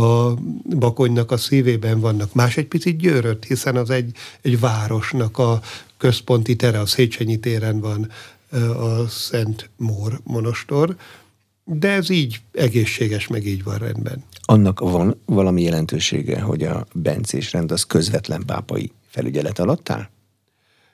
a 0.00 0.34
Bakonynak 0.64 1.30
a 1.30 1.36
szívében 1.36 2.00
vannak. 2.00 2.34
Más 2.34 2.56
egy 2.56 2.66
picit 2.66 2.98
Győrött, 2.98 3.44
hiszen 3.44 3.76
az 3.76 3.90
egy, 3.90 4.12
egy 4.42 4.60
városnak 4.60 5.38
a 5.38 5.60
központi 5.96 6.56
tere, 6.56 6.80
a 6.80 6.86
Széchenyi 6.86 7.40
téren 7.40 7.80
van 7.80 8.10
a 8.76 9.08
Szent 9.08 9.70
Mór 9.76 10.20
monostor, 10.24 10.96
de 11.64 11.88
ez 11.88 12.10
így 12.10 12.40
egészséges, 12.52 13.26
meg 13.26 13.46
így 13.46 13.62
van 13.62 13.78
rendben. 13.78 14.24
Annak 14.40 14.80
van 14.80 15.20
valami 15.24 15.62
jelentősége, 15.62 16.40
hogy 16.40 16.62
a 16.62 16.86
bencés 16.92 17.52
rend 17.52 17.72
az 17.72 17.84
közvetlen 17.84 18.42
pápai 18.46 18.92
felügyelet 19.10 19.58
alatt 19.58 19.90
áll? 19.90 20.08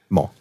Ma. 0.06 0.32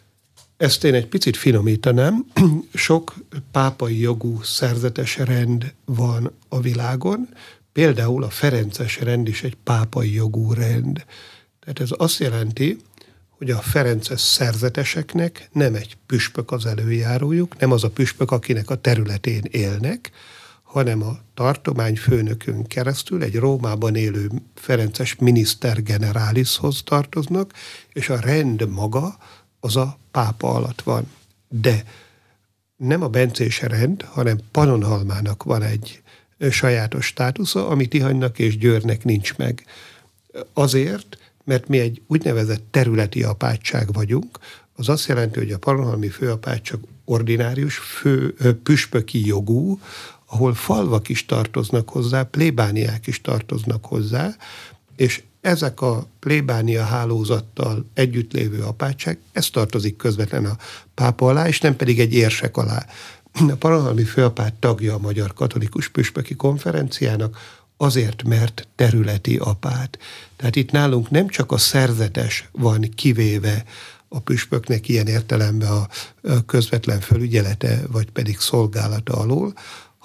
Ezt 0.56 0.84
én 0.84 0.94
egy 0.94 1.06
picit 1.06 1.36
finomítanám. 1.36 2.26
Sok 2.74 3.14
pápai 3.50 4.00
jogú 4.00 4.42
szerzetes 4.42 5.16
rend 5.16 5.74
van 5.84 6.32
a 6.48 6.60
világon, 6.60 7.28
például 7.72 8.24
a 8.24 8.30
Ferences 8.30 9.00
rend 9.00 9.28
is 9.28 9.42
egy 9.42 9.56
pápai 9.64 10.12
jogú 10.12 10.52
rend. 10.52 11.04
Tehát 11.60 11.80
ez 11.80 11.90
azt 11.96 12.18
jelenti, 12.18 12.76
hogy 13.28 13.50
a 13.50 13.58
Ferences 13.58 14.20
szerzeteseknek 14.20 15.48
nem 15.52 15.74
egy 15.74 15.96
püspök 16.06 16.52
az 16.52 16.66
előjárójuk, 16.66 17.58
nem 17.58 17.72
az 17.72 17.84
a 17.84 17.90
püspök, 17.90 18.30
akinek 18.30 18.70
a 18.70 18.80
területén 18.80 19.42
élnek, 19.50 20.10
hanem 20.66 21.02
a 21.02 21.18
tartomány 21.34 21.96
főnökön 21.96 22.66
keresztül 22.66 23.22
egy 23.22 23.36
Rómában 23.36 23.94
élő 23.94 24.30
Ferences 24.54 25.16
miniszter 25.16 25.82
generálishoz 25.82 26.82
tartoznak, 26.84 27.52
és 27.92 28.08
a 28.08 28.20
rend 28.20 28.68
maga 28.68 29.16
az 29.60 29.76
a 29.76 29.98
pápa 30.10 30.54
alatt 30.54 30.82
van. 30.82 31.10
De 31.48 31.84
nem 32.76 33.02
a 33.02 33.08
bencés 33.08 33.62
rend, 33.62 34.02
hanem 34.02 34.38
Panonhalmának 34.50 35.42
van 35.42 35.62
egy 35.62 36.02
sajátos 36.50 37.06
státusza, 37.06 37.68
ami 37.68 37.86
Tihanynak 37.86 38.38
és 38.38 38.58
Győrnek 38.58 39.04
nincs 39.04 39.36
meg. 39.36 39.64
Azért, 40.52 41.18
mert 41.44 41.68
mi 41.68 41.78
egy 41.78 42.02
úgynevezett 42.06 42.64
területi 42.70 43.22
apátság 43.22 43.92
vagyunk, 43.92 44.38
az 44.76 44.88
azt 44.88 45.08
jelenti, 45.08 45.38
hogy 45.38 45.52
a 45.52 45.58
Panonhalmi 45.58 46.08
főapátság 46.08 46.78
ordinárius, 47.04 47.76
fő, 47.76 48.34
püspöki 48.62 49.26
jogú, 49.26 49.80
ahol 50.26 50.54
falvak 50.54 51.08
is 51.08 51.26
tartoznak 51.26 51.88
hozzá, 51.88 52.22
plébániák 52.22 53.06
is 53.06 53.20
tartoznak 53.20 53.84
hozzá, 53.84 54.36
és 54.96 55.22
ezek 55.40 55.80
a 55.80 56.06
plébánia 56.18 56.84
hálózattal 56.84 57.86
együttlévő 57.94 58.62
apátság, 58.62 59.18
ez 59.32 59.50
tartozik 59.50 59.96
közvetlen 59.96 60.44
a 60.44 60.56
pápa 60.94 61.28
alá, 61.28 61.48
és 61.48 61.60
nem 61.60 61.76
pedig 61.76 62.00
egy 62.00 62.14
érsek 62.14 62.56
alá. 62.56 62.86
A 63.32 63.54
Parahalmi 63.58 64.04
főapát 64.04 64.54
tagja 64.54 64.94
a 64.94 64.98
Magyar 64.98 65.34
Katolikus 65.34 65.88
Püspöki 65.88 66.34
Konferenciának, 66.34 67.38
azért, 67.76 68.22
mert 68.22 68.68
területi 68.74 69.36
apát. 69.36 69.98
Tehát 70.36 70.56
itt 70.56 70.70
nálunk 70.70 71.10
nem 71.10 71.28
csak 71.28 71.52
a 71.52 71.58
szerzetes 71.58 72.48
van 72.52 72.80
kivéve 72.94 73.64
a 74.08 74.20
püspöknek 74.20 74.88
ilyen 74.88 75.06
értelemben 75.06 75.70
a 75.70 75.86
közvetlen 76.46 77.00
felügyelete, 77.00 77.82
vagy 77.90 78.10
pedig 78.10 78.38
szolgálata 78.38 79.12
alól, 79.12 79.54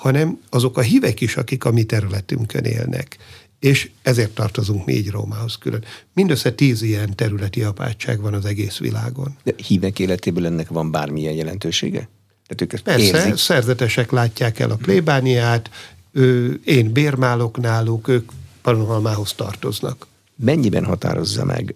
hanem 0.01 0.39
azok 0.49 0.77
a 0.77 0.81
hívek 0.81 1.21
is, 1.21 1.35
akik 1.35 1.65
a 1.65 1.71
mi 1.71 1.83
területünkön 1.83 2.63
élnek 2.63 3.17
és 3.61 3.89
ezért 4.01 4.31
tartozunk 4.31 4.91
így 4.91 5.09
Rómához 5.09 5.57
külön. 5.57 5.83
Mindössze 6.13 6.53
tíz 6.53 6.81
ilyen 6.81 7.15
területi 7.15 7.63
apátság 7.63 8.21
van 8.21 8.33
az 8.33 8.45
egész 8.45 8.77
világon. 8.77 9.37
De 9.43 9.53
hívek 9.67 9.99
életéből 9.99 10.45
ennek 10.45 10.69
van 10.69 10.91
bármilyen 10.91 11.33
jelentősége? 11.33 12.09
Tehát 12.47 12.61
ők 12.61 12.73
ezt 12.73 12.83
Persze, 12.83 13.17
érzik? 13.17 13.35
szerzetesek 13.35 14.11
látják 14.11 14.59
el 14.59 14.71
a 14.71 14.75
plébániát, 14.75 15.69
ő, 16.11 16.59
én 16.65 16.91
bérmálok 16.91 17.57
náluk, 17.57 18.07
ők 18.07 18.31
Pannonhalmához 18.61 19.33
tartoznak. 19.33 20.07
Mennyiben 20.35 20.85
határozza 20.85 21.45
meg 21.45 21.75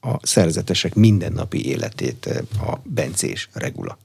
a 0.00 0.26
szerzetesek 0.26 0.94
mindennapi 0.94 1.66
életét 1.66 2.26
a 2.60 2.80
bencés 2.82 3.48
regula? 3.52 3.98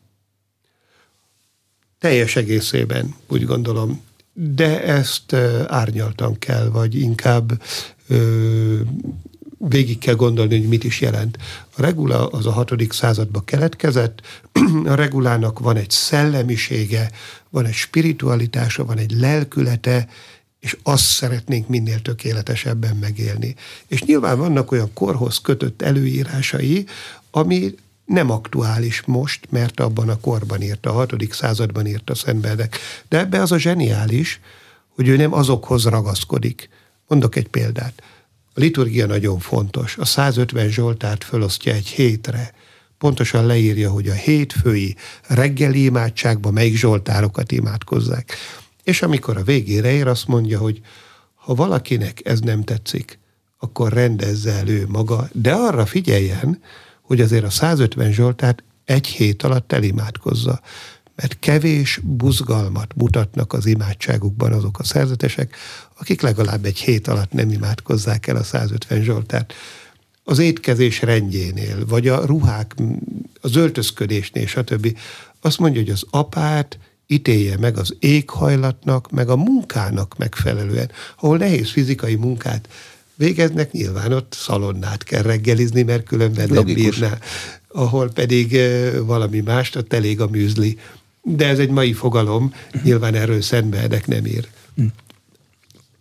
Teljes 2.00 2.36
egészében, 2.36 3.16
úgy 3.28 3.46
gondolom 3.46 4.06
de 4.40 4.84
ezt 4.84 5.34
árnyaltan 5.68 6.40
kell, 6.40 6.70
vagy 6.70 6.96
inkább 6.96 7.62
ö, 8.08 8.80
végig 9.58 9.98
kell 9.98 10.16
gondolni, 10.16 10.58
hogy 10.58 10.68
mit 10.68 10.84
is 10.84 11.02
jelent. 11.02 11.38
A 11.76 11.82
regula 11.82 12.28
az 12.28 12.46
a 12.46 12.52
hatodik 12.52 12.94
században 12.94 13.46
keletkezett, 13.46 14.22
a 14.86 14.94
regulának 14.94 15.60
van 15.60 15.76
egy 15.76 15.90
szellemisége, 15.90 17.12
van 17.50 17.66
egy 17.66 17.74
spiritualitása, 17.74 18.86
van 18.86 18.98
egy 18.98 19.12
lelkülete, 19.12 20.08
és 20.60 20.78
azt 20.84 21.06
szeretnénk 21.06 21.68
minél 21.68 22.02
tökéletesebben 22.02 22.96
megélni. 22.96 23.56
És 23.88 24.04
nyilván 24.04 24.38
vannak 24.38 24.72
olyan 24.72 24.94
korhoz 24.94 25.38
kötött 25.38 25.82
előírásai, 25.82 26.86
ami 27.32 27.76
nem 28.08 28.30
aktuális 28.30 29.02
most, 29.06 29.48
mert 29.50 29.80
abban 29.80 30.10
a 30.10 30.20
korban 30.20 30.62
írta, 30.62 30.90
a 30.90 30.94
hatodik 30.94 31.34
században 31.34 31.86
írta 31.86 32.16
Szentberdek. 32.16 32.78
De 33.10 33.18
ebbe 33.18 33.42
az 33.42 33.52
a 33.52 33.58
zseniális, 33.58 34.40
hogy 34.96 35.08
ő 35.08 35.16
nem 35.16 35.34
azokhoz 35.34 35.86
ragaszkodik. 35.86 36.70
Mondok 37.08 37.36
egy 37.36 37.48
példát. 37.48 38.04
A 38.54 38.60
liturgia 38.60 39.06
nagyon 39.06 39.40
fontos. 39.40 39.98
A 39.98 40.06
150 40.06 40.70
Zsoltárt 40.70 41.24
felosztja 41.24 41.74
egy 41.74 41.88
hétre. 41.88 42.54
pontosan 42.98 43.46
leírja, 43.46 43.90
hogy 43.90 44.08
a 44.08 44.14
hétfői 44.14 44.96
reggeli 45.28 45.84
imádságban 45.84 46.54
melyik 46.54 46.76
zsoltárokat 46.76 47.52
imádkozzák. 47.52 48.36
És 48.84 49.02
amikor 49.02 49.38
a 49.38 49.44
végére 49.44 49.92
ér, 49.92 50.08
azt 50.08 50.28
mondja, 50.28 50.60
hogy 50.60 50.82
ha 51.36 51.54
valakinek 51.54 52.20
ez 52.24 52.40
nem 52.40 52.64
tetszik, 52.64 53.20
akkor 53.58 53.94
rendezze 53.94 54.52
elő 54.52 54.86
maga, 54.88 55.30
de 55.32 55.54
arra 55.54 55.86
figyeljen, 55.86 56.62
hogy 57.08 57.22
azért 57.22 57.44
a 57.44 57.50
150 57.50 58.12
zsoltát 58.12 58.64
egy 58.86 59.08
hét 59.08 59.44
alatt 59.44 59.72
elimádkozza. 59.72 60.62
Mert 61.16 61.40
kevés 61.40 62.00
buzgalmat 62.04 62.96
mutatnak 62.96 63.54
az 63.54 63.66
imádságukban 63.66 64.52
azok 64.52 64.80
a 64.80 64.84
szerzetesek, 64.84 65.56
akik 66.00 66.22
legalább 66.22 66.66
egy 66.66 66.78
hét 66.78 67.08
alatt 67.08 67.32
nem 67.32 67.50
imádkozzák 67.52 68.28
el 68.28 68.36
a 68.36 68.44
150 68.44 69.02
zsoltát. 69.02 69.54
Az 70.24 70.40
étkezés 70.40 71.02
rendjénél, 71.02 71.86
vagy 71.86 72.08
a 72.08 72.26
ruhák, 72.26 72.76
az 73.42 73.56
öltözködésnél, 73.56 74.48
stb. 74.48 74.98
Azt 75.42 75.60
mondja, 75.60 75.82
hogy 75.82 75.90
az 75.90 76.06
apát 76.10 76.80
ítélje 77.08 77.58
meg 77.58 77.78
az 77.78 77.96
éghajlatnak, 78.00 79.12
meg 79.12 79.30
a 79.30 79.36
munkának 79.36 80.18
megfelelően. 80.18 80.92
Ahol 81.20 81.38
nehéz 81.38 81.72
fizikai 81.72 82.16
munkát 82.16 82.68
végeznek, 83.18 83.72
nyilván 83.72 84.12
ott 84.12 84.34
szalonnát 84.38 85.04
kell 85.04 85.22
reggelizni, 85.22 85.84
mert 85.84 86.04
különben 86.04 86.50
nem 86.50 86.66
bírná. 86.66 87.18
Ahol 87.68 88.10
pedig 88.10 88.58
valami 89.06 89.40
mást, 89.40 89.76
ott 89.76 89.94
elég 89.94 90.22
a 90.22 90.28
műzli. 90.28 90.78
De 91.22 91.48
ez 91.48 91.60
egy 91.60 91.70
mai 91.70 91.94
fogalom, 91.94 92.54
nyilván 92.84 93.16
erről 93.16 93.42
Szent 93.42 94.08
nem 94.08 94.26
ír. 94.26 94.48
Hm. 94.76 94.86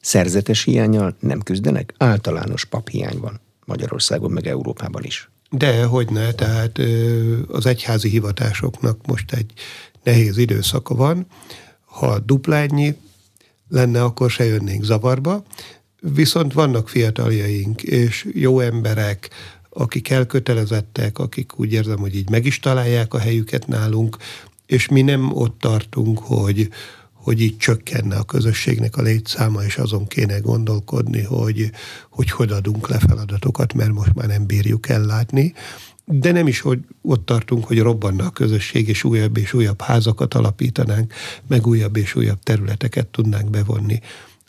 Szerzetes 0.00 0.62
hiányal 0.62 1.16
nem 1.20 1.40
küzdenek? 1.40 1.94
Általános 1.96 2.64
paphiány 2.64 3.18
van 3.18 3.40
Magyarországon, 3.64 4.30
meg 4.30 4.46
Európában 4.46 5.04
is. 5.04 5.30
De, 5.50 5.84
hogy 5.84 6.10
ne, 6.10 6.32
tehát 6.32 6.80
az 7.48 7.66
egyházi 7.66 8.08
hivatásoknak 8.08 9.06
most 9.06 9.32
egy 9.32 9.52
nehéz 10.02 10.36
időszaka 10.36 10.94
van. 10.94 11.26
Ha 11.84 12.18
dupla 12.18 12.56
ennyi 12.56 12.96
lenne, 13.68 14.02
akkor 14.02 14.30
se 14.30 14.44
jönnénk 14.44 14.84
zavarba. 14.84 15.44
Viszont 16.00 16.52
vannak 16.52 16.88
fiataljaink, 16.88 17.82
és 17.82 18.26
jó 18.32 18.60
emberek, 18.60 19.30
akik 19.70 20.10
elkötelezettek, 20.10 21.18
akik 21.18 21.58
úgy 21.58 21.72
érzem, 21.72 21.98
hogy 21.98 22.16
így 22.16 22.30
meg 22.30 22.46
is 22.46 22.60
találják 22.60 23.14
a 23.14 23.18
helyüket 23.18 23.66
nálunk, 23.66 24.16
és 24.66 24.88
mi 24.88 25.02
nem 25.02 25.32
ott 25.32 25.58
tartunk, 25.60 26.18
hogy, 26.18 26.68
hogy 27.12 27.40
így 27.40 27.56
csökkenne 27.56 28.16
a 28.16 28.24
közösségnek 28.24 28.96
a 28.96 29.02
létszáma, 29.02 29.64
és 29.64 29.76
azon 29.76 30.06
kéne 30.06 30.38
gondolkodni, 30.38 31.22
hogy 31.22 31.70
hogy, 32.10 32.30
hogy 32.30 32.50
adunk 32.50 32.88
le 32.88 32.98
feladatokat, 32.98 33.74
mert 33.74 33.92
most 33.92 34.14
már 34.14 34.26
nem 34.26 34.46
bírjuk 34.46 34.88
ellátni. 34.88 35.54
De 36.04 36.32
nem 36.32 36.46
is, 36.46 36.60
hogy 36.60 36.78
ott 37.02 37.26
tartunk, 37.26 37.64
hogy 37.64 37.78
robbanna 37.78 38.24
a 38.24 38.30
közösség, 38.30 38.88
és 38.88 39.04
újabb 39.04 39.36
és 39.36 39.52
újabb 39.52 39.80
házakat 39.80 40.34
alapítanánk, 40.34 41.12
meg 41.48 41.66
újabb 41.66 41.96
és 41.96 42.14
újabb 42.14 42.42
területeket 42.42 43.06
tudnánk 43.06 43.50
bevonni. 43.50 44.00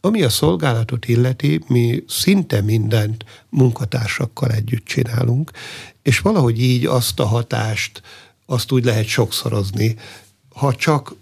Ami 0.01 0.23
a 0.23 0.29
szolgálatot 0.29 1.07
illeti, 1.07 1.63
mi 1.67 2.03
szinte 2.07 2.61
mindent 2.61 3.25
munkatársakkal 3.49 4.51
együtt 4.51 4.85
csinálunk, 4.85 5.51
és 6.01 6.19
valahogy 6.19 6.61
így 6.61 6.85
azt 6.85 7.19
a 7.19 7.25
hatást, 7.25 8.01
azt 8.45 8.71
úgy 8.71 8.85
lehet 8.85 9.05
sokszorozni, 9.05 9.95
ha 10.49 10.75
csak 10.75 11.15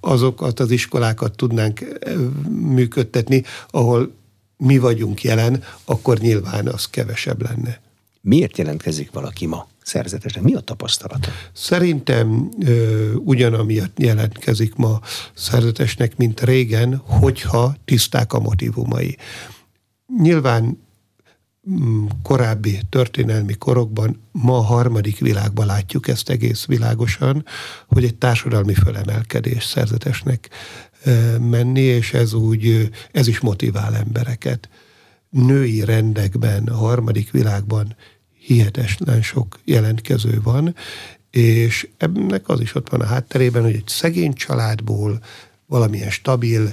azokat 0.00 0.60
az 0.60 0.70
iskolákat 0.70 1.36
tudnánk 1.36 1.80
eh, 1.80 2.14
működtetni, 2.48 3.44
ahol 3.70 4.14
mi 4.56 4.78
vagyunk 4.78 5.22
jelen, 5.22 5.62
akkor 5.84 6.18
nyilván 6.18 6.68
az 6.68 6.86
kevesebb 6.86 7.42
lenne. 7.42 7.80
Miért 8.20 8.58
jelentkezik 8.58 9.12
valaki 9.12 9.46
ma 9.46 9.68
szerzetesnek? 9.84 10.42
Mi 10.42 10.54
a 10.54 10.60
tapasztalata? 10.60 11.28
Szerintem 11.52 12.50
ö, 12.60 13.12
ugyanamiatt 13.14 13.98
jelentkezik 13.98 14.74
ma 14.74 15.00
szerzetesnek, 15.34 16.16
mint 16.16 16.40
régen, 16.40 16.96
hogyha 16.96 17.74
tiszták 17.84 18.32
a 18.32 18.40
motivumai. 18.40 19.16
Nyilván 20.18 20.78
mm, 21.70 22.06
korábbi 22.22 22.80
történelmi 22.88 23.54
korokban, 23.54 24.20
ma 24.32 24.56
a 24.56 24.62
harmadik 24.62 25.18
világban 25.18 25.66
látjuk 25.66 26.08
ezt 26.08 26.30
egész 26.30 26.66
világosan, 26.66 27.44
hogy 27.86 28.04
egy 28.04 28.14
társadalmi 28.14 28.74
fölemelkedés 28.74 29.64
szerzetesnek 29.64 30.50
menni, 31.40 31.80
és 31.80 32.12
ez 32.12 32.32
úgy, 32.32 32.90
ez 33.12 33.26
is 33.26 33.40
motivál 33.40 33.96
embereket. 33.96 34.68
Női 35.30 35.84
rendekben, 35.84 36.64
a 36.64 36.76
harmadik 36.76 37.30
világban 37.30 37.96
hihetetlen 38.46 39.22
sok 39.22 39.58
jelentkező 39.64 40.40
van, 40.42 40.74
és 41.30 41.88
ennek 41.96 42.48
az 42.48 42.60
is 42.60 42.74
ott 42.74 42.88
van 42.88 43.00
a 43.00 43.06
hátterében, 43.06 43.62
hogy 43.62 43.74
egy 43.74 43.88
szegény 43.88 44.32
családból 44.32 45.22
valamilyen 45.66 46.10
stabil 46.10 46.72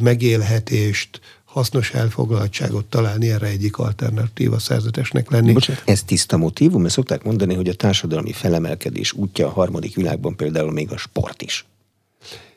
megélhetést, 0.00 1.20
hasznos 1.44 1.90
elfoglaltságot 1.90 2.84
találni, 2.84 3.30
erre 3.30 3.46
egyik 3.46 3.78
alternatíva 3.78 4.58
szerzetesnek 4.58 5.30
lenni. 5.30 5.52
Bocsánat, 5.52 5.82
ez 5.86 6.02
tiszta 6.02 6.36
motivum, 6.36 6.80
mert 6.82 6.94
szokták 6.94 7.22
mondani, 7.22 7.54
hogy 7.54 7.68
a 7.68 7.74
társadalmi 7.74 8.32
felemelkedés 8.32 9.12
útja 9.12 9.46
a 9.46 9.50
harmadik 9.50 9.94
világban 9.94 10.36
például 10.36 10.72
még 10.72 10.90
a 10.92 10.96
sport 10.96 11.42
is. 11.42 11.66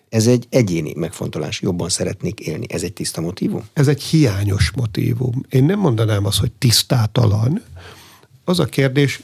Ez 0.09 0.27
egy 0.27 0.45
egyéni 0.49 0.93
megfontolás, 0.95 1.61
jobban 1.61 1.89
szeretnék 1.89 2.39
élni. 2.39 2.65
Ez 2.69 2.83
egy 2.83 2.93
tiszta 2.93 3.21
motivum? 3.21 3.63
Ez 3.73 3.87
egy 3.87 4.03
hiányos 4.03 4.71
motivum. 4.75 5.45
Én 5.49 5.63
nem 5.63 5.79
mondanám 5.79 6.25
azt, 6.25 6.39
hogy 6.39 6.51
tisztátalan, 6.51 7.61
az 8.45 8.59
a 8.59 8.65
kérdés, 8.65 9.21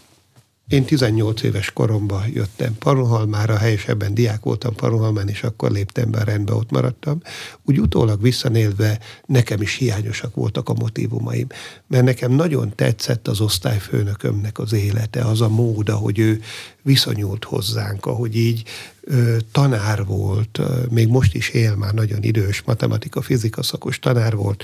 én 0.71 0.85
18 0.85 1.41
éves 1.41 1.71
koromban 1.71 2.23
jöttem 2.33 2.77
Parunhalmára, 2.77 3.57
helyesebben 3.57 4.13
diák 4.13 4.43
voltam 4.43 4.75
Parunhalmán, 4.75 5.27
és 5.27 5.43
akkor 5.43 5.71
léptem 5.71 6.11
be 6.11 6.19
a 6.19 6.23
rendbe, 6.23 6.53
ott 6.53 6.71
maradtam. 6.71 7.21
Úgy 7.63 7.79
utólag 7.79 8.21
visszanélve 8.21 8.99
nekem 9.25 9.61
is 9.61 9.75
hiányosak 9.75 10.35
voltak 10.35 10.69
a 10.69 10.73
motivumaim, 10.73 11.47
mert 11.87 12.03
nekem 12.03 12.31
nagyon 12.31 12.75
tetszett 12.75 13.27
az 13.27 13.41
osztályfőnökömnek 13.41 14.59
az 14.59 14.73
élete, 14.73 15.21
az 15.21 15.41
a 15.41 15.49
mód, 15.49 15.89
ahogy 15.89 16.19
ő 16.19 16.41
viszonyult 16.81 17.43
hozzánk, 17.43 18.05
ahogy 18.05 18.35
így 18.35 18.63
ö, 19.01 19.37
tanár 19.51 20.05
volt, 20.05 20.57
ö, 20.57 20.79
még 20.89 21.07
most 21.07 21.35
is 21.35 21.49
él 21.49 21.75
már 21.75 21.93
nagyon 21.93 22.23
idős 22.23 22.61
matematika, 22.61 23.21
fizika 23.21 23.63
szakos 23.63 23.99
tanár 23.99 24.35
volt, 24.35 24.63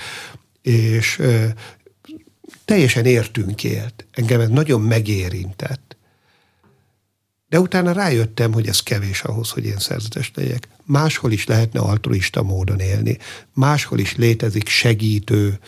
és 0.61 1.21
teljesen 2.67 3.05
értünk 3.05 3.63
élt. 3.63 4.05
Engem 4.11 4.39
ez 4.39 4.49
nagyon 4.49 4.81
megérintett. 4.81 5.97
De 7.49 7.59
utána 7.59 7.91
rájöttem, 7.91 8.53
hogy 8.53 8.67
ez 8.67 8.79
kevés 8.79 9.21
ahhoz, 9.21 9.49
hogy 9.49 9.65
én 9.65 9.77
szerzetes 9.77 10.31
legyek. 10.35 10.67
Máshol 10.85 11.31
is 11.31 11.45
lehetne 11.45 11.79
altruista 11.79 12.43
módon 12.43 12.79
élni. 12.79 13.17
Máshol 13.53 13.99
is 13.99 14.15
létezik 14.15 14.67
segítő 14.67 15.59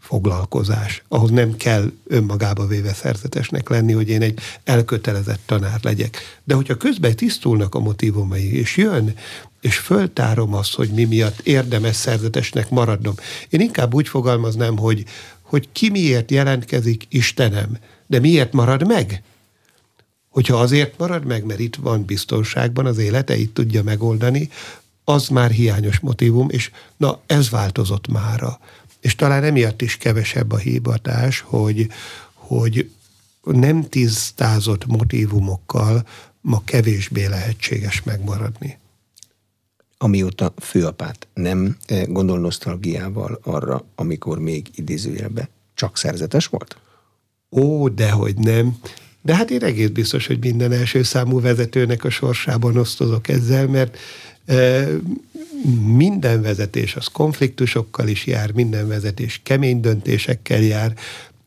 foglalkozás. 0.00 1.02
Ahhoz 1.08 1.30
nem 1.30 1.56
kell 1.56 1.92
önmagába 2.06 2.66
véve 2.66 2.92
szerzetesnek 2.92 3.68
lenni, 3.68 3.92
hogy 3.92 4.08
én 4.08 4.22
egy 4.22 4.40
elkötelezett 4.64 5.40
tanár 5.46 5.78
legyek. 5.82 6.40
De 6.44 6.54
hogyha 6.54 6.76
közben 6.76 7.16
tisztulnak 7.16 7.74
a 7.74 7.78
motivumai, 7.80 8.58
és 8.58 8.76
jön, 8.76 9.14
és 9.60 9.76
föltárom 9.78 10.54
azt, 10.54 10.74
hogy 10.74 10.88
mi 10.88 11.04
miatt 11.04 11.40
érdemes 11.40 11.96
szerzetesnek 11.96 12.70
maradnom. 12.70 13.14
Én 13.48 13.60
inkább 13.60 13.94
úgy 13.94 14.08
fogalmaznám, 14.08 14.76
hogy, 14.76 15.04
hogy 15.50 15.68
ki 15.72 15.90
miért 15.90 16.30
jelentkezik 16.30 17.06
Istenem, 17.08 17.78
de 18.06 18.18
miért 18.18 18.52
marad 18.52 18.86
meg? 18.86 19.22
Hogyha 20.28 20.56
azért 20.56 20.98
marad 20.98 21.24
meg, 21.24 21.44
mert 21.44 21.60
itt 21.60 21.76
van 21.76 22.04
biztonságban 22.04 22.86
az 22.86 22.98
élete, 22.98 23.36
itt 23.36 23.54
tudja 23.54 23.82
megoldani, 23.82 24.50
az 25.04 25.28
már 25.28 25.50
hiányos 25.50 25.98
motivum, 25.98 26.50
és 26.50 26.70
na 26.96 27.20
ez 27.26 27.50
változott 27.50 28.08
mára. 28.08 28.60
És 29.00 29.14
talán 29.14 29.44
emiatt 29.44 29.82
is 29.82 29.96
kevesebb 29.96 30.52
a 30.52 30.56
hibatás, 30.56 31.40
hogy, 31.40 31.86
hogy 32.34 32.90
nem 33.42 33.88
tisztázott 33.88 34.86
motivumokkal 34.86 36.06
ma 36.40 36.62
kevésbé 36.64 37.26
lehetséges 37.26 38.02
megmaradni 38.02 38.79
amióta 40.02 40.52
főapát 40.56 41.26
nem 41.34 41.76
eh, 41.86 42.02
gondol 42.06 42.38
nosztalgiával 42.38 43.40
arra, 43.42 43.84
amikor 43.94 44.38
még 44.38 44.66
idézőjelbe 44.74 45.48
csak 45.74 45.96
szerzetes 45.96 46.46
volt? 46.46 46.76
Ó, 47.50 47.88
dehogy 47.88 48.36
nem. 48.36 48.76
De 49.22 49.36
hát 49.36 49.50
én 49.50 49.64
egész 49.64 49.88
biztos, 49.88 50.26
hogy 50.26 50.38
minden 50.40 50.72
első 50.72 51.02
számú 51.02 51.40
vezetőnek 51.40 52.04
a 52.04 52.10
sorsában 52.10 52.76
osztozok 52.76 53.28
ezzel, 53.28 53.66
mert 53.66 53.96
e, 54.46 54.86
minden 55.84 56.42
vezetés 56.42 56.96
az 56.96 57.06
konfliktusokkal 57.06 58.08
is 58.08 58.26
jár, 58.26 58.52
minden 58.52 58.88
vezetés 58.88 59.40
kemény 59.42 59.80
döntésekkel 59.80 60.60
jár, 60.60 60.94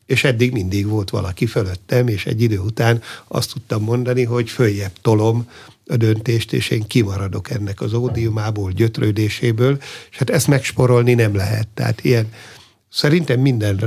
és 0.06 0.24
eddig 0.24 0.52
mindig 0.52 0.86
volt 0.86 1.10
valaki 1.10 1.46
fölöttem, 1.46 2.08
és 2.08 2.26
egy 2.26 2.42
idő 2.42 2.58
után 2.58 3.02
azt 3.28 3.52
tudtam 3.52 3.82
mondani, 3.82 4.24
hogy 4.24 4.50
följebb 4.50 4.92
tolom 5.02 5.48
a 5.86 5.96
döntést, 5.96 6.52
és 6.52 6.70
én 6.70 6.86
kimaradok 6.86 7.50
ennek 7.50 7.80
az 7.80 7.92
ódiumából, 7.92 8.70
gyötrődéséből, 8.70 9.78
és 10.10 10.16
hát 10.16 10.30
ezt 10.30 10.48
megsporolni 10.48 11.14
nem 11.14 11.34
lehet. 11.34 11.68
Tehát 11.68 12.04
ilyen 12.04 12.28
Szerintem 12.94 13.40
minden 13.40 13.80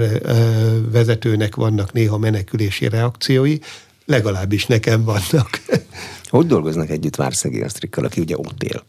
vezetőnek 0.92 1.56
vannak 1.56 1.94
néha 1.94 2.18
menekülési 2.18 2.90
reakciói, 2.90 3.58
legalábbis 4.06 4.66
nekem 4.66 5.04
vannak. 5.04 5.62
Hogy 6.30 6.46
dolgoznak 6.46 6.90
együtt 6.90 7.16
Várszegi 7.16 7.62
Asztrikkal, 7.62 8.06
aki 8.06 8.22
ugye 8.22 8.38
ott 8.38 8.64
él? 8.64 8.86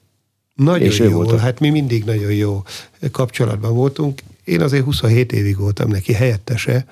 Nagyon 0.55 0.87
és 0.87 0.99
jó, 0.99 1.11
volt 1.11 1.41
hát 1.41 1.61
mi 1.61 1.71
mindig 1.71 2.05
nagyon 2.05 2.33
jó 2.33 2.63
kapcsolatban 3.11 3.75
voltunk. 3.75 4.23
Én 4.45 4.61
azért 4.61 4.85
27 4.85 5.33
évig 5.33 5.59
voltam 5.59 5.91
neki 5.91 6.13
helyettese, 6.13 6.87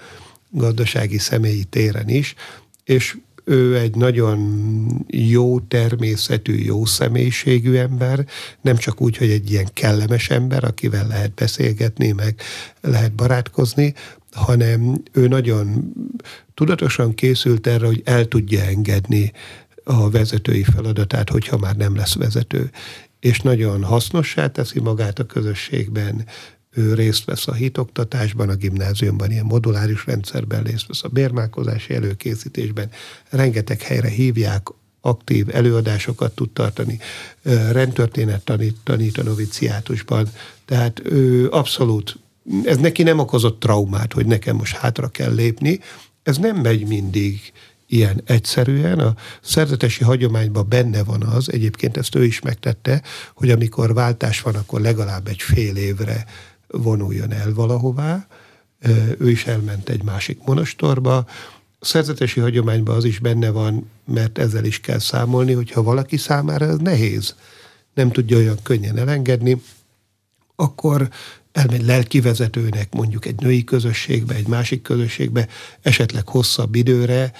gazdasági 0.51 1.19
személyi 1.19 1.65
téren 1.65 2.09
is, 2.09 2.35
és 2.85 3.17
ő 3.49 3.77
egy 3.77 3.95
nagyon 3.95 4.39
jó 5.07 5.61
természetű, 5.61 6.55
jó 6.55 6.85
személyiségű 6.85 7.75
ember, 7.75 8.27
nem 8.61 8.77
csak 8.77 9.01
úgy, 9.01 9.17
hogy 9.17 9.31
egy 9.31 9.51
ilyen 9.51 9.69
kellemes 9.73 10.31
ember, 10.31 10.65
akivel 10.65 11.07
lehet 11.07 11.35
beszélgetni, 11.35 12.13
meg 12.13 12.41
lehet 12.81 13.13
barátkozni, 13.13 13.95
hanem 14.33 15.03
ő 15.13 15.29
nagyon 15.29 15.93
tudatosan 16.55 17.15
készült 17.15 17.67
erre, 17.67 17.87
hogy 17.87 18.03
el 18.05 18.27
tudja 18.27 18.63
engedni 18.63 19.33
a 19.85 20.11
vezetői 20.11 20.63
feladatát, 20.63 21.31
hogyha 21.31 21.57
már 21.57 21.77
nem 21.77 21.97
lesz 21.97 22.15
vezető. 22.15 22.71
És 23.21 23.41
nagyon 23.41 23.83
hasznossá 23.83 24.47
teszi 24.47 24.81
magát 24.81 25.19
a 25.19 25.25
közösségben, 25.25 26.25
ő 26.77 26.95
részt 26.95 27.25
vesz 27.25 27.49
a 27.49 27.53
hitoktatásban, 27.53 28.49
a 28.49 28.55
gimnáziumban, 28.55 29.31
ilyen 29.31 29.45
moduláris 29.45 30.07
rendszerben 30.07 30.63
részt 30.63 30.87
vesz 30.87 31.05
a 31.05 31.09
bérmálkozási 31.09 31.95
előkészítésben, 31.95 32.91
rengeteg 33.31 33.83
helyre 33.83 34.09
hívják, 34.09 34.67
aktív 35.01 35.47
előadásokat 35.55 36.35
tud 36.35 36.51
tartani, 36.51 36.99
rendtörténet 37.71 38.45
tanít, 38.45 38.77
tanít 38.83 39.19
a 39.19 39.23
noviciátusban, 39.23 40.29
tehát 40.65 41.01
ő 41.05 41.49
abszolút, 41.49 42.19
ez 42.65 42.77
neki 42.77 43.03
nem 43.03 43.19
okozott 43.19 43.61
traumát, 43.61 44.13
hogy 44.13 44.27
nekem 44.27 44.57
most 44.57 44.77
hátra 44.77 45.09
kell 45.09 45.35
lépni, 45.35 45.81
ez 46.23 46.37
nem 46.37 46.57
megy 46.57 46.87
mindig 46.87 47.53
ilyen 47.87 48.23
egyszerűen. 48.25 48.99
A 48.99 49.15
szerzetesi 49.43 50.05
hagyományban 50.05 50.69
benne 50.69 51.05
van 51.05 51.23
az, 51.23 51.53
egyébként 51.53 51.97
ezt 51.97 52.15
ő 52.15 52.25
is 52.25 52.41
megtette, 52.41 53.03
hogy 53.35 53.51
amikor 53.51 53.95
váltás 53.95 54.41
van, 54.41 54.55
akkor 54.55 54.81
legalább 54.81 55.29
egy 55.29 55.43
fél 55.43 55.77
évre 55.77 56.27
vonuljon 56.69 57.33
el 57.33 57.55
valahová. 57.55 58.27
Ő 59.19 59.31
is 59.31 59.47
elment 59.47 59.89
egy 59.89 60.03
másik 60.03 60.39
monostorba. 60.45 61.17
A 61.79 61.85
szerzetesi 61.85 62.41
hagyományban 62.41 62.97
az 62.97 63.05
is 63.05 63.19
benne 63.19 63.51
van, 63.51 63.91
mert 64.05 64.39
ezzel 64.39 64.65
is 64.65 64.81
kell 64.81 64.99
számolni, 64.99 65.53
hogyha 65.53 65.83
valaki 65.83 66.17
számára 66.17 66.67
ez 66.67 66.79
nehéz, 66.79 67.35
nem 67.95 68.11
tudja 68.11 68.37
olyan 68.37 68.59
könnyen 68.63 68.99
elengedni, 68.99 69.63
akkor 70.57 71.09
elmegy 71.53 71.85
lelkivezetőnek 71.85 72.95
mondjuk 72.95 73.27
egy 73.27 73.41
női 73.41 73.65
közösségbe, 73.65 74.35
egy 74.35 74.47
másik 74.47 74.83
közösségbe, 74.83 75.49
esetleg 75.83 76.29
hosszabb 76.29 76.75
időre. 76.75 77.33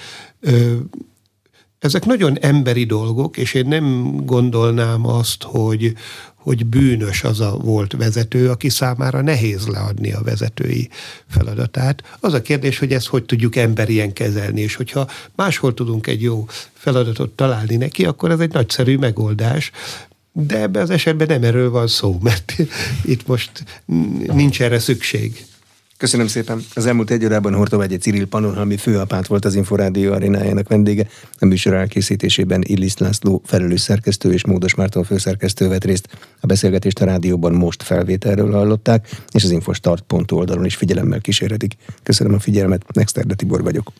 Ezek 1.79 2.05
nagyon 2.05 2.39
emberi 2.39 2.85
dolgok, 2.85 3.37
és 3.37 3.53
én 3.53 3.67
nem 3.67 4.15
gondolnám 4.25 5.07
azt, 5.07 5.43
hogy, 5.43 5.93
hogy 6.35 6.65
bűnös 6.65 7.23
az 7.23 7.39
a 7.39 7.57
volt 7.57 7.93
vezető, 7.93 8.49
aki 8.49 8.69
számára 8.69 9.21
nehéz 9.21 9.67
leadni 9.67 10.13
a 10.13 10.21
vezetői 10.21 10.89
feladatát. 11.27 12.03
Az 12.19 12.33
a 12.33 12.41
kérdés, 12.41 12.79
hogy 12.79 12.93
ezt 12.93 13.07
hogy 13.07 13.23
tudjuk 13.23 13.55
emberien 13.55 14.13
kezelni, 14.13 14.61
és 14.61 14.75
hogyha 14.75 15.09
máshol 15.35 15.73
tudunk 15.73 16.07
egy 16.07 16.21
jó 16.21 16.45
feladatot 16.73 17.29
találni 17.29 17.75
neki, 17.75 18.05
akkor 18.05 18.31
ez 18.31 18.39
egy 18.39 18.53
nagyszerű 18.53 18.97
megoldás. 18.97 19.71
De 20.31 20.61
ebben 20.61 20.81
az 20.81 20.89
esetben 20.89 21.27
nem 21.27 21.43
erről 21.43 21.69
van 21.69 21.87
szó, 21.87 22.17
mert 22.21 22.55
itt 23.13 23.27
most 23.27 23.63
nincs 24.25 24.61
erre 24.61 24.79
szükség. 24.79 25.45
Köszönöm 25.97 26.27
szépen. 26.27 26.61
Az 26.73 26.85
elmúlt 26.85 27.09
egy 27.09 27.25
órában 27.25 27.53
Hortobágyi 27.53 27.97
Ciril 27.97 28.27
Pannonhalmi 28.27 28.77
főapát 28.77 29.27
volt 29.27 29.45
az 29.45 29.55
Inforádió 29.55 30.13
arénájának 30.13 30.67
vendége. 30.67 31.07
A 31.39 31.45
műsor 31.45 31.73
elkészítésében 31.73 32.61
Illis 32.65 32.97
László 32.97 33.41
felelős 33.45 33.81
szerkesztő 33.81 34.33
és 34.33 34.45
Módos 34.45 34.75
Márton 34.75 35.03
főszerkesztő 35.03 35.67
vett 35.67 35.83
részt. 35.83 36.07
A 36.39 36.45
beszélgetést 36.45 36.99
a 36.99 37.05
rádióban 37.05 37.53
most 37.53 37.83
felvételről 37.83 38.51
hallották, 38.51 39.23
és 39.31 39.43
az 39.43 39.51
infostart.hu 39.51 40.37
oldalon 40.37 40.65
is 40.65 40.75
figyelemmel 40.75 41.19
kísérhetik. 41.19 41.73
Köszönöm 42.03 42.33
a 42.33 42.39
figyelmet, 42.39 42.93
Nexter 42.93 43.25
Tibor 43.35 43.63
vagyok. 43.63 43.91